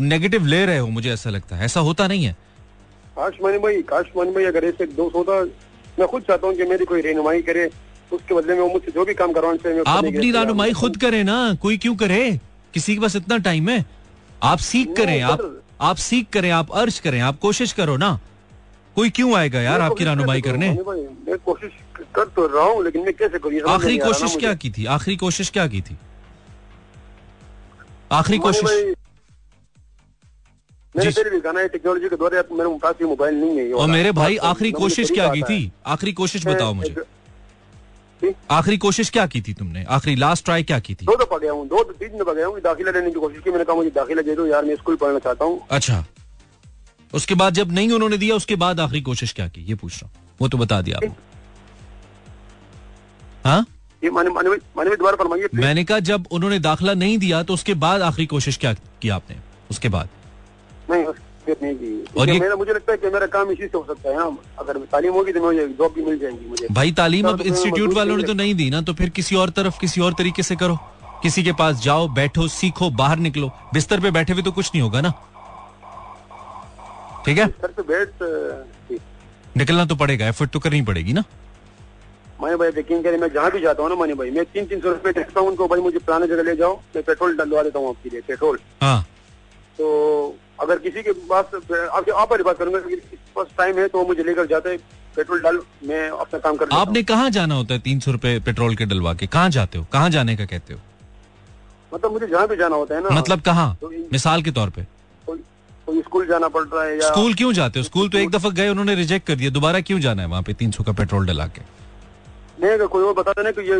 नेगेटिव 0.00 0.46
ले 0.46 0.64
रहे 0.66 0.78
हो, 0.78 0.86
मुझे 0.88 1.10
ऐसा 1.10 1.30
लगता 1.30 1.56
है। 1.56 1.64
ऐसा 1.64 1.80
होता 1.80 2.06
नहीं 2.06 2.24
है। 2.24 2.32
काश 3.16 3.34
मानी 3.42 3.58
भाई, 3.58 3.82
काश 3.82 4.06
मानी 4.16 4.30
भाई, 4.30 4.44
अगर 4.44 4.64
ऐसे 4.64 4.86
दोस्त 4.86 5.16
होता, 5.16 5.42
मैं 5.98 6.08
खुद 6.08 6.22
चाहता 6.22 6.46
हूँ 6.46 6.56
कि 6.56 6.64
मेरी 6.64 6.84
कोई 6.84 7.00
रहनुमाई 7.00 7.42
करे 7.42 7.68
उसके 8.16 8.34
बदले 8.34 8.54
में 8.54 8.60
वो 8.60 8.68
मुझसे 8.68 8.92
जो 8.92 9.04
भी 9.04 9.14
काम 9.14 9.32
करवाना 9.32 9.56
चाहिए 9.58 9.82
आप 9.86 10.04
अपनी 10.04 10.30
रहनुमाई 10.32 10.72
खुद 10.74 10.96
करें 11.00 11.22
ना 11.24 11.36
कोई 11.62 11.76
क्यों 11.78 11.94
करे? 11.96 12.22
किसी 12.74 12.94
के 12.94 13.00
पास 13.00 13.16
इतना 13.16 13.36
टाइम 13.44 13.68
है। 13.68 13.84
आप 14.42 14.58
सीख 14.60 14.96
करें 14.96 15.20
आप 15.22 15.40
आप 15.80 15.96
सीख 15.98 16.28
करें 16.32 16.50
आप 16.52 16.70
अर्ज़ 16.74 17.00
करें 17.02 17.20
आप 17.22 17.38
कोशिश 17.38 17.72
करो 17.72 17.96
ना। 17.96 18.18
कोई 18.96 19.10
क्यों 19.10 19.34
आएगा 19.36 19.60
यार 19.60 19.80
आपकी 19.80 19.94
कोशिश 19.94 20.08
रहनुमाई 20.08 20.40
करने? 20.40 20.68
मैं 20.68 21.38
कोशिश 21.46 21.72
कर 22.14 22.28
तो 22.36 22.46
रहा 22.46 22.64
हूँ 22.64 22.84
लेकिन 22.84 23.04
मैं 23.04 23.14
कैसे 23.14 23.38
करूँ? 23.38 23.60
आखिरी 23.68 23.98
कोशिश 23.98 24.36
क्या 24.36 24.54
की 24.54 24.70
थी? 24.70 24.84
आखिरी 24.86 25.16
कोशिश 25.16 25.50
क्या 25.50 25.66
की 25.66 25.80
थी? 25.80 25.96
आखिरी 28.12 28.38
कोशिश। 28.38 28.94
टेक्नोलॉजी 30.96 32.08
के 32.08 32.16
दौरे 32.16 32.42
मेरे 32.52 32.68
पास 32.82 33.02
मोबाइल 33.02 33.34
नहीं 33.34 33.58
है 33.58 33.72
और 33.74 33.88
मेरे 33.88 34.12
भाई 34.12 34.36
आखिरी 34.50 34.70
कोशिश 34.72 35.10
क्या 35.10 35.28
की 35.28 35.42
थी? 35.42 35.60
आखिरी 35.86 36.12
कोशिश 36.12 36.46
बताओ 36.46 36.72
मुझे। 36.74 36.94
आखिरी 38.50 38.76
कोशिश 38.78 39.10
क्या 39.10 39.26
की 39.26 39.40
थी 39.40 39.52
तुमने? 39.54 39.84
आखिरी 39.84 40.14
लास्ट 40.16 40.44
ट्राई 40.44 40.62
क्या 40.62 40.78
की 40.80 40.94
थी? 40.94 41.06
दो 41.06 41.16
दफ़ा 41.16 41.38
गया 41.38 41.52
हूँ 41.52 41.66
दो 41.68 41.82
तीन 41.84 42.18
दफ़ा 42.18 42.32
गया 42.32 42.46
हूँ 42.46 42.60
दाखिला 42.60 42.90
लेने 42.90 43.10
की 43.10 43.20
कोशिश 43.20 43.42
की। 43.44 43.50
मैंने 43.50 43.64
कहा 43.64 43.76
मुझे 43.76 43.90
दाखिला 43.90 44.22
दे 44.22 44.34
दो 44.36 44.46
यार 44.46 44.64
मैं 44.64 44.76
स्कूल 44.76 44.96
पढ़ना 44.96 45.18
चाहता 45.18 45.44
हूँ। 45.44 45.60
अच्छा। 45.70 46.04
उसके 47.12 47.34
बाद 47.34 47.54
जब 47.54 47.72
नहीं 47.72 47.90
उन्होंने 47.90 48.18
दिया 48.18 48.34
उसके 48.34 48.56
बाद 48.56 48.80
आखिरी 48.80 49.00
कोशिश 49.02 49.32
क्या 49.32 49.48
की? 49.48 49.60
ये 49.60 49.74
पूछ 49.74 50.02
रहा 50.02 50.06
हूँ। 50.06 50.24
वो 50.40 50.48
तो 50.48 50.58
बता 50.58 50.80
दिया 50.82 50.96
आपने। 50.96 51.14
हाँ? 53.44 53.66
ये 54.04 54.10
माने 54.10 54.30
माने 54.30 54.50
माने 54.50 54.88
भाई 54.88 54.96
दोबारा 54.96 55.16
फरमाइए 55.16 55.48
मैंने 55.54 55.84
कहा 55.84 55.98
जब 56.08 56.26
उन्होंने 56.30 56.58
दाखिला 56.58 56.94
नहीं 56.94 57.18
दिया 57.18 57.42
तो 57.42 57.54
उसके 57.54 57.74
बाद 57.76 58.02
आखिरी 58.02 58.26
कोशिश 58.26 58.56
क्या 58.56 58.72
की 59.02 59.08
आपने? 59.08 59.36
उसके 59.70 59.88
बाद। 59.88 60.08
नहीं 60.90 61.04
फिर 61.46 61.56
नहीं 61.62 61.74
की 61.76 62.20
और 62.20 62.28
ये- 62.30 62.40
मेरा 62.40 62.56
मुझे 62.56 62.72
लगता 62.72 62.92
है 62.92 62.98
कि 62.98 63.10
मेरा 63.10 63.26
काम 63.34 63.50
इसी 63.50 63.66
से 63.66 63.76
हो 63.78 63.84
सकता 63.88 64.10
है 64.10 64.16
ना 64.16 64.24
अगर 64.58 64.78
तालीम 64.92 65.12
होगी 65.14 65.32
तो 65.32 65.40
मुझे 65.40 65.66
जॉब 65.78 65.92
भी 65.94 66.04
मिल 66.04 66.18
जाएगी 66.18 66.48
मुझे। 66.48 66.66
भाई 66.72 66.92
तालीम 67.00 67.28
अब 67.28 67.40
इंस्टीट्यूट 67.42 67.94
वालों 67.94 68.16
ने 68.16 68.22
तो 68.22 68.34
नहीं 68.34 68.54
दी 68.54 68.68
ना 68.70 68.80
तो 68.82 68.94
फिर 69.00 69.10
किसी 69.20 69.36
और 69.36 69.50
तरफ़ 69.58 69.78
किसी 69.80 70.00
और 70.00 70.14
तरीके 70.18 70.42
से 70.42 70.56
करो। 70.56 70.78
किसी 71.22 71.42
के 71.44 71.52
पास 71.58 71.80
जाओ 71.82 72.08
बैठो 72.14 72.46
सीखो 72.48 72.90
बाहर 72.98 73.18
निकलो। 73.18 73.50
बिस्तर 73.74 74.00
पे 74.00 74.10
बैठे 74.10 74.32
हुए 74.32 74.42
तो 74.42 74.52
कुछ 74.52 74.70
नहीं 74.74 74.82
होगा 74.82 75.00
ना। 75.00 75.10
ठीक 77.26 77.38
है? 77.38 77.46
सर 77.48 77.72
पे 77.78 77.82
बैठ 77.82 78.98
निकलना 79.56 79.84
तो 79.84 79.94
पड़ेगा 79.96 80.26
एफर्ट 80.28 80.50
तो 80.50 80.58
करनी 80.60 80.80
पड़ेगी 80.90 81.12
ना। 81.12 81.22
माने 82.40 82.56
भाई 82.56 82.68
यकीन 82.78 83.02
करें 83.02 83.16
मैं 83.18 83.28
जहाँ 83.34 83.50
भी 83.50 83.60
जाता 83.60 83.82
हूँ 83.82 83.90
ना 83.90 83.96
माने 83.96 84.14
भाई 84.14 84.30
मैं 84.30 84.44
तीन 84.54 84.64
तीन 84.66 84.80
सौ 84.80 84.88
रुपए 84.88 85.12
देखता 85.12 85.40
हूँ 85.40 85.48
उनको 85.48 85.66
भाई 85.68 85.80
मुझे 85.80 85.98
पुराने 85.98 86.26
जगह 86.26 86.42
ले 86.42 86.54
जाओ 86.56 86.74
मैं 86.96 87.02
पेट्रोल 87.04 87.36
डलवा 87.36 87.62
देता 87.62 87.78
हूँ 87.78 87.88
आपके 87.88 88.10
लिए 88.10 88.20
पेट्रोल। 88.28 88.58
हाँ। 88.82 89.00
तो 89.78 89.86
अगर 90.62 90.78
किसी 90.78 91.02
के 91.02 91.12
पास 91.30 91.44
आपके 91.54 92.10
आप 92.20 92.28
पर 92.30 92.42
बात 92.42 92.58
करूँगा 92.58 92.78
पास 93.36 93.46
टाइम 93.58 93.78
है 93.78 93.86
तो 93.88 94.04
मुझे 94.06 94.22
लेकर 94.24 94.46
जाते 94.46 94.70
हैं 94.70 94.78
पेट्रोल 95.16 95.40
डाल 95.42 95.58
मैं 95.88 96.08
अपना 96.10 96.38
काम 96.38 96.56
कर 96.56 96.68
आपने 96.76 97.02
कहाँ 97.10 97.30
जाना 97.30 97.54
होता 97.54 97.74
है 97.74 97.80
तीन 97.80 98.00
सौ 98.00 98.12
रुपए 98.12 98.38
पेट्रोल 98.46 98.74
के 98.76 98.84
डलवा 98.84 99.14
के? 99.14 99.26
कहाँ 99.26 99.50
जाते 99.50 99.78
हो? 99.78 99.86
कहाँ 99.92 100.10
जाने 100.10 100.36
का 100.36 100.44
कहते 100.44 100.74
हो? 100.74 100.80
मतलब 101.94 102.12
मुझे 102.12 102.26
जहाँ 102.26 102.48
भी 102.48 102.56
जाना 102.56 102.76
होता 102.76 102.94
है 102.94 103.02
ना। 103.02 103.10
मतलब 103.20 103.40
कहाँ? 103.40 103.76
तो 103.80 103.90
मिसाल 104.12 104.42
के 104.42 104.50
तौर 104.50 104.70
पे। 104.70 104.86
स्कूल 106.02 106.26
जाना 106.26 106.48
पड़ 106.48 106.62
रहा 106.64 106.84
है 106.84 106.94
या 106.94 107.08
स्कूल 107.08 107.34
क्यों 107.34 107.52
जाते 107.52 107.78
हो? 107.78 107.84
स्कूल 107.84 108.08
तो 108.08 108.18
एक 108.18 108.30
दफ़ा 108.30 108.50
गए 108.50 108.68
उन्होंने 108.68 108.94
रिजेक्ट 108.94 109.26
कर 109.26 109.34
दिया 109.34 109.50
दोबारा 109.50 109.80
क्यों 109.80 110.00
जाना 110.00 110.22
है 110.22 110.28
वहाँ 110.28 110.42
पे 110.42 110.52
तीन 110.54 110.70
सौ 110.70 110.84
का 110.84 110.92
पेट्रोल 110.92 111.26
डला 111.26 111.46
के? 111.46 111.62
नहीं 112.62 112.86
कोई 112.88 113.02
और 113.04 113.12
बताता 113.14 113.42
ना 113.42 113.50
कि 113.50 113.60
ये 113.70 113.76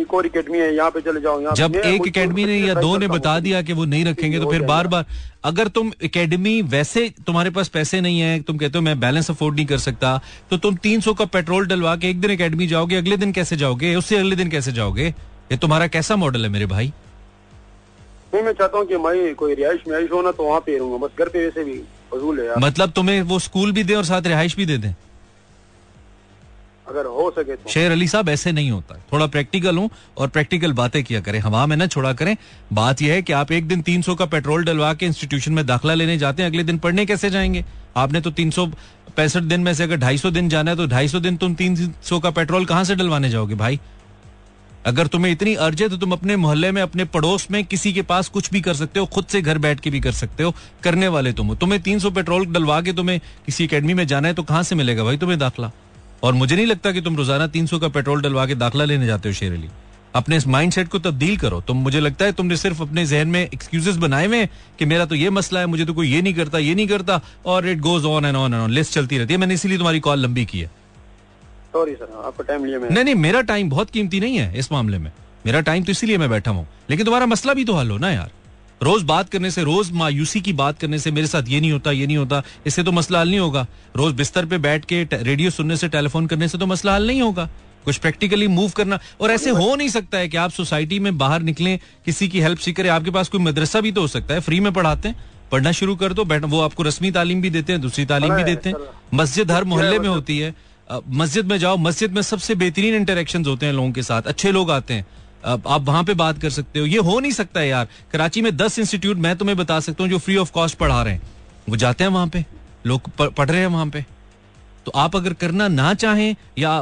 एक 0.00 0.12
और 0.14 0.26
अकेडमी 0.26 0.58
है 0.58 0.74
यहाँ 0.74 0.90
पे 0.90 1.00
चले 1.00 1.20
जाओ 1.20 1.40
यहाँ 1.40 1.54
जब 1.54 1.76
एक 1.76 1.98
मुझे 1.98 2.08
एकेडमी 2.08 2.44
ने 2.44 2.58
या 2.58 2.74
दो 2.74 2.96
ने 2.98 3.08
बता 3.08 3.38
दिया 3.40 3.62
कि 3.62 3.72
वो 3.72 3.84
नहीं 3.84 4.04
रखेंगे 4.04 4.40
तो 4.40 4.50
फिर 4.50 4.62
बार 4.62 4.86
बार 4.86 5.04
अगर 5.44 5.68
तुम 5.68 5.92
एकेडमी 6.04 6.60
वैसे 6.72 7.08
तुम्हारे 7.26 7.50
पास 7.50 7.68
पैसे 7.68 8.00
नहीं 8.00 8.20
है 8.20 8.40
तुम 8.42 8.58
कहते 8.58 8.78
हो 8.78 8.82
मैं 8.82 8.98
बैलेंस 9.00 9.30
अफोर्ड 9.30 9.56
नहीं 9.56 9.66
कर 9.66 9.78
सकता 9.78 10.20
तो 10.50 10.56
तुम 10.56 10.76
तीन 10.82 11.00
सौ 11.00 11.14
का 11.14 11.24
पेट्रोल 11.36 11.66
डलवा 11.66 11.96
के 11.96 12.10
एक 12.10 12.20
दिन 12.20 12.30
एकेडमी 12.30 12.66
जाओगे 12.66 12.96
अगले 12.96 13.16
दिन 13.16 13.32
कैसे 13.32 13.56
जाओगे 13.56 13.94
उससे 13.96 14.16
अगले 14.16 14.36
दिन 14.36 14.50
कैसे 14.50 14.72
जाओगे? 14.72 15.08
ये 15.52 15.56
तुम्हारा 15.56 15.86
कैसा 15.86 16.16
मॉडल 16.16 16.44
है 16.44 16.48
मेरे 16.50 16.66
भाई? 16.66 16.92
नहीं 18.34 18.42
मैं 18.42 18.52
चाहता 18.52 18.78
हूँ 18.78 18.86
कि 18.86 18.96
मैं 18.96 19.34
कोई 19.34 19.54
रिहाइश 19.54 19.80
में 19.88 19.96
हो 20.12 20.22
ना 20.22 20.30
तो 20.30 20.42
वहाँ 20.42 20.60
पे 20.60 20.76
रहूँगा। 20.78 21.06
बस 21.06 21.18
घर 21.18 21.28
पे 21.28 21.44
वैसे 21.44 21.64
भी 21.64 21.74
फजूल 22.12 22.40
है 22.40 22.46
यार। 22.46 22.58
मतलब 22.58 22.90
तुम्हें 22.90 23.20
वो 23.22 23.38
स्कूल 23.38 23.72
भी 23.72 23.84
दे 23.84 23.94
और 23.94 24.04
साथ 24.04 24.26
रिहाइश 24.26 24.56
भी 24.56 24.66
दे 24.66 24.78
दें? 24.78 24.94
अगर 26.88 27.06
हो 27.06 27.30
सके 27.38 27.56
तो। 27.56 27.70
शेर 27.70 27.92
अली 27.92 28.08
साहब, 28.08 28.28
ऐसे 28.28 28.52
नहीं 28.52 28.70
होता। 28.70 28.94
थोड़ा 29.12 29.26
प्रैक्टिकल 29.26 29.76
हूँ 29.76 29.90
और 30.18 30.28
प्रैक्टिकल 30.28 30.72
बातें 30.72 31.02
किया 31.04 31.20
करें। 31.20 31.38
हवा 31.40 31.66
में 31.66 31.76
ना 31.76 31.86
छोड़ा 31.86 32.12
करें। 32.12 32.36
बात 32.72 33.02
यह 33.02 33.12
है 33.12 33.22
कि 33.22 33.32
आप 33.32 33.52
एक 33.52 33.68
दिन 33.68 33.82
300 33.82 34.14
का 34.14 34.26
पेट्रोल 34.26 34.64
डलवा 34.64 34.94
के 34.94 35.06
इंस्टीट्यूशन 35.06 35.52
में 35.52 35.66
दाखला 35.66 35.94
लेने 35.94 36.18
जाते 36.18 36.42
हैं, 36.42 36.50
अगले 36.50 36.64
दिन 36.64 36.78
पढ़ने 36.78 37.06
कैसे 37.06 37.30
जाएँगे? 37.30 37.64
आपने 37.96 38.20
तो 38.20 38.30
तीन 38.30 38.50
सौ 38.50 38.66
पैंसठ 39.16 39.42
दिन 39.42 39.60
में 39.60 39.74
से 39.74 39.82
अगर 39.82 39.96
ढाई 39.96 40.18
सौ 40.18 40.30
दिन 40.30 40.48
जाना 40.48 40.70
है 40.70 40.76
तो 40.76 40.86
ढाई 40.86 41.08
सौ 41.08 41.20
दिन 41.20 41.36
तुम 41.36 41.54
तीन 41.54 41.94
सौ 42.02 42.20
का 42.20 42.30
पेट्रोल 42.30 42.64
कहाँ 42.64 42.84
से 42.84 42.94
डलवाने 42.94 43.30
जाओगे 43.30 43.54
भाई? 43.54 43.80
अगर 44.86 45.06
तुम्हें 45.06 45.32
इतनी 45.32 45.54
अर्ज़ 45.54 45.82
है 45.82 45.88
तो 45.88 45.96
तुम 45.96 46.12
अपने 46.12 46.36
मोहल्ले 46.36 46.70
में, 46.72 46.82
अपने 46.82 47.04
पड़ोस 47.04 47.46
में 47.50 47.64
किसी 47.64 47.92
के 47.92 48.02
पास 48.02 48.28
कुछ 48.28 48.50
भी 48.50 48.60
कर 48.60 48.74
सकते 48.74 49.00
हो, 49.00 49.06
खुद 49.06 49.24
से 49.24 49.42
घर 49.42 49.58
बैठ 49.58 49.80
के 49.80 49.90
भी 49.90 50.00
कर 50.00 50.12
सकते 50.12 50.42
हो, 50.42 50.54
करने 50.82 51.08
वाले 51.08 51.32
तुम 51.32 51.46
हो। 51.46 51.54
तुम्हें 51.54 51.80
तीन 51.82 51.98
सौ 51.98 52.10
पेट्रोल 52.10 52.46
डलवा 52.46 52.80
के 52.80 52.92
तुम्हें 52.92 53.20
किसी 53.46 53.64
एकेडमी 53.64 53.94
में 53.94 54.06
जाना 54.06 54.28
है 54.28 54.34
तो 54.34 54.42
कहाँ 54.42 54.62
से 54.62 54.74
मिलेगा 54.74 55.04
भाई 55.04 55.16
तुम्हें 55.16 55.38
दाखला? 55.38 55.70
और 56.24 56.34
मुझे 56.34 56.54
नहीं 56.56 56.66
लगता 56.66 56.92
कि 56.92 57.00
तुम 57.00 57.16
रोज़ाना 57.16 57.46
तीन 57.46 57.66
सौ 57.66 57.78
का 57.78 57.88
पेट्रोल 57.94 58.22
डलवा 58.22 58.46
के 58.46 58.54
दाखला 58.56 58.84
लेने 58.84 59.06
जाते 59.06 59.28
हो 59.28 59.34
शेर 59.34 59.52
अली 59.52 59.68
अपने 60.14 60.36
इस 60.36 60.46
माइंड 60.46 60.72
सेट 60.72 60.88
को 60.88 60.98
तब्दील 60.98 61.36
करो। 61.36 61.60
तुम 61.60 61.76
मुझे 61.78 62.00
लगता 62.00 62.24
है 62.24 62.32
तुमने 62.32 62.56
सिर्फ़ 62.56 62.80
अपने 62.82 63.04
जहन 63.06 63.28
में 63.28 63.40
एक्सक्यूजेस 63.40 63.96
बनाए 63.96 64.26
हुए 64.26 64.44
कि 64.78 64.84
मेरा 64.84 65.04
तो 65.04 65.14
ये 65.14 65.30
मसला 65.30 65.60
है 65.60 65.66
मुझे 65.66 65.84
तो 65.84 65.94
कोई 65.94 66.08
ये 66.08 66.20
नहीं 66.22 66.34
करता 66.34 66.58
ये 66.58 66.74
नहीं 66.74 66.86
करता 66.88 67.20
और 67.46 67.68
it 67.68 67.80
goes 67.80 68.04
on 68.06 68.24
and 68.24 68.36
on 68.36 68.54
and 68.54 68.62
on 68.62 68.70
list 68.70 68.92
चलती 68.92 69.18
रहती 69.18 69.34
है। 69.34 69.40
मैंने 69.40 69.54
इसीलिए 69.54 69.78
तुम्हारी 69.78 70.00
कॉल 70.00 70.18
लंबी 70.18 70.44
की 70.44 70.60
है। 70.60 70.70
सॉरी 71.72 71.94
सर 71.94 72.22
आपका 72.26 72.44
टाइम 72.44 72.64
लिया 72.64 72.78
नहीं 72.80 73.04
नहीं 73.04 73.14
मेरा 73.16 73.40
टाइम 73.42 73.70
बहुत 73.70 73.90
कीमती 73.90 74.20
नहीं 74.20 74.38
है 74.38 74.58
इस 74.58 74.72
मामले 74.72 74.98
में। 74.98 75.10
मेरा 75.46 75.60
टाइम 75.62 75.84
तो 75.84 75.92
इसीलिए 75.92 76.18
मैं 76.18 76.30
बैठा 76.30 76.50
हूँ। 76.50 76.66
लेकिन 76.90 77.04
तुम्हारा 77.04 77.26
मसला 77.26 77.54
भी 77.54 77.64
तो 77.64 77.74
हल 77.74 77.90
हो 77.90 77.98
ना 77.98 78.10
यार। 78.10 78.30
रोज 78.82 79.02
बात 79.02 79.28
करने 79.28 79.50
से 79.50 79.62
रोज 79.62 79.92
मायूसी 79.92 80.40
की 80.40 80.52
बात 80.52 80.78
करने 80.78 80.98
से 80.98 81.10
मेरे 81.10 81.26
साथ 81.26 81.42
ये 81.48 81.60
नहीं 81.60 81.72
होता 81.72 81.90
ये 81.90 82.06
नहीं 82.06 82.16
होता। 82.16 82.42
इससे 82.66 82.82
तो 82.82 82.92
मसला 82.92 83.20
हल 83.20 83.28
नहीं 83.28 83.38
होगा। 83.38 83.66
रोज 83.96 84.14
बिस्तर 84.14 84.46
पे 84.46 84.58
बैठ 84.58 84.84
के 84.84 85.08
रेडियो 85.12 85.50
सुनने 85.50 85.76
से 85.76 85.88
टेलीफोन 85.88 86.26
करने 86.26 86.48
से 86.48 86.58
तो 86.58 86.66
मसला 86.66 86.94
हल 86.94 87.06
नहीं 87.06 87.22
होगा। 87.22 87.50
कुछ 87.84 87.96
प्रैक्टिकली 87.96 88.48
मूव 88.48 88.70
करना 88.70 88.98
और 89.20 89.30
ऐसे 89.30 89.50
हो 89.50 89.74
नहीं 89.76 89.88
सकता 89.88 90.18
है 90.18 90.28
कि 90.28 90.36
आप 90.36 90.50
सोसाइटी 90.50 90.98
में 90.98 91.18
बाहर 91.18 91.42
निकलें 91.42 91.78
किसी 92.06 92.28
की 92.28 92.40
हेल्प 92.40 92.58
सीख 92.58 92.76
करें 92.76 92.90
आपके 92.90 93.10
पास 93.10 93.28
कोई 93.28 93.40
मदरसा 93.40 93.80
भी 93.80 93.92
तो 93.92 94.00
हो 94.00 94.06
सकता 94.06 94.34
है 94.34 94.40
फ्री 94.40 94.60
में 94.60 94.72
पढ़ाते 94.72 95.08
हैं। 95.08 95.24
पढ़ना 95.52 95.72
शुरू 95.72 95.96
कर 95.96 96.12
दो 96.12 96.24
बैठ 96.24 96.44
वो 96.44 96.60
आपको 96.60 96.82
रस्मी 96.82 97.10
तालीम 97.10 97.42
भी 97.42 97.50
देते 97.50 97.72
हैं 97.72 97.82
दूसरी 97.82 98.04
तालीम 98.04 98.34
भी 98.34 98.44
देते 98.44 98.68
हैं। 98.68 98.76
मस्जिद 99.14 99.50
हर 99.50 99.64
मोहल्ले 99.64 99.90
में 99.90 99.98
मतलब- 99.98 100.16
होती 100.16 100.38
है। 100.38 100.54
मस्जिद 101.08 101.46
में 101.46 101.58
जाओ 101.58 101.76
मस्जिद 101.76 102.12
में 102.12 102.22
सबसे 102.22 102.54
बेहतरीन 102.54 102.94
इंटरेक्शन 102.94 103.44
होते 103.44 103.66
हैं 103.66 103.72
लोगों 103.72 103.92
के 103.92 104.02
साथ। 104.02 104.22
अच्छे 104.22 104.52
लोग 104.52 104.70
आते 104.70 104.94
हैं। 104.94 105.06
आप 105.44 105.82
वहाँ 105.82 106.02
पे 106.04 106.14
बात 106.14 106.40
कर 106.40 106.50
सकते 106.50 106.78
हो। 106.78 106.86
ये 106.86 106.98
हो 107.00 107.18
नहीं 107.20 107.32
सकता 107.32 107.60
है 107.60 107.68
यार। 107.68 107.88
कराची 108.12 108.42
में 108.42 108.56
दस 108.56 108.78
इंस्टीट्यूट 108.78 109.16
मैं 109.18 109.36
तुम्हें 109.36 109.56
बता 109.58 109.78
सकता 109.80 110.02
हूँ 110.02 110.10
जो 110.10 110.18
फ्री 110.18 110.36
ऑफ़ 110.36 110.52
कॉस्ट 110.52 110.78
पढ़ा 110.78 111.02
रहे 111.02 111.14
हैं। 111.14 111.22
वो 111.68 111.76
जाते 111.76 112.04
हैं 112.04 112.10
वहाँ 112.10 112.26
पे। 112.28 112.44
लोग 112.86 113.10
पढ़ 113.18 113.50
रहे 113.50 113.60
हैं 113.60 113.66
वहाँ 113.66 113.86
पे। 113.86 114.04
तो 114.86 114.92
आप 114.94 115.14
अगर 115.16 115.32
करना 115.32 115.66
ना 115.68 115.92
चाहें 115.94 116.34
या 116.58 116.72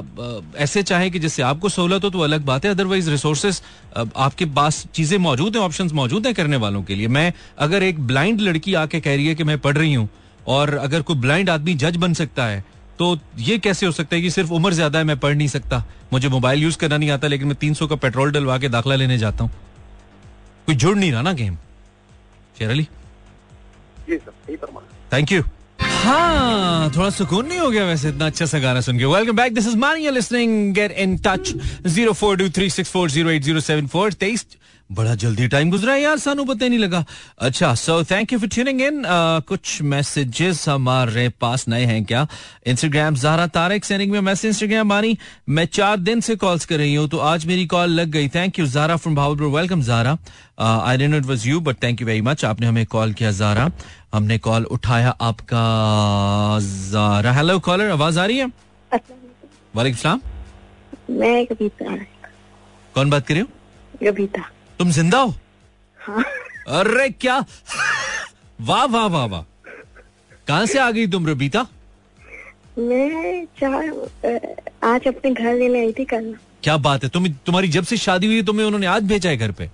ऐसे 0.56 0.82
चाहें 0.82 1.10
कि 1.10 1.18
जिससे 1.18 1.42
आपको 1.42 1.68
सहूलत 1.68 2.04
हो 2.04 2.10
तो 2.10 2.20
अलग 2.20 2.44
बात 2.44 2.64
है। 2.64 2.70
अदरवाइज़ 2.70 3.10
रिसोर्सेज 3.10 3.60
आपके 3.96 4.44
पास 4.46 4.84
चीज़ें 4.94 5.16
मौजूद 5.18 5.56
हैं 5.56 5.62
ऑप्शंस 5.62 5.92
मौजूद 5.92 6.26
हैं 6.26 6.34
करने 6.34 6.56
वालों 6.56 6.82
के 6.82 6.94
लिए। 6.94 7.08
मैं 7.08 7.32
अगर 7.58 7.82
एक 7.82 8.00
ब्लाइंड 8.00 8.40
लड़की 8.40 8.74
आके 8.74 9.00
कह 9.00 9.14
रही 9.16 9.26
है 9.26 9.34
कि 9.34 9.44
मैं 9.44 9.58
पढ़ 9.58 9.76
रही 9.78 9.94
हूँ, 9.94 10.08
और 10.46 10.74
अगर 10.74 11.02
कोई 11.02 11.16
ब्लाइंड 11.16 11.50
आदमी 11.50 11.74
जज 11.74 11.96
बन 11.96 12.14
सकता 12.14 12.46
है 12.46 12.64
तो 12.98 13.18
ये 13.38 13.58
कैसे 13.58 13.86
हो 13.86 13.92
सकता 13.92 14.16
है 14.16 14.22
कि 14.22 14.30
सिर्फ़ 14.30 14.50
उम्र 14.52 14.72
ज़्यादा 14.74 14.98
है 14.98 15.04
मैं 15.04 15.18
पढ़ 15.20 15.34
नहीं 15.34 15.48
सकता? 15.48 15.84
मुझे 16.12 16.28
मोबाइल 16.28 16.62
यूज़ 16.62 16.76
करना 16.78 16.96
नहीं 16.96 17.10
आता 17.10 17.28
लेकिन 17.28 17.48
मैं 17.48 17.56
तीन 17.60 17.74
सौ 17.74 17.86
का 17.86 17.96
पेट्रोल 17.96 18.32
डलवा 18.32 18.58
के 18.58 18.68
दाखला 18.68 18.94
लेने 18.94 19.18
जाता 19.18 19.44
हूँ। 19.44 19.50
कोई 20.66 20.74
जुड़ 20.74 20.96
नहीं 20.96 21.12
रहा 21.12 21.22
ना 21.22 21.32
गेम? 21.32 21.56
शेर 22.58 22.70
अली 22.70 22.86
थैंक 25.12 25.32
यू 25.32 25.42
हाँ 25.82 26.90
थोड़ा 26.96 27.08
सुकून 27.10 27.46
नहीं 27.46 27.58
हो 27.58 27.70
गया 27.70 27.84
वैसे 27.86 28.08
इतना 28.08 28.26
अच्छा 28.26 28.46
सा 28.46 28.58
गाना 28.58 28.80
सुन 28.80 28.98
के। 28.98 29.04
Welcome 29.04 29.36
back 29.36 29.54
this 29.54 29.66
is 29.68 29.76
Mani 29.78 30.10
listening 30.10 30.74
get 30.74 30.92
in 30.92 31.16
touch 31.26 31.52
zero 31.86 32.12
four 32.12 32.36
two 32.36 32.48
three 32.56 32.70
six 32.70 32.90
four 32.90 33.10
zero 33.10 33.30
eight 33.30 33.42
zero 33.42 33.60
seven 33.60 33.86
four 33.86 34.12
तेईस 34.12 34.46
बड़ा 34.92 35.14
जल्दी 35.14 35.46
टाइम 35.48 35.70
गुजरा 35.70 35.92
है 35.92 36.00
यार 36.02 36.18
सानू 36.18 36.44
पता 36.44 36.68
नहीं 36.68 36.78
लगा। 36.78 37.04
अच्छा 37.38 37.74
so 37.74 38.02
thank 38.04 38.32
you 38.32 38.38
for 38.38 38.48
tuning 38.48 38.80
in 38.82 39.02
कुछ 39.48 39.82
मैसेजेस 39.82 40.68
हमारे 40.68 41.28
पास 41.40 41.66
नए 41.68 41.84
हैं 41.86 42.04
क्या? 42.04 42.26
इंस्टाग्राम 42.66 43.14
जारा 43.14 43.46
तारक 43.48 43.84
सेंडिंग 43.84 44.12
में 44.12 44.20
मैसेज 44.20 44.48
इंस्टाग्राम 44.48 44.88
मानी 44.88 45.16
मैं 45.48 45.64
चार 45.72 45.96
दिन 45.98 46.20
से 46.20 46.36
कॉल्स 46.36 46.64
कर 46.64 46.78
रही 46.78 46.94
हूँ 46.94 47.08
तो 47.08 47.18
आज 47.30 47.46
मेरी 47.46 47.66
कॉल 47.66 47.90
लग 47.90 48.08
गई। 48.10 48.28
Thank 48.28 48.58
you 48.58 48.66
Zara 48.66 48.96
from 48.96 49.14
Bahawalpur 49.16 49.48
welcome 49.56 49.82
Zara 49.82 50.16
I 50.60 50.96
didn't 50.96 51.14
it 51.14 51.24
was 51.26 51.46
you 51.46 51.60
but 51.60 51.82
thank 51.82 52.00
you 52.00 52.06
very 52.06 52.20
much 52.20 52.44
आपने 52.44 52.66
हमें 52.66 52.84
कॉल 52.86 53.12
किया 53.12 53.30
जारा 53.40 53.70
हमने 54.14 54.38
कॉल 54.38 54.64
उठाया 54.76 55.16
आपका 55.20 55.64
जारा 56.90 57.32
हेलो 57.32 57.58
कॉलर 57.60 57.90
आवाज़ 57.90 58.18
आ 58.18 58.26
रही 58.26 58.38
है? 58.38 58.46
वालेकुम 59.74 60.00
सलाम। 60.00 60.20
मैं 61.10 61.46
कौन 62.94 63.10
बात 63.10 63.26
कर 63.26 63.34
रहे 63.34 63.42
हो? 63.42 63.48
तुम 64.82 64.90
ज़िंदा 64.90 65.18
हो? 65.18 65.34
हाँ। 66.00 66.22
अरे 66.78 67.08
क्या? 67.10 67.38
वाह 68.60 68.84
वाह 68.84 69.06
वाह 69.06 69.26
वाह। 69.26 69.42
कहाँ 70.48 70.64
से 70.66 70.78
आ 70.78 70.90
गई 70.90 71.06
तुम 71.06 71.26
रबीता? 71.28 71.66
मैं 72.78 73.44
चार 73.60 74.40
आज 74.84 75.06
अपने 75.08 75.30
घर 75.30 75.54
लेने 75.54 75.80
आई 75.80 75.92
थी 75.98 76.04
कल। 76.04 76.34
क्या 76.62 76.76
बात 76.86 77.04
है? 77.04 77.08
तुम 77.10 77.28
तुम्हारी 77.46 77.68
जब 77.68 77.84
से 77.84 77.96
शादी 77.96 78.26
हुई 78.26 78.42
तुम्हें 78.42 78.66
उन्होंने 78.66 78.86
आज 78.86 79.02
भेजा 79.12 79.30
है 79.30 79.36
घर 79.36 79.52
पे? 79.52 79.68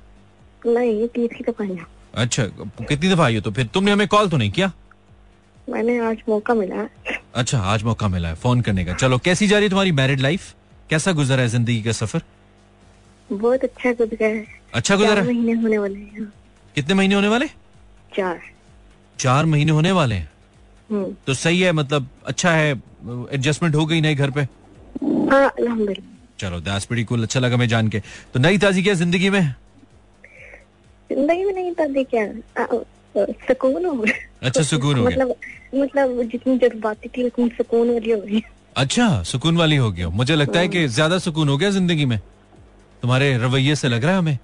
नहीं 0.67 1.09
तीसरी 1.15 1.45
दफ़ा 1.49 1.87
अच्छा 2.15 2.45
कितनी 2.45 3.13
दफ़ा 3.15 3.25
आई 3.25 3.35
हो 3.35 3.41
तो? 3.41 3.51
फिर 3.53 3.67
तुमने 3.67 3.93
हमें 3.93 4.07
कॉल 4.09 4.29
तो 4.29 4.37
नहीं 4.37 4.51
किया? 4.51 4.71
मैंने 5.69 5.99
आज 6.09 6.23
मौका 6.29 6.55
मिला 6.55 6.87
अच्छा 7.35 7.59
आज 7.73 7.83
मौका 7.85 8.09
मिला 8.09 8.29
है 8.29 8.35
फ़ोन 8.45 8.61
करने 8.61 8.85
का। 8.85 8.95
चलो 8.97 9.19
कैसी 9.25 9.47
जा 9.49 9.57
रही 9.57 9.65
है 9.65 9.71
तुम्हारी 9.71 9.93
मैरिड 9.93 10.21
लाइफ 10.21 10.55
कैसा 10.91 11.13
गुजरा 11.13 11.43
है 11.43 11.49
ज़िंदगी 11.49 11.83
का 11.83 11.93
सफ़र? 11.93 12.23
बहुत 13.33 13.65
अच्छा 13.65 13.93
गुजरा 13.93 14.27
है। 14.27 14.58
अच्छा 14.73 14.97
गुजरा 14.97 15.23
महीने 15.23 15.53
होने 15.53 15.79
वाले 15.79 15.99
हैं। 15.99 16.33
कितने 16.75 16.95
महीने 16.95 17.15
होने 17.15 17.29
वाले? 17.29 17.47
चार। 18.17 18.41
चार 19.19 19.47
महीने 19.47 19.73
होने 19.73 19.93
वाले 19.93 20.15
हैं? 20.15 20.29
हम्म। 20.91 21.15
तो 21.27 21.35
सही 21.35 21.61
है 21.61 21.73
मतलब 21.73 22.09
अच्छा 22.27 22.51
है 22.51 22.71
एडजस्टमेंट 22.73 23.75
हो 23.75 23.87
गई 23.87 24.01
नए 24.01 24.15
घर 24.15 24.31
पे? 24.31 24.43
हाँ 25.31 25.51
चलो 26.41 26.61
दास 26.61 26.85
प्रीटी 26.85 27.05
कुल 27.05 27.23
अच्छा 27.23 27.41
लगा 27.41 27.57
मैं 27.57 27.69
जान 27.69 27.89
के। 27.89 28.01
तो 28.35 28.41
नई 28.41 28.59
ताजी 28.59 28.83
क्या 28.83 28.95
ज़िंदगी 28.95 29.31
में? 29.31 29.43
ज़िंदगी 31.11 31.45
में 31.45 31.53
नहीं 31.55 31.73
था 31.75 32.03
क्या? 32.05 32.27
सुकून 33.49 33.85
हो 33.85 34.05
अच्छा 34.43 34.63
सुकून 34.63 34.99
हो 34.99 35.05
मतलब 35.05 35.35
मतलब 35.75 36.23
जितनी 36.33 36.57
जज्बाती 36.59 37.09
थी 37.09 37.25
उतनी 37.27 37.49
सुकून 37.49 37.91
वाली 37.91 38.11
हो 38.11 38.21
गई। 38.21 38.43
अच्छा 38.77 39.23
सुकून 39.23 39.57
वाली 39.57 39.77
हो 39.77 39.91
गया 39.93 40.09
मुझे 40.09 40.35
लगता 40.37 40.59
है। 40.61 40.69
कि 40.69 40.87
ज़्यादा 40.89 41.19
सुकून 41.19 41.49
हो 41.49 41.57
गया 41.57 41.71
ज़िंदगी 41.71 42.05
में? 42.05 42.19
तुम्हारे 43.03 43.37
रवैये 43.39 43.75
से 43.77 43.89
लग 43.89 44.05
रहा 44.05 44.13
है 44.13 44.19
हमें? 44.19 44.39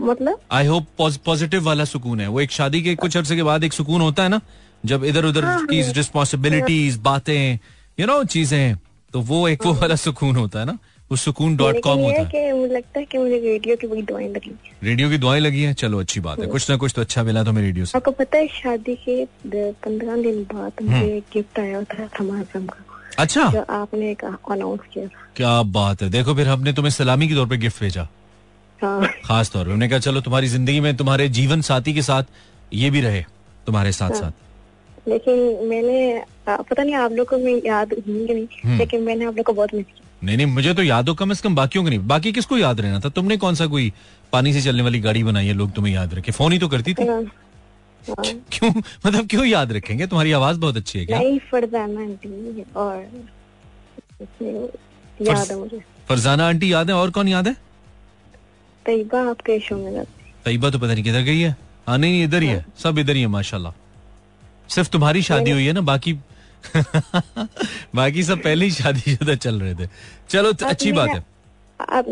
मतलब? 0.00 0.40
आई 0.52 0.66
होप 0.66 0.86
पॉजिटिव 1.26 1.64
वाला 1.64 1.84
सुकून 1.86 2.20
है। 2.20 2.28
वो 2.28 2.40
एक 2.40 2.50
शादी 2.52 2.82
के 2.82 2.94
कुछ 2.96 3.16
अरसे 3.16 3.36
के 3.36 3.42
बाद 3.42 3.64
एक 3.64 3.72
सुकून 3.72 4.00
होता 4.00 4.22
है 4.22 4.28
ना 4.28 4.40
जब 4.84 5.04
इधर 5.04 5.24
उधर 5.24 5.44
की 5.66 5.80
रिस्पॉन्सिबिलिटीज 5.92 6.96
बातें 7.02 7.58
यू 7.98 8.06
नो 8.06 8.22
चीज़ें 8.26 8.76
तो 9.14 9.20
वो 9.22 9.48
एक 9.48 9.66
वो 9.66 9.72
वाला 9.74 9.96
सुकून 9.96 10.36
होता 10.36 10.60
है 10.60 10.66
ना। 10.66 10.78
वो 11.10 11.16
सुकून 11.16 11.56
डॉट 11.56 11.80
कॉम 11.82 11.98
होता 12.00 12.20
है 12.20 12.28
है। 12.34 12.52
मुझे 12.54 12.74
लगता 12.74 12.98
है 12.98 13.04
कि 13.04 13.18
मुझे 13.18 13.38
रेडियो 13.38 13.76
की 13.76 14.02
दुआएँ 14.02 14.28
लगी 14.28 14.50
रेडियो 14.82 15.08
की 15.10 15.18
दुआएँ 15.18 15.40
लगी 15.40 15.62
हैं? 15.62 15.72
चलो 15.74 16.00
अच्छी 16.00 16.20
बात 16.20 16.40
है। 16.40 16.46
कुछ 16.46 16.70
ना 16.70 16.76
कुछ 16.76 16.92
तो 16.96 17.02
अच्छा 17.02 17.22
मिला 17.22 17.44
तुम्हें 17.44 17.64
रेडियो 17.64 17.84
से। 17.84 17.98
आपको 17.98 18.10
पता 18.10 18.38
है 18.38 18.46
शादी 18.48 18.94
के 19.04 19.24
पंद्रह 19.84 20.22
दिन 20.22 20.42
बाद 20.52 20.82
मुझे 20.82 21.22
गिफ्ट 21.32 21.58
आया 21.60 21.82
था 21.84 22.08
थमासम 22.20 22.66
का 22.66 22.84
अच्छा। 23.18 23.50
जो 23.50 23.64
आपने 23.70 24.12
अनाउंस 24.22 24.80
किया 24.94 25.08
क्या 25.36 25.62
बात 25.72 26.02
है। 26.02 26.10
देखो 26.10 26.34
फिर 26.34 26.48
हमने 26.48 26.72
तुम्हें 26.72 26.90
सलामी 26.90 27.28
के 27.28 27.34
तौर 27.34 27.46
पे 27.46 27.56
गिफ्ट 27.56 27.80
भेजा। 27.80 28.02
हाँ 28.02 28.17
खास 28.82 29.50
तौर 29.50 29.64
पर 29.64 29.70
हमने 29.70 29.88
कहा 29.88 29.98
चलो 29.98 30.20
तुम्हारी 30.20 30.48
ज़िंदगी 30.48 30.80
में 30.80 30.96
तुम्हारे 30.96 31.28
जीवन 31.28 31.60
साथी 31.60 31.94
के 31.94 32.02
साथ 32.02 32.22
ये 32.72 32.90
भी 32.90 33.00
रहे 33.00 33.24
तुम्हारे 33.66 33.92
साथ 33.92 34.10
साथ। 34.10 35.08
लेकिन 35.08 35.68
मैंने 35.68 36.22
पता 36.48 36.82
नहीं 36.82 36.94
आप 36.94 37.12
लोग 37.12 37.28
को 37.28 37.38
मैं 37.38 37.60
याद 37.66 37.94
नहीं 38.08 38.76
लेकिन 38.78 39.02
मैंने 39.02 39.24
आप 39.24 39.36
लोग 39.36 39.46
को 39.46 39.52
बहुत 39.52 39.74
मिस 39.74 39.86
किया। 39.86 40.06
नहीं 40.24 40.36
नहीं 40.36 40.46
मुझे 40.46 40.74
तो 40.74 40.82
याद 40.82 41.08
हो 41.08 41.14
कम 41.14 41.32
से 41.32 41.42
कम 41.42 41.54
बाकियों 41.54 41.84
को 41.84 41.90
नहीं 41.90 42.06
बाकी 42.08 42.32
किसको 42.32 42.58
याद 42.58 42.80
रहना 42.80 43.00
था? 43.00 43.08
तुमने 43.08 43.36
कौन 43.36 43.54
सा 43.54 43.66
कोई 43.66 43.92
पानी 44.32 44.52
से 44.52 44.62
चलने 44.62 44.82
वाली 44.82 45.00
गाड़ी 45.00 45.22
बनाई 45.24 45.46
है 45.46 45.52
लोग 45.52 45.72
तुम्हें 45.72 45.94
याद 45.94 46.14
रखे? 46.14 46.32
फ़ोन 46.32 46.52
ही 46.52 46.58
तो 46.58 46.68
करती 46.68 46.94
थी। 46.94 47.06
हाँ, 47.06 47.22
हाँ। 48.08 48.24
क्यों? 48.52 48.70
मतलब 49.06 49.26
क्यों 49.26 49.46
याद 49.46 49.72
रखेंगे? 49.72 50.06
तुम्हारी 50.06 50.32
आवाज़ 50.32 50.58
बहुत 50.58 50.76
अच्छी 50.76 50.98
है 50.98 51.06
क्या? 51.06 51.18
है 51.18 51.38
फरजाना 56.08 56.46
आंटी 56.48 56.72
याद 56.72 56.90
है? 56.90 56.96
और 56.96 57.10
कौन 57.10 57.28
याद 57.28 57.48
है? 57.48 57.56
तैयबा 58.88 59.20
आपके 59.30 59.58
शो 59.60 59.76
में 59.76 60.04
तैयबा 60.44 60.70
तो 60.70 60.78
पता 60.78 60.92
नहीं 60.92 61.04
किधर 61.04 61.22
गई 61.22 61.40
है? 61.40 61.56
हाँ 61.88 61.96
नहीं 61.98 62.22
इधर 62.24 62.42
ही 62.42 62.48
है। 62.48 62.64
सब 62.82 62.98
इधर 62.98 63.16
ही 63.16 63.20
है 63.20 63.26
माशाल्लाह। 63.28 63.72
सिर्फ़ 64.74 64.90
तुम्हारी 64.90 65.22
शादी 65.22 65.50
हुई 65.50 65.66
है 65.66 65.72
ना 65.72 65.80
बाकी 65.88 66.12
बाकी 67.94 68.22
सब 68.22 68.42
पहले 68.42 68.64
ही 68.64 68.70
शादी 68.72 69.14
शुदा 69.16 69.34
चल 69.34 69.60
रहे 69.60 69.74
थे। 69.74 69.88
चलो 70.30 70.52
तो 70.52 70.66
अच्छी 70.66 70.92
बात 70.92 71.08
है। 71.08 71.24
आप 71.80 72.06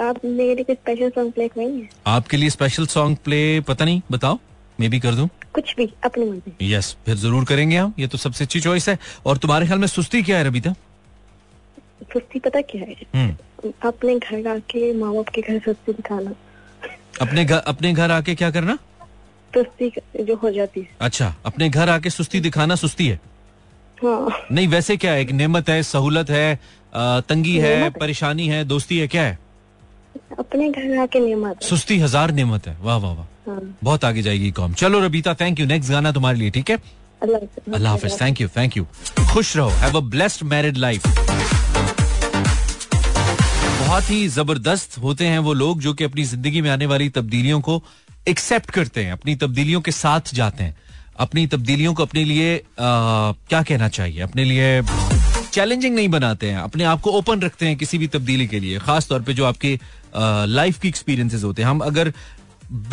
आप 0.00 0.20
मेरे 0.24 0.54
लिए 0.54 0.74
स्पेशल 0.74 1.10
सॉन्ग 1.10 1.32
प्ले 1.32 1.48
करेंगे? 1.48 1.88
आपके 2.06 2.36
लिए 2.36 2.50
स्पेशल 2.50 2.86
सॉन्ग 2.86 3.16
प्ले 3.24 3.60
पता 3.68 3.84
नहीं 3.84 4.00
बताओ। 4.12 4.38
मैं 4.80 4.90
भी 4.90 5.00
कर 5.00 5.14
दूँ। 5.14 5.28
कुछ 5.54 5.74
भी 5.76 5.88
अपनी 6.04 6.24
मर्ज़ी 6.24 6.72
यस 6.72 6.96
फिर 7.06 7.16
ज़रूर 7.16 7.44
करेंगे 7.44 7.76
हम। 7.76 7.92
ये 7.98 8.06
तो 8.06 8.18
सबसे 8.18 8.44
अच्छी 8.44 8.60
चॉइस 8.60 8.88
है। 8.88 8.98
और 9.26 9.38
तुम्हारे 9.38 9.66
ख्याल 9.66 9.78
में 9.78 9.86
सुस्ती 9.86 10.22
क्या 10.22 10.38
है 10.38 10.44
रबीता? 10.44 10.74
सुस्ती 12.02 12.38
पता 12.38 12.60
क्या 12.70 12.82
है? 12.82 12.96
हम्म। 13.14 13.70
अपने 13.88 14.18
घर 14.18 14.46
आके 14.48 14.92
माँ 14.98 15.12
बाप 15.14 15.28
के 15.34 15.40
घर 15.42 15.58
सुस्ती 15.64 15.92
दिखाना। 15.92 16.32
अपने 17.20 17.44
घर 17.44 17.58
अपने 17.66 17.92
घर 17.92 18.10
आके 18.10 18.34
क्या 18.34 18.50
करना? 18.50 18.78
सुस्ती 19.52 19.92
जो 20.24 20.36
हो 20.36 20.50
जाती 20.50 20.80
है। 20.80 20.88
अच्छा 21.00 21.34
अपने 21.46 21.68
घर 21.68 21.88
आके 21.88 22.10
सुस्ती 22.10 22.40
दिखाना 22.40 22.74
सुस्ती 22.76 23.06
है। 23.08 23.20
हाँ। 23.98 24.46
नहीं 24.52 24.68
वैसे 24.68 24.96
क्या 24.96 25.12
है? 25.12 25.20
एक 25.20 25.30
नेमत 25.32 25.68
है 25.68 25.82
सहूलत 25.82 26.30
है 26.30 26.58
तंगी 27.28 27.56
है। 27.58 27.90
परेशानी 27.92 28.46
है 28.48 28.64
दोस्ती 28.64 28.98
है 28.98 29.08
क्या 29.08 29.22
है? 29.22 29.38
अपने 30.38 30.70
घर 30.70 30.98
आके 30.98 31.20
नियमत 31.20 31.62
सुस्ती 31.62 31.98
हज़ार 31.98 32.30
नेमत 32.32 32.66
है। 32.66 32.76
वाह 32.80 32.96
वाह 32.98 33.12
वाह। 33.14 33.26
हाँ। 33.46 33.60
बहुत 33.84 34.04
आगे 34.04 34.22
जाएगी 34.22 34.50
कॉम। 34.52 34.72
चलो 34.74 35.00
रबीता 35.00 35.34
थैंक 35.40 35.60
यू 35.60 35.66
नेक्स्ट 35.66 35.90
गाना 35.90 36.12
तुम्हारे 36.12 36.38
लिए 36.38 36.50
ठीक 36.50 36.70
है। 36.70 36.76
अल्लाह 37.22 37.90
हाफिज। 37.90 38.20
थैंक 38.20 38.40
यू 38.40 38.48
थैंक 38.56 38.76
यू 38.76 38.86
खुश 39.32 39.56
रहो. 39.56 39.68
Have 39.80 39.96
a 39.96 40.00
blessed 40.10 40.42
married 40.46 40.76
life 40.78 41.06
बहुत 43.90 44.10
ही 44.10 44.26
ज़बरदस्त 44.28 44.96
होते 44.98 45.26
हैं 45.26 45.38
वो 45.44 45.52
लोग 45.52 45.80
जो 45.80 45.92
कि 45.94 46.04
अपनी 46.04 46.24
ज़िंदगी 46.24 46.60
में 46.62 46.68
आने 46.70 46.86
वाली 46.86 47.08
तब्दीलियों 47.08 47.60
को 47.60 47.82
एक्सेप्ट 48.28 48.70
करते 48.70 49.04
हैं 49.04 49.12
अपनी 49.12 49.34
तब्दीलियों 49.36 49.80
के 49.80 49.92
साथ 49.92 50.34
जाते 50.34 50.64
हैं। 50.64 50.76
अपनी 51.18 51.46
तब्दीलियों 51.46 51.94
को 51.94 52.02
अपने 52.02 52.24
लिए 52.24 52.54
आ, 52.56 52.60
क्या 52.78 53.62
कहना 53.62 53.88
चाहिए? 53.88 54.20
अपने 54.20 54.44
लिए 54.44 54.82
चैलेंजिंग 55.52 55.94
नहीं 55.94 56.08
बनाते 56.08 56.50
हैं 56.50 56.58
अपने 56.58 56.84
आप 56.84 57.00
को 57.00 57.10
ओपन 57.12 57.40
रखते 57.42 57.66
हैं 57.66 57.76
किसी 57.76 57.98
भी 57.98 58.06
तब्दीली 58.08 58.46
के 58.46 58.60
लिए 58.60 58.78
खास 58.78 59.08
तौर 59.08 59.22
पे 59.22 59.34
जो 59.34 59.44
आपके 59.44 59.78
लाइफ 60.48 60.78
की 60.80 60.88
एक्सपीरियंसेस 60.88 61.44
होते 61.44 61.62
हैं। 61.62 61.68
हम 61.68 61.80
अगर 61.80 62.12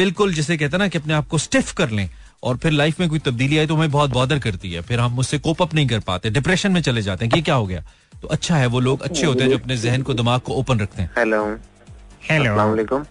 बिल्कुल 0.01 0.33
जैसे 0.33 0.57
कहते 0.57 0.77
हैं 0.77 0.83
ना 0.83 0.87
कि 0.87 0.97
अपने 0.97 1.13
आप 1.13 1.27
को 1.27 1.37
स्टिफ 1.37 1.71
कर 1.73 1.91
लें 1.91 2.09
और 2.43 2.57
फिर 2.57 2.71
लाइफ 2.71 2.99
में 2.99 3.09
कोई 3.09 3.19
तब्दीली 3.19 3.57
आई 3.57 3.67
तो 3.67 3.75
हमें 3.75 3.91
बहुत 3.91 4.09
बॉदर 4.11 4.39
करती 4.39 4.71
है 4.71 4.81
फिर 4.81 4.99
हम 4.99 5.19
उससे 5.19 5.39
कोप 5.39 5.61
अप 5.61 5.73
नहीं 5.73 5.87
कर 5.87 5.99
पाते 6.09 6.29
डिप्रेशन 6.29 6.71
में 6.71 6.81
चले 6.81 7.01
जाते 7.01 7.25
हैं 7.25 7.33
कि 7.33 7.41
क्या 7.41 7.55
हो 7.55 7.67
गया? 7.67 7.83
तो 8.21 8.27
अच्छा 8.27 8.55
है 8.57 8.67
वो 8.75 8.79
लोग 8.79 9.01
अच्छे 9.01 9.25
होते 9.25 9.43
हैं 9.43 9.49
जो 9.49 9.57
अपने 9.57 9.77
जहन 9.77 10.01
को 10.01 10.13
दिमाग 10.13 10.39
को 10.41 10.53
ओपन 10.53 10.79
रखते 10.79 11.01
हैं। 11.01 11.09
हेलो। 11.17 11.43
अस्सलाम 11.45 12.69
वालेकुम। 12.69 13.03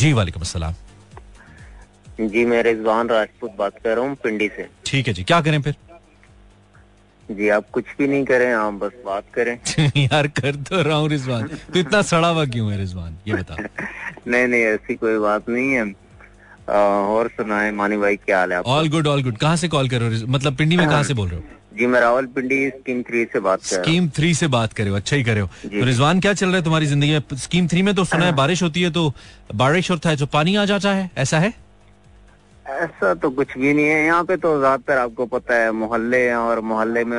जी 0.00 0.12
वालेकुम 0.12 0.42
अस्सलाम। 0.42 0.74
जी 2.32 2.44
मैं 2.46 2.62
रिजवान 2.62 3.08
राजपूत 3.08 3.54
बात 3.58 3.78
कर 3.84 3.96
रहा 3.96 4.04
हूँ 4.06 4.16
पिंडी 4.24 4.48
से। 4.56 4.66
ठीक 4.86 5.06
है 5.08 5.12
जी 5.14 5.22
क्या 5.24 5.40
करें 5.40 5.60
फिर? 5.62 5.74
जी 7.28 7.48
आप 7.54 7.68
कुछ 7.72 7.84
भी 7.98 8.06
नहीं 8.08 8.24
करें 8.24 8.52
आप 8.54 8.72
बस 8.82 8.92
बात 9.06 9.24
करें। 9.34 9.56
यार 9.96 10.26
कर 10.40 10.54
तो 10.70 10.82
रहा 10.82 10.96
हूँ 10.96 11.08
रिजवान। 11.08 11.46
तो 11.72 11.78
इतना 11.78 12.02
सड़ा 12.10 12.28
हुआ 12.28 12.44
क्यों 12.54 12.70
है 12.72 12.78
रिजवान? 12.78 13.16
ये 13.28 13.34
बता 13.34 13.56
नहीं 14.26 14.46
नहीं 14.46 14.62
ऐसी 14.62 14.94
कोई 14.94 15.18
बात 15.18 15.48
नहीं 15.48 15.70
है। 15.72 15.84
आ, 16.70 16.78
और 17.12 17.28
सुनाए 17.36 17.70
मानी 17.72 17.96
भाई 17.96 18.16
क्या 18.16 18.38
हाल 18.38 18.52
है 18.52 18.60
ऑल 18.74 18.88
गुड 18.88 19.06
ऑल 19.06 19.22
गुड 19.22 19.36
कहाँ 19.38 19.56
से 19.56 19.68
कॉल 19.68 19.88
कर 19.88 20.00
रहे 20.00 20.18
हो 20.20 20.26
मतलब 20.28 20.56
पिंडी 20.56 20.76
में 20.76 20.88
कहाँ 20.88 21.02
से 21.02 21.14
बोल 21.14 21.28
रहे 21.28 21.38
हो? 21.40 21.44
जी 21.72 21.86
मैं 21.86 22.00
रावल 22.00 22.26
पिंडी 22.34 22.68
स्कीम 22.70 23.02
थ्री 23.08 23.24
से 23.32 23.40
बात 23.40 23.58
कर 23.60 23.82
स्कीम 23.82 24.08
थ्री 24.16 24.32
से 24.34 24.46
बात 24.48 24.72
करे 24.72 24.90
हो 24.90 24.96
अच्छा 24.96 25.16
ही 25.16 25.22
करे 25.24 25.40
हो। 25.40 25.46
तो 25.46 25.84
रिजवान 25.84 26.20
क्या 26.20 26.32
चल 26.34 26.46
रहा 26.46 26.56
है 26.56 26.62
तुम्हारी 26.64 26.86
ज़िंदगी 26.86 27.10
में? 27.12 27.22
स्कीम 27.34 27.68
थ्री 27.68 27.82
में 27.82 27.94
तो 27.94 28.04
सुना 28.04 28.24
है 28.26 28.32
बारिश 28.36 28.62
होती 28.62 28.82
है 28.82 28.90
तो 28.90 29.12
बारिश 29.54 29.90
होता 29.90 30.10
है 30.10 30.16
तो 30.16 30.26
पानी 30.28 30.56
आ 30.56 30.64
जाता 30.64 30.92
है 30.94 31.10
ऐसा 31.18 31.38
है? 31.38 31.52
ऐसा 32.66 33.14
तो 33.14 33.30
कुछ 33.30 33.56
भी 33.58 33.72
नहीं 33.74 33.86
है। 33.86 34.04
यहाँ 34.04 34.24
पे 34.24 34.36
तो 34.36 34.58
ज़्यादातर 34.58 34.98
आपको 34.98 35.26
पता 35.26 35.54
है 35.54 35.70
मोहल्ले 35.72 36.18
हैं 36.26 36.36
और 36.36 36.60
मोहल्ले 36.72 37.04
में 37.04 37.18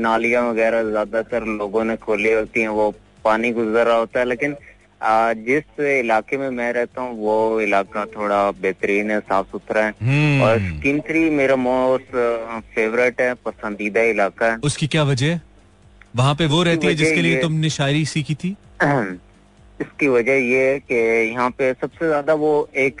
नालियाँ 0.00 0.42
वगैरह 0.50 0.90
ज़्यादातर 0.90 1.44
लोगों 1.58 1.84
ने 1.84 1.96
खोली 1.96 2.32
होती 2.32 2.60
हैं 2.60 2.68
वो 2.68 2.90
पानी 3.24 3.50
गुजर 3.52 3.86
रहा 3.86 3.96
होता 3.96 4.20
है 4.20 4.26
लेकिन 4.26 4.56
जिस 5.04 5.80
इलाके 5.80 6.36
में 6.36 6.48
मैं 6.50 6.72
रहता 6.72 7.02
हूँ 7.02 7.16
वो 7.18 7.60
इलाका 7.60 8.04
थोड़ा 8.06 8.50
बेहतरीन 8.50 9.10
है 9.10 9.18
साफ़ 9.20 9.46
सुथरा 9.46 9.84
है। 9.84 9.94
हम्म। 10.02 10.42
और 10.42 10.58
स्कीम 10.58 11.00
थ्री 11.00 11.30
मेरा 11.30 11.56
मोस्ट 11.56 12.14
फेवरेट 12.74 13.20
है 13.20 13.34
पसंदीदा 13.34 14.02
इलाका 14.02 14.46
है। 14.46 14.56
उसकी 14.64 14.86
क्या 14.86 15.02
वजह? 15.02 15.40
वहाँ 16.16 16.34
पे 16.34 16.46
वो 16.46 16.62
रहती 16.62 16.86
है 16.86 16.94
जिसके 16.94 17.22
लिए 17.22 17.40
तुमने 17.42 17.70
शायरी 17.70 18.04
सीखी 18.04 18.34
थी? 18.34 18.56
इसकी 19.82 20.08
वजह 20.08 20.32
ये 20.32 20.70
है 20.70 20.78
कि 20.80 20.94
यहाँ 21.30 21.50
पे 21.50 21.72
सबसे 21.72 22.06
ज़्यादा 22.06 22.34
वो 22.34 22.68
एक 22.76 22.96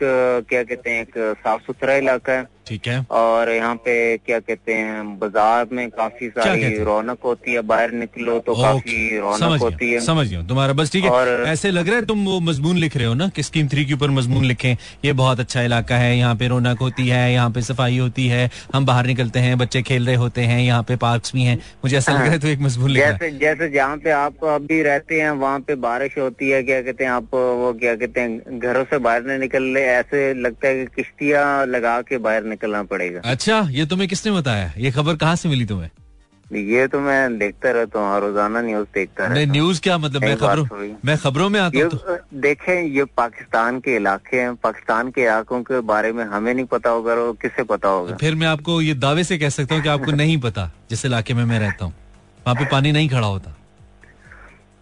क्या 0.48 0.62
कहते 0.62 0.90
हैं 0.90 1.02
एक 1.02 1.12
साफ़ 1.38 1.62
सुथरा 1.62 1.94
इलाका 1.94 2.32
है। 2.32 2.46
ठीक 2.66 2.86
है। 2.88 2.98
और 3.10 3.50
यहाँ 3.50 3.74
पे 3.84 3.94
क्या 4.26 4.38
कहते 4.38 4.72
हैं 4.74 5.18
बाज़ार 5.18 5.66
में 5.72 5.88
काफ़ी 5.90 6.28
सारी 6.30 6.76
रौनक 6.84 7.18
होती 7.24 7.52
है 7.52 7.62
बाहर 7.70 7.92
निकलो 7.92 8.38
तो 8.46 8.54
काफ़ी 8.54 9.18
रौनक 9.18 9.60
होती 9.62 9.90
है। 9.92 10.00
समझ 10.00 10.26
गया 10.28 10.42
तुम्हारा 10.48 10.72
बस 10.80 10.92
ठीक 10.92 11.04
है। 11.04 11.10
और- 11.10 11.46
ऐसे 11.48 11.70
लग 11.70 11.88
रहा 11.88 11.96
है 11.96 12.04
तुम 12.06 12.24
वो 12.24 12.38
मजमून 12.40 12.76
लिख 12.76 12.96
रहे 12.96 13.06
हो 13.06 13.14
ना 13.14 13.28
कि 13.36 13.42
स्कीम 13.42 13.68
थ्री 13.68 13.84
के 13.84 13.94
ऊपर 13.94 14.10
मजमून 14.10 14.44
लिखे 14.44 14.76
ये 15.04 15.12
बहुत 15.22 15.40
अच्छा 15.40 15.62
इलाका 15.62 15.96
है 15.96 16.16
यहाँ 16.18 16.34
पे 16.36 16.48
रौनक 16.48 16.78
होती 16.80 17.08
है 17.08 17.32
यहाँ 17.32 17.50
पे 17.50 17.62
सफ़ाई 17.62 17.98
होती 17.98 18.26
है 18.28 18.50
हम 18.74 18.86
बाहर 18.86 19.06
निकलते 19.06 19.38
हैं 19.40 19.58
बच्चे 19.58 19.82
खेल 19.82 20.06
रहे 20.06 20.16
होते 20.16 20.42
हैं 20.52 20.60
यहाँ 20.60 20.82
पे 20.88 20.96
पार्क 21.04 21.30
भी 21.34 21.42
है 21.44 21.54
मुझे 21.84 21.96
ऐसा 21.96 22.12
लग 22.12 22.20
रहा 22.20 22.30
है 22.30 22.38
तो 22.38 22.48
एक 22.48 22.60
मजमून 22.60 22.90
लिख 22.90 23.02
जैसे 23.04 23.30
जैसे 23.38 23.68
जहाँ 23.70 23.96
पे 24.04 24.10
आप 24.10 24.44
अभी 24.54 24.82
रहते 24.82 25.20
हैं 25.20 25.30
वहाँ 25.42 25.58
पे 25.66 25.74
बारिश 25.82 26.18
होती 26.18 26.48
है 26.50 26.62
क्या 26.62 26.80
कहते 26.82 27.04
हैं 27.04 27.10
आप 27.10 27.34
वो 27.34 27.72
क्या 27.80 27.94
कहते 27.96 28.20
हैं 28.20 28.58
घरों 28.58 28.84
से 28.90 28.98
बाहर 29.06 29.22
नहीं 29.24 29.38
निकल 29.38 29.62
रहे 29.74 29.84
ऐसे 29.98 30.22
लगता 30.42 30.68
है 30.68 30.84
कि 30.84 30.86
किश्तियाँ 30.96 31.44
लगा 31.66 32.00
के 32.08 32.18
बाहर 32.26 32.44
निकलना 32.52 32.82
पड़ेगा। 32.92 33.20
अच्छा 33.24 33.66
ये 33.70 33.86
तुम्हें 33.86 34.08
किसने 34.08 34.32
बताया? 34.32 34.72
ये 34.78 34.90
खबर 34.92 35.16
कहाँ 35.16 35.36
से 35.36 35.48
मिली 35.48 35.66
तुम्हें? 35.66 35.90
ये 36.46 36.86
तो 36.92 36.98
मैं 37.00 37.38
देखता 37.38 37.70
रहता 37.72 38.00
हूँ 38.00 38.20
रोज़ाना 38.20 38.60
न्यूज़ 38.60 38.86
देखता 38.94 39.26
रहता 39.26 39.40
हूँ। 39.40 39.50
न्यूज़ 39.50 39.80
क्या 39.82 39.96
मतलब? 39.98 40.22
मैं 40.22 40.36
खबरों 40.36 40.88
मैं 41.04 41.16
खबरों 41.18 41.48
में 41.48 41.58
आता 41.60 41.78
हूँ 41.78 41.88
तो 41.90 42.16
देखें 42.40 42.82
ये 42.96 43.04
पाकिस्तान 43.16 43.78
के 43.80 43.94
इलाके 43.96 44.36
हैं 44.36 44.54
पाकिस्तान 44.64 45.10
के 45.10 45.22
इलाकों 45.22 45.62
के 45.62 45.80
बारे 45.92 46.12
में 46.12 46.24
हमें 46.24 46.52
नहीं 46.52 46.66
पता 46.74 46.90
होगा 46.90 47.14
और 47.14 47.32
किसे 47.42 47.62
पता 47.72 47.88
होगा। 47.88 48.16
फिर 48.20 48.34
मैं 48.34 48.46
आपको 48.46 48.80
ये 48.82 48.94
दावे 49.06 49.24
से 49.24 49.38
कह 49.38 49.48
सकता 49.56 49.74
हूँ 49.74 49.82
कि 49.82 49.88
आपको 49.88 50.12
नहीं 50.22 50.36
पता 50.40 50.70
जिस 50.90 51.04
इलाके 51.06 51.34
में 51.34 51.44
मैं 51.44 51.58
रहता 51.58 51.84
हूँ। 51.84 51.94
वहाँ 52.46 52.54
पे 52.56 52.64
पानी 52.70 52.92
नहीं 52.92 53.08
खड़ा 53.08 53.26
होता। 53.26 53.56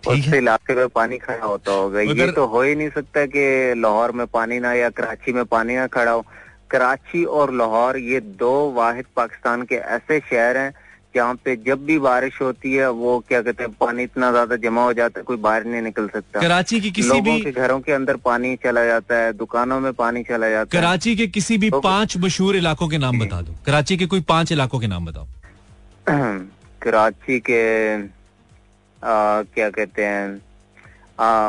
उस 0.02 0.32
इलाके 0.34 0.74
में 0.74 0.88
पानी 0.88 1.18
खड़ा 1.18 1.46
होता 1.46 1.72
होगा। 1.72 2.00
ये 2.00 2.30
तो 2.32 2.46
हो 2.46 2.62
ही 2.62 2.74
नहीं 2.74 2.90
सकता 2.90 3.24
कि 3.34 3.80
लाहौर 3.80 4.12
में 4.12 4.26
पानी 4.26 4.58
ना 4.58 4.72
या 4.74 4.88
कराची 4.90 5.32
में 5.32 5.44
पानी 5.44 5.74
ना 5.76 5.86
खड़ा 5.86 6.12
हो। 6.12 6.24
कराची 6.70 7.24
और 7.38 7.52
लाहौर 7.54 7.96
ये 7.98 8.20
दो 8.42 8.52
वाहिद 8.76 9.04
पाकिस्तान 9.16 9.62
के 9.70 9.74
ऐसे 9.96 10.18
शहर 10.30 10.56
हैं 10.56 10.72
जहाँ 11.14 11.34
पे 11.44 11.54
जब 11.66 11.84
भी 11.86 11.98
बारिश 11.98 12.40
होती 12.40 12.72
है 12.72 12.90
वो 12.98 13.18
क्या 13.28 13.40
कहते 13.42 13.62
हैं 13.64 13.72
पानी 13.80 14.02
इतना 14.02 14.30
ज़्यादा 14.30 14.56
जमा 14.64 14.82
हो 14.84 14.92
जाता 14.92 15.20
है 15.20 15.24
कोई 15.30 15.36
बाहर 15.46 15.64
नहीं 15.64 15.82
निकल 15.82 16.06
सकता। 16.08 16.40
कराची 16.40 16.80
की 16.80 16.90
किसी 16.90 17.08
लोगों 17.08 17.22
भी 17.24 17.40
के 17.40 17.50
घरों 17.52 17.80
के 17.80 17.92
अंदर 17.92 18.16
पानी 18.24 18.54
चला 18.64 18.84
जाता 18.84 19.16
है 19.22 19.32
दुकानों 19.32 19.80
में 19.80 19.92
पानी 20.02 20.22
चला 20.22 20.50
जाता 20.50 20.76
है। 20.76 20.82
कराची 20.82 21.16
के 21.16 21.26
किसी 21.26 21.58
भी 21.58 21.70
तो- 21.70 21.82
पाँच 21.84 22.16
मशहूर 22.16 22.56
इलाकों 22.56 22.88
के 22.88 22.98
नाम 22.98 23.18
बता 23.18 23.40
दो। 23.42 23.54
कराची 23.66 23.96
के 23.96 24.06
कोई 24.06 24.20
पाँच 24.30 24.52
इलाकों 24.52 24.78
के 24.80 24.86
नाम 24.86 25.06
बताओ। 25.06 25.26
कराची 26.82 27.40
के 27.50 27.60
आ, 27.96 29.42
क्या 29.54 29.68
कहते 29.70 30.04
हैं 30.04 30.40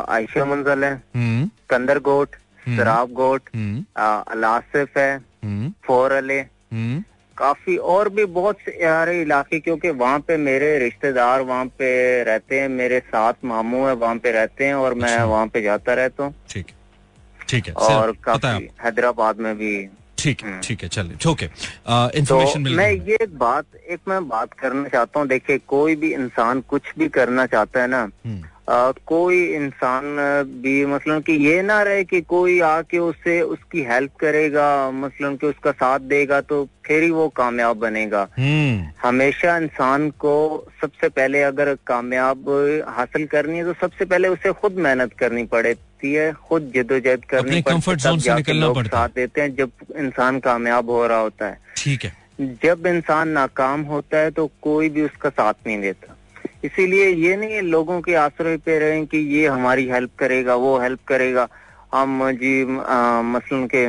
आयशा 0.09 0.45
मंजल 0.45 0.83
है 0.83 0.93
हम्म। 1.15 1.49
कंदर 1.69 1.99
गोट 1.99 2.29
हम्म। 2.35 2.50
शराब 2.65 3.11
गोट 3.13 3.49
हम्म। 3.55 3.83
अलासिफ 4.31 4.97
है 4.97 5.13
हम्म। 5.43 5.71
फोर 5.85 6.11
अले। 6.11 6.39
हम्म। 6.39 7.03
काफ़ी 7.37 7.75
और 7.91 8.09
भी 8.09 8.25
बहुत 8.33 8.57
सारे 8.69 9.21
इलाके 9.21 9.59
क्योंकि 9.59 9.89
वहाँ 10.01 10.19
पे 10.19 10.37
मेरे 10.37 10.77
रिश्तेदार 10.79 11.41
वहाँ 11.41 11.65
पे 11.79 11.91
रहते 12.23 12.59
हैं 12.59 12.67
मेरे 12.69 12.99
साथ 12.99 13.45
मामू 13.45 13.85
है 13.85 13.93
वहाँ 13.93 14.15
पे 14.17 14.31
रहते 14.31 14.65
हैं 14.65 14.73
और 14.73 14.93
मैं 14.93 15.11
अच्छा। 15.13 15.25
वहाँ 15.25 15.47
पे 15.47 15.61
जाता 15.61 15.93
रहता 15.93 16.23
हूँ। 16.23 16.33
ठीक 16.49 16.67
है। 16.69 17.45
ठीक 17.49 17.67
है 17.67 17.73
और 17.73 18.11
काफ़ी 18.23 18.69
हैदराबाद 18.83 19.39
में 19.39 19.55
भी। 19.57 19.73
ठीक 20.17 20.41
है 20.43 20.49
हम्म। 20.49 20.61
ठीक 20.63 20.83
है 20.83 20.89
चलिए 20.89 21.29
ओके। 21.29 21.47
तो 21.47 22.09
इन्फॉर्मेशन 22.17 22.61
मिल 22.61 22.75
मैं 22.77 22.91
ये 22.91 23.17
एक 23.21 23.37
बात 23.37 23.75
एक 23.89 23.99
मैं 24.07 24.27
बात 24.27 24.53
करना 24.53 24.87
चाहता 24.87 25.19
हूँ 25.19 25.27
देखिए 25.27 25.57
कोई 25.67 25.95
भी 25.95 26.13
इंसान 26.13 26.61
कुछ 26.69 26.91
भी 26.97 27.07
करना 27.09 27.45
चाहता 27.45 27.81
है 27.81 27.87
ना 27.87 28.01
हम्म, 28.25 28.43
आ, 28.71 28.91
कोई 29.05 29.43
इंसान 29.45 30.03
भी 30.63 30.85
मतलब 30.85 31.23
कि 31.23 31.33
ये 31.33 31.61
ना 31.61 31.81
रहे 31.83 32.03
कि 32.03 32.21
कोई 32.21 32.59
आके 32.59 32.97
उससे 32.97 33.41
उसकी 33.41 33.81
हेल्प 33.81 34.11
करेगा 34.15 34.67
मतलब 34.91 35.37
कि 35.37 35.47
उसका 35.47 35.71
साथ 35.71 35.99
देगा 35.99 36.39
तो 36.41 36.67
फिर 36.85 37.03
ही 37.03 37.09
वो 37.11 37.27
कामयाब 37.29 37.77
बनेगा। 37.77 38.21
हम्म। 38.37 39.07
हमेशा 39.07 39.57
इंसान 39.57 40.09
को 40.09 40.35
सबसे 40.81 41.09
पहले 41.09 41.41
अगर 41.43 41.73
कामयाब 41.87 42.49
हासिल 42.87 43.25
करनी 43.25 43.57
है 43.57 43.63
तो 43.65 43.73
सबसे 43.81 44.05
पहले 44.05 44.27
उसे 44.27 44.51
खुद 44.51 44.75
मेहनत 44.77 45.13
करनी 45.13 45.43
पड़ती 45.43 46.13
है 46.13 46.31
खुद 46.33 46.71
जद्दोजहद 46.75 47.25
करनी 47.25 47.61
पड़ती 47.61 48.29
है, 48.29 48.35
निकलना 48.35 48.71
पड़ता 48.73 48.97
साथ 48.97 49.09
देते 49.15 49.41
हैं 49.41 49.55
जब 49.55 49.71
इंसान 49.97 50.39
कामयाब 50.39 50.89
हो 50.89 51.05
रहा 51.07 51.19
होता 51.19 51.47
है। 51.47 51.57
ठीक 51.77 52.03
है। 52.03 52.13
जब 52.63 52.87
इंसान 52.87 53.29
नाकाम 53.29 53.81
होता 53.81 54.17
है 54.17 54.31
तो 54.31 54.49
कोई 54.61 54.89
भी 54.89 55.01
उसका 55.01 55.29
साथ 55.29 55.53
नहीं 55.67 55.81
देता। 55.81 56.15
इसीलिए 56.63 57.07
ये 57.25 57.35
नहीं 57.37 57.61
लोगों 57.63 58.01
के 58.01 58.15
आश्रय 58.17 58.57
पे 58.57 58.77
रहे 58.79 59.05
कि 59.05 59.17
ये 59.35 59.47
हमारी 59.47 59.87
हेल्प 59.89 60.11
करेगा 60.19 60.55
वो 60.57 60.77
हेल्प 60.79 60.99
करेगा। 61.07 61.47
हम 61.93 62.31
जी 62.33 62.61
आ, 62.77 63.21
मसलन 63.23 63.67
के 63.67 63.85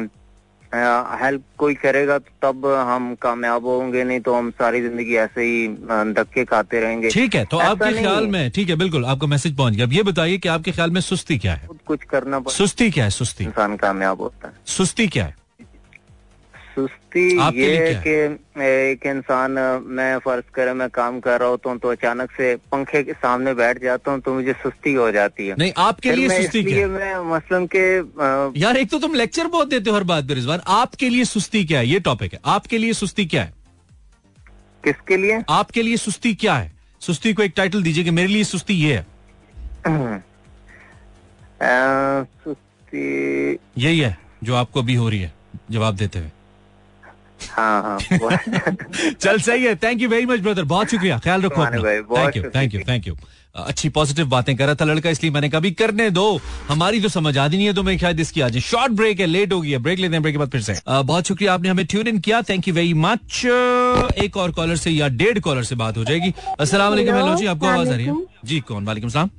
हेल्प 0.73 1.43
कोई 1.59 1.75
करेगा 1.75 2.17
तो 2.19 2.31
तब 2.43 2.67
हम 2.89 3.15
कामयाब 3.23 3.67
होंगे 3.67 4.05
नहीं 4.05 4.21
तो 4.21 4.35
हम 4.35 4.51
सारी 4.53 4.81
ज़िंदगी 4.81 5.17
ऐसे 5.17 5.43
ही 5.43 5.67
धक्के 6.13 6.45
खाते 6.45 6.81
रहेंगे। 6.81 7.11
ठीक 7.11 7.35
है 7.35 7.45
तो 7.45 7.59
आपके 7.61 7.93
ख्याल 7.93 8.27
में 8.27 8.51
ठीक 8.51 8.69
है 8.69 8.77
बिल्कुल 8.77 9.05
आपका 9.05 9.27
मैसेज 9.27 9.57
पहुँच 9.57 9.75
गया। 9.75 9.87
अब 9.87 9.93
ये 9.93 10.03
बताइए 10.03 10.39
कि 10.39 10.49
आपके 10.49 10.73
ख्याल 10.73 10.91
में 10.91 11.01
सुस्ती 11.01 11.39
क्या 11.39 11.55
है? 11.55 11.69
कुछ 11.87 12.05
करना 12.05 12.43
सुस्ती 12.51 12.91
क्या 12.91 13.05
है 13.05 13.11
सुस्ती? 13.11 13.45
इंसान 13.45 13.77
कामयाब 13.77 14.21
होता 14.21 14.49
है। 14.49 14.55
सुस्ती 14.69 15.07
क्या 15.09 15.25
है? 15.25 15.35
सुस्ती 16.75 17.25
ये 17.57 17.77
है 17.77 17.95
कि 18.03 18.11
एक 18.65 19.07
इंसान 19.07 19.51
मैं 19.87 20.19
फ़र्ज़ 20.19 20.45
करे 20.55 20.73
मैं 20.73 20.89
काम 20.91 21.19
कर 21.21 21.41
रहा 21.41 21.49
होता 21.49 21.71
हूँ 21.71 21.79
तो 21.79 21.89
अचानक 21.89 22.31
से 22.31 22.55
पंखे 22.73 23.03
के 23.03 23.13
सामने 23.15 23.55
बैठ 23.55 23.83
जाता 23.83 24.11
हूँ 24.11 24.21
तो 24.21 24.35
मुझे 24.35 24.53
सुस्ती 24.63 24.93
हो 24.95 25.11
जाती 25.13 25.47
है। 25.47 25.55
नहीं 25.59 25.73
आपके 25.79 26.13
लिए 26.13 26.29
सुस्ती 26.33 26.63
क्या 26.65 26.87
मैं 26.89 27.15
मसलन 27.31 27.67
के 27.75 27.85
यार 28.61 28.77
एक 28.77 28.91
तो 28.91 28.99
तुम 28.99 29.15
लेक्चर 29.15 29.47
बहुत 29.49 29.69
देते 29.69 29.91
हो 29.91 29.97
हर 29.97 30.05
बात 30.05 30.29
पर 30.29 30.39
इस 30.39 30.45
बार। 30.45 30.63
आपके 30.67 31.09
लिए 31.09 31.25
सुस्ती 31.25 31.65
क्या 31.65 31.79
है? 31.79 31.87
ये 31.87 32.01
टॉपिक 32.01 32.33
है। 32.33 32.41
आपके 32.47 32.79
लिए 32.79 32.93
सुस्ती 32.93 33.27
क्या 33.27 33.43
है? 33.43 33.53
किसके 34.85 35.17
लिए? 35.17 35.43
आपके 35.51 35.83
लिए 35.83 35.97
सुस्ती 35.97 36.35
क्या 36.35 36.55
है? 36.55 36.73
सुस्ती 37.03 37.33
को 37.33 37.43
एक 37.43 37.53
टाइटल 37.57 37.83
दीजिए 37.83 38.05
कि 38.05 38.11
मेरे 38.11 38.29
लिए 38.29 38.45
सुस्ती 38.45 38.75
ये 38.75 38.95
है। 38.95 39.07
सुस्ती 42.45 43.59
यही 43.79 43.99
है 43.99 44.17
जो 44.45 44.55
आपको 44.55 44.81
अभी 44.81 44.95
हो 44.95 45.09
रही 45.09 45.21
है 45.21 45.33
जवाब 45.71 45.97
देते 45.97 46.19
हुए। 46.19 46.29
हाँ 47.51 47.83
हाँ 47.83 47.99
चल 49.21 49.39
सही 49.41 49.65
है। 49.65 49.75
Thank 49.77 50.01
you 50.03 50.09
very 50.09 50.27
much 50.27 50.41
brother 50.41 50.65
बहुत 50.65 50.91
शुक्रिया। 50.91 51.19
ख्याल 51.19 51.43
रखो 51.43 51.67
thank 51.67 52.37
you 52.37 52.43
thank 52.57 52.75
you 52.75 52.81
thank 52.89 53.07
you 53.09 53.17
अच्छी 53.55 53.89
पॉजिटिव 53.89 54.27
बातें 54.29 54.55
कर 54.57 54.67
रहा 54.67 54.75
था 54.75 54.85
लड़का 54.85 55.11
इसलिए 55.11 55.33
मैंने 55.33 55.49
कभी 55.49 55.71
करने 55.71 56.09
दो। 56.11 56.25
हमारी 56.69 57.01
तो 57.01 57.09
समझ 57.09 57.37
आती 57.39 57.57
नहीं 57.57 57.67
है 57.67 57.73
तो 57.75 57.83
मैं 57.83 57.97
शायद 57.99 58.21
इसकी 58.21 58.41
आज 58.41 58.59
शॉर्ट 58.59 58.93
ब्रेक 58.93 59.21
है 59.21 59.27
लेट 59.27 59.53
हो 59.53 59.61
गई 59.61 59.71
है। 59.71 59.79
ब्रेक 59.79 59.99
लेते 59.99 60.15
हैं 60.15 60.23
ब्रेक 60.23 60.35
के 60.35 60.39
बाद 60.39 60.51
फिर 60.51 60.61
से। 60.63 60.75
अ, 60.87 61.03
बहुत 61.03 61.27
शुक्रिया 61.27 61.55
आपने 61.55 61.69
हमें 61.69 61.85
ट्यून 61.87 62.07
इन 62.09 62.19
किया। 62.19 62.41
थैंक 62.43 62.69
यू 62.69 62.75
वेरी 62.75 62.95
मच 62.95 63.45
एक 64.25 64.37
और 64.37 64.53
कॉलर 64.53 64.77
से 64.77 64.91
या 64.91 65.09
डेढ़ 65.21 65.39
कॉलर 65.39 65.65
से 65.65 65.75
बात 65.75 65.97
हो 65.99 66.05
जाएगी। 66.05 66.33
अस्सलाम 66.61 66.91
वालेकुम 66.91 67.15
हेलो 67.15 67.35
जी 67.37 67.47
आपको 67.47 67.67
आवाज़ 67.67 67.91
आ 67.91 67.95
रही 67.95 68.07
है? 68.07 68.17
जी 68.45 68.61
कौन? 68.61 68.85
वालेकुम 68.85 69.11
सलाम। 69.11 69.31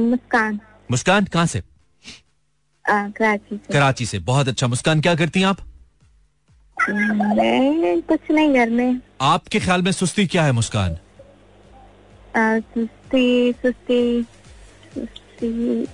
मुस्कान। 0.00 0.60
मुस्कान 0.90 1.24
कहाँ 1.24 1.46
से? 1.46 1.62
कराची 2.84 3.56
से। 3.56 3.72
कराची 3.72 4.06
से। 4.06 4.18
बहुत 4.18 4.48
अच्छा। 4.48 4.66
मुस्कान 4.66 5.00
क्या 5.00 5.14
करती 5.14 5.40
हैं 5.40 5.46
आप? 5.46 5.58
मैं 6.88 8.00
कुछ 8.02 8.20
नहीं 8.30 8.54
घर 8.54 8.70
में। 8.70 9.00
आपके 9.20 9.60
ख्याल 9.60 9.82
में 9.82 9.92
सुस्ती 9.92 10.26
क्या 10.26 10.44
है 10.44 10.52
मुस्कान? 10.52 10.92
अ, 10.92 12.58
सुस्ती 12.60 13.52
सुस्ती 13.52 14.22
सुस्ती। 14.98 15.84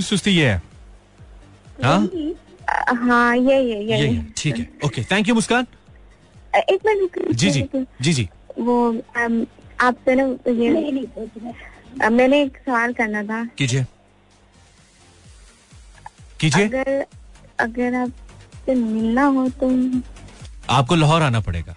सुस्ती 0.00 0.30
ये 0.30 0.48
है। 0.48 0.62
हाँ? 1.84 2.10
हाँ 2.96 3.36
ये 3.36 3.60
ये 3.62 3.80
ये। 3.80 3.98
यही 3.98 4.16
है 4.16 4.26
ठीक 4.36 4.56
है। 4.58 4.68
Okay 4.84 5.02
thank 5.02 5.28
you 5.28 5.34
Muskaan. 5.34 5.66
एक 6.56 6.78
मिनट 6.86 7.32
जी 7.32 7.50
जी 7.50 7.68
जी 8.02 8.12
जी। 8.12 8.28
वो 8.58 8.90
आपसे 9.80 10.14
ना 10.14 10.22
ये 10.50 12.08
मैंने 12.10 12.42
एक 12.42 12.56
सवाल 12.66 12.92
करना 12.92 13.22
था। 13.22 13.44
कीजिए। 13.58 13.84
कीजिए। 16.40 16.64
अगर 16.68 17.06
अगर 17.60 17.94
आपसे 18.68 18.80
मिलना 18.80 19.24
हो 19.24 19.48
तो 19.60 19.68
आपको 20.70 20.94
लाहौर 20.94 21.22
आना 21.22 21.40
पड़ेगा। 21.40 21.74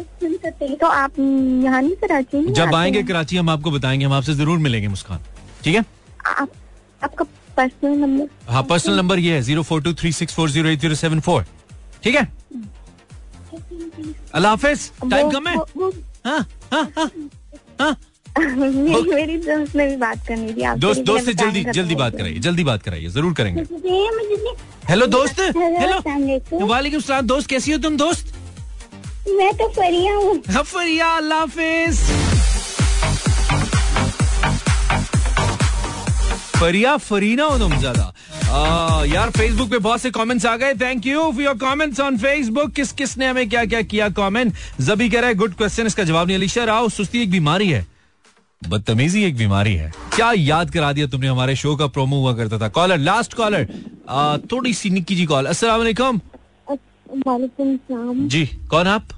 तो 0.00 0.86
आप 0.86 1.18
यहाँ 1.18 1.80
नहीं 1.82 1.94
कराची 1.96 2.38
नहीं 2.38 2.52
जब 2.54 2.74
आएँगे 2.74 3.02
कराची 3.02 3.36
हम 3.36 3.50
आपको 3.50 3.70
बताएँगे 3.70 4.04
हम 4.04 4.12
आपसे 4.12 4.34
ज़रूर 4.34 4.58
मिलेंगे 4.58 4.88
मुस्कान। 4.88 5.18
ठीक 5.64 5.74
है? 5.76 5.84
आप 6.26 6.50
आपका 7.02 7.24
पर्सनल 7.56 7.96
नंबर 7.98 8.52
हाँ 8.52 8.62
पर्सनल 8.64 8.96
नंबर 8.96 9.18
ये 9.18 9.34
है 9.34 9.42
zero 9.42 9.62
four 9.62 9.82
two 9.82 9.92
three 9.94 10.12
six 10.12 10.34
four 10.34 10.50
zero 10.50 10.68
eight 10.68 10.80
zero 10.80 10.94
seven 10.94 11.20
four 11.20 11.44
ठीक 12.04 12.14
है? 12.14 12.24
अल्लाह 14.34 14.52
हाफिज। 14.52 14.90
टाइम 15.10 15.30
कम 15.30 15.48
है? 15.48 15.56
हाँ 16.26 16.46
हाँ 16.72 16.84
हाँ 16.98 17.10
हाँ। 17.80 17.96
मेरी 19.14 19.36
दोस्त 19.38 19.74
ने 19.76 19.86
भी 19.86 19.96
बात 19.96 20.26
करनी 20.26 20.52
थी 20.54 20.74
दोस्त 20.80 21.00
दोस्त 21.02 21.24
से 21.26 21.32
जल्दी 21.34 21.64
जल्दी 21.72 21.94
बात 21.94 22.16
कराइए 22.16 22.38
जल्दी 22.40 22.64
बात 22.64 22.82
कराइए 22.82 23.08
ज़रूर 23.10 23.32
करेंगे। 23.34 23.62
हेलो 24.90 25.06
दोस्त 25.08 25.40
हेलो, 25.40 26.66
वालेकुम। 26.66 27.00
सलाम। 27.00 27.26
दोस्त 27.26 27.48
कैसी 27.50 27.72
हो 27.72 27.78
तुम 27.78 27.96
दोस्त? 27.96 28.34
मैं 29.30 29.52
तो 29.56 29.68
फरिया 29.70 30.14
हूँ। 30.14 30.62
फरिया 30.62 31.08
अल्लाह 31.16 31.38
हाफिज। 31.38 31.98
फरिया 36.56 36.96
फरीना 36.98 37.44
हो 37.44 37.58
तुम 37.58 37.76
ज़्यादा। 37.78 38.12
आ, 38.50 39.04
यार 39.06 39.30
फेसबुक 39.30 39.70
पे 39.70 39.78
बहुत 39.78 40.00
से 40.00 40.10
कमेंट्स 40.10 40.46
आ 40.46 40.56
गए। 40.56 40.74
Thank 40.80 41.06
you 41.06 41.20
for 41.32 41.42
your 41.42 41.54
comments 41.58 42.00
on 42.00 42.16
Facebook 42.18 42.72
किस 42.72 42.92
किस 42.92 43.16
ने 43.18 43.26
हमें 43.26 43.48
क्या 43.48 43.64
क्या 43.64 43.82
किया 43.84 44.08
कमेंट 44.16 44.54
जबी 44.80 45.08
कह 45.08 45.20
रहा 45.20 45.28
है 45.28 45.34
गुड 45.36 45.54
क्वेश्चन 45.56 45.86
इसका 45.86 46.04
जवाब 46.04 46.26
नहीं। 46.26 46.36
अलीशा 46.36 46.64
राव 46.64 46.88
सुस्ती 46.90 47.22
एक 47.22 47.30
बीमारी 47.30 47.70
है। 47.70 47.86
बदतमीजी 48.62 49.22
एक 49.24 49.36
बीमारी 49.36 49.74
है। 49.74 49.92
क्या 50.14 50.30
याद 50.32 50.70
करा 50.70 50.92
दिया 50.92 51.06
तुमने? 51.06 51.28
हमारे 51.28 51.54
शो 51.56 51.74
का 51.76 51.86
प्रोमो 51.88 52.16
हुआ 52.20 52.32
करता 52.36 52.58
था। 52.58 52.68
कॉलर 52.70 52.98
लास्ट 52.98 53.34
कॉलर 53.34 53.66
थोड़ी 54.52 54.72
सी 54.74 54.90
निक्की 54.90 55.16
जी 55.16 55.26
कॉल 55.26 55.46
अस्सलाम 55.46 55.78
वालेकुम 55.78 56.20
वालेकुम 57.26 58.26
जी 58.28 58.44
कौन 58.70 58.86
आप? 58.86 59.08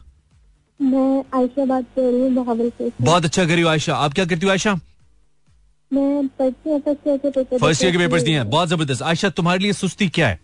मैं 0.80 1.24
आयशा 1.34 1.64
बात 1.64 1.84
कर 1.97 2.03
रही 2.03 2.20
हूँ 2.20 2.91
बहुत 3.01 3.24
अच्छा 3.24 3.45
करी 3.47 3.62
हो 3.62 3.68
आयशा। 3.68 3.97
आप 3.97 4.12
क्या 4.14 4.24
करती 4.24 4.47
हो 4.47 4.53
आयशा? 4.53 4.74
मैं 5.93 6.26
फ़र्स्ट 6.28 6.68
ईयर 6.68 6.80
के 6.80 7.99
पेपर 7.99 7.99
पेपर्स 7.99 8.22
दिए 8.22 8.34
हैं। 8.34 8.49
बहुत 8.51 8.68
ज़बरदस्त। 8.68 9.03
आयशा 9.03 9.28
तुम्हारे 9.30 9.59
लिए 9.59 9.72
सुस्ती 9.72 10.09
क्या 10.09 10.28
है? 10.28 10.41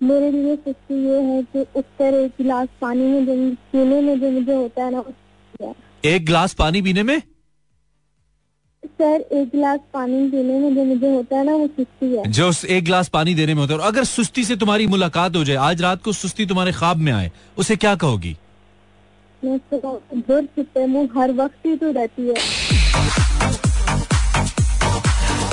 मेरे 0.00 0.30
लिए 0.32 0.56
सुस्ती 0.56 1.04
ये 1.06 1.20
है 1.22 1.42
कि 1.42 1.60
उत्तर 1.76 2.14
एक 2.14 2.30
गिलास 2.38 2.68
पानी 2.80 3.04
में 3.04 3.26
जो 3.26 3.34
पीने 3.72 4.00
में 4.02 4.20
जो 4.20 4.30
मुझे 4.30 4.54
होता 4.54 4.84
है 4.84 4.90
ना 4.92 5.02
एक 6.04 6.24
गिलास 6.26 6.54
पानी 6.54 6.82
पीने 6.82 7.02
में? 7.02 7.20
सर 8.84 9.20
एक 9.32 9.48
गिलास 9.48 9.80
पानी 9.94 10.28
पीने 10.30 10.58
में 10.58 10.74
जो 10.74 10.84
मुझे 10.84 11.14
होता 11.14 11.36
है 11.36 11.44
ना 11.44 11.52
वो 11.52 11.66
सुस्ती 11.66 12.14
है। 12.14 12.22
जो 12.28 12.50
एक 12.68 12.84
गिलास 12.84 13.08
पानी 13.08 13.34
देने 13.34 13.54
में 13.54 13.60
होता 13.60 13.74
है। 13.74 13.80
और 13.80 13.86
अगर 13.86 14.04
सुस्ती 14.04 14.44
से 14.44 14.56
तुम्हारी 14.56 14.86
मुलाकात 14.86 15.36
हो 15.36 15.44
जाए 15.44 15.56
आज 15.56 15.82
रात 15.82 16.02
को 16.02 16.12
सुस्ती 16.12 16.46
तुम्हारे 16.46 16.72
ख्वाब 16.72 16.96
में 16.96 17.12
आए 17.12 17.30
उसे 17.58 17.76
क्या 17.76 17.94
कहोगी? 17.96 18.36
मैं 19.42 19.58
तो 19.70 21.18
हर 21.18 21.32
वक्त 21.32 21.66
ही 21.66 21.76
तो 21.76 21.90
रहती 21.92 22.28
है। 22.28 22.34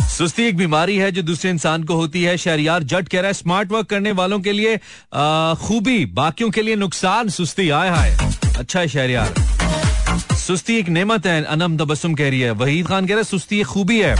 सुस्ती 0.09 0.43
एक 0.43 0.57
बीमारी 0.57 0.97
है 0.97 1.11
जो 1.11 1.21
दूसरे 1.21 1.51
इंसान 1.51 1.83
को 1.83 1.95
होती 1.95 2.23
है। 2.23 2.37
शहरियार 2.37 2.83
जट 2.83 3.07
कह 3.07 3.19
रहा 3.19 3.27
है 3.27 3.33
स्मार्ट 3.33 3.71
वर्क 3.71 3.87
करने 3.87 4.11
वालों 4.11 4.39
के 4.39 4.51
लिए 4.51 4.77
खूबी 5.57 6.05
बाकियों 6.13 6.49
के 6.49 6.61
लिए 6.61 6.75
नुकसान 6.75 7.29
सुस्ती 7.29 7.69
आए 7.69 7.89
हाय। 7.89 8.17
अच्छा 8.59 8.79
है 8.79 8.87
शहरियार। 8.87 9.50
सुस्ती 10.51 10.75
एक 10.75 10.89
नेमत 10.89 11.25
है, 11.25 11.43
अनम 11.43 11.77
तबस्सुम 11.77 12.13
कह 12.13 12.29
रही 12.29 12.39
है। 12.39 12.51
वहीद 12.51 12.87
खान 12.87 13.05
कह 13.05 13.09
रहा 13.09 13.17
है, 13.17 13.23
सुस्ती 13.23 13.59
एक 13.59 13.65
खूबी 13.65 13.99
है। 14.01 14.15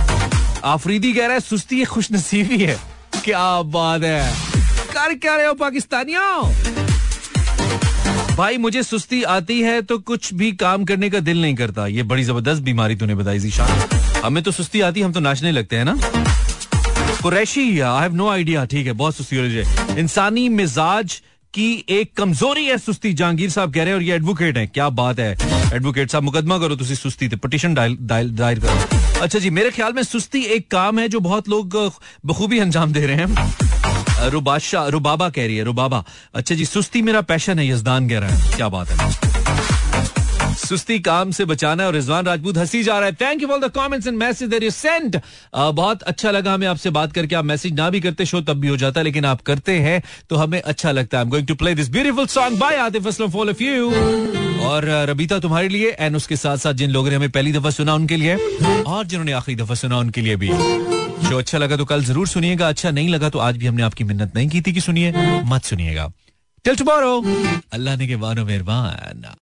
आफरीदी 0.63 1.13
कह 1.13 1.25
रहा 1.25 1.33
है, 1.33 1.39
सुस्ती 1.39 1.81
एक 1.81 1.87
खुश 1.87 2.11
नसीबी 2.11 2.57
है। 2.57 2.77
क्या 3.23 3.61
बात 3.61 4.03
है। 4.03 4.33
कर 4.93 5.13
क्या 5.13 5.35
रहे 5.35 5.45
हो, 5.45 5.53
पाकिस्तानियों? 5.53 6.53
भाई, 8.35 8.57
मुझे 8.57 8.83
सुस्ती 8.83 9.23
आती 9.23 9.61
है 9.61 9.81
तो 9.81 9.97
कुछ 9.97 10.33
भी 10.33 10.51
काम 10.51 10.85
करने 10.85 11.09
का 11.09 11.19
दिल 11.19 11.41
नहीं 11.41 11.55
करता। 11.55 11.87
ये 11.87 12.03
बड़ी 12.03 12.23
ज़बरदस्त 12.23 12.61
बीमारी 12.61 12.95
तूने 12.95 13.15
बताई, 13.15 13.39
जीशान। 13.39 13.89
हमें 14.25 14.43
तो 14.43 14.51
सुस्ती 14.51 14.81
आती, 14.81 15.01
हम 15.01 15.11
तो 15.11 15.19
नाचने 15.19 15.51
लगते 15.51 15.75
हैं 15.75 15.85
ना। 15.85 15.97
Qureshi 17.21 17.79
I 17.79 18.01
have 18.01 18.13
no 18.13 18.29
idea 18.29 18.65
ठीक 18.65 18.87
है, 18.87 18.93
बहुत 18.93 19.15
सुस्ती 19.15 19.35
हो 19.35 19.43
रही 19.43 19.55
है। 19.55 19.99
इंसानी 19.99 20.49
मिजाज 20.49 21.21
की 21.53 21.85
एक 21.89 22.13
कमज़ोरी 22.17 22.65
है, 22.65 22.77
सुस्ती। 22.77 23.13
जहांगीर 23.13 23.49
साहब 23.49 23.73
कह 23.73 23.79
रहे 23.79 23.89
हैं 23.89 23.95
और 23.95 24.03
ये 24.03 24.15
एडवोकेट 24.15 24.57
हैं। 24.57 24.67
क्या 24.67 24.89
बात 24.89 25.19
है। 25.19 25.60
एडवोकेट 25.73 26.11
साहब, 26.11 26.23
मुकदमा 26.23 26.57
करो, 26.57 26.75
तुसी 26.75 26.95
सुस्ती 26.95 27.29
थे 27.29 27.35
पिटिशन 27.35 27.73
दायर 27.73 28.59
करो। 28.59 29.21
अच्छा 29.21 29.39
जी, 29.39 29.49
मेरे 29.49 29.71
ख्याल 29.71 29.93
में 29.93 30.03
सुस्ती 30.03 30.43
एक 30.45 30.69
काम 30.71 30.99
है 30.99 31.07
जो 31.09 31.19
बहुत 31.19 31.49
लोग 31.49 31.77
बखूबी 32.25 32.59
अंजाम 32.59 32.93
दे 32.93 33.05
रहे 33.07 33.15
हैं। 33.15 34.29
रुबाशा, 34.29 34.87
रुबाबा 34.87 35.29
कह 35.29 35.45
रही 35.45 35.57
है, 35.57 35.63
रुबाबा। 35.63 36.03
अच्छा 36.35 36.55
जी, 36.55 36.65
सुस्ती 36.65 37.01
मेरा 37.01 37.21
पैशन 37.23 37.59
है, 37.59 37.67
यजदान 37.67 38.09
कह 38.09 38.19
रहा 38.19 38.29
है। 38.29 38.55
क्या 38.55 38.69
बात 38.69 38.89
है। 38.89 39.40
सुस्ती, 40.71 40.99
काम 41.01 41.31
से 41.31 41.45
बचाना 41.45 41.85
और 41.87 41.93
रिजवान 41.93 42.25
राजपूत 42.25 42.57
हँसी 42.57 42.83
जा 42.83 42.97
रहा 42.99 43.07
है। 43.07 43.15
Thank 43.15 43.41
you 43.41 43.47
for 43.47 43.59
the 43.59 43.71
comments 43.73 44.07
and 44.07 44.17
message 44.17 44.49
that 44.49 44.63
you 44.63 44.69
send 44.71 45.19
बहुत 45.55 46.03
अच्छा 46.03 46.31
लगा 46.31 46.53
हमें 46.53 46.67
आपसे 46.67 46.89
बात 46.91 47.13
करके। 47.13 47.35
आप 47.35 47.45
मैसेज 47.45 47.73
ना 47.73 47.89
भी 47.89 48.01
करते 48.01 48.25
शो 48.25 48.41
तब 48.41 48.59
भी 48.59 48.67
हो 48.67 48.77
जाता, 48.77 49.01
लेकिन 49.01 49.25
आप 49.25 49.41
करते 49.43 49.79
हैं 49.79 50.01
तो 50.29 50.35
हमें 50.35 50.61
अच्छा 50.61 50.91
लगता 50.91 51.17
है। 51.17 51.21
I 51.21 51.25
am 51.25 51.31
going 51.31 51.47
to 51.47 51.55
play 51.55 51.75
this 51.75 51.89
beautiful 51.91 52.27
song 52.29 52.59
by 52.59 52.75
Atif 52.79 53.07
Aslam 53.07 53.29
for 53.31 53.49
of 53.49 53.63
you 53.63 53.89
और 54.63 54.85
रबीता 55.09 55.39
तुम्हारे 55.39 55.67
लिए 55.69 55.95
एंड 55.99 56.15
उसके 56.15 56.35
साथ 56.37 56.57
साथ 56.57 56.73
जिन 56.75 56.91
लोगों 56.91 57.09
ने 57.09 57.15
हमें 57.15 57.29
पहली 57.31 57.51
दफ़ा 57.53 57.69
सुना 57.71 57.93
उनके 57.95 58.17
लिए, 58.17 58.35
और 58.83 59.05
जिन्होंने 59.05 59.31
आखिरी 59.33 59.55
दफ़ा 59.57 59.75
सुना 59.75 59.97
उनके 59.97 60.21
लिए 60.21 60.35
भी। 60.35 60.49
शो 61.21 61.37
अच्छा 61.37 61.57
लगा 61.57 61.77
तो 61.77 61.85
कल 61.85 62.03
ज़रूर 62.03 62.27
सुनिएगा 62.27 62.67
अच्छा 62.69 62.91
नहीं 62.91 63.09
लगा 63.09 63.29
तो 63.29 63.39
आज 63.41 63.57
भी 63.57 63.67
हमने 63.67 63.83
आपकी 63.83 64.03
मिन्नत 64.03 64.35
नहीं 64.35 64.49
की 64.49 64.61
थी 64.61 64.73
कि 64.73 64.81
सुनिए, 64.81 65.13
मत 65.45 65.63
सुनिएगा। 65.65 66.11
टिल 66.65 66.75
टुमारो 66.75 67.17
अल्लाह 67.73 67.95
ने 67.97 68.07
के 68.07 68.15
बानो 68.17 68.45
मेहरबान। 68.45 69.33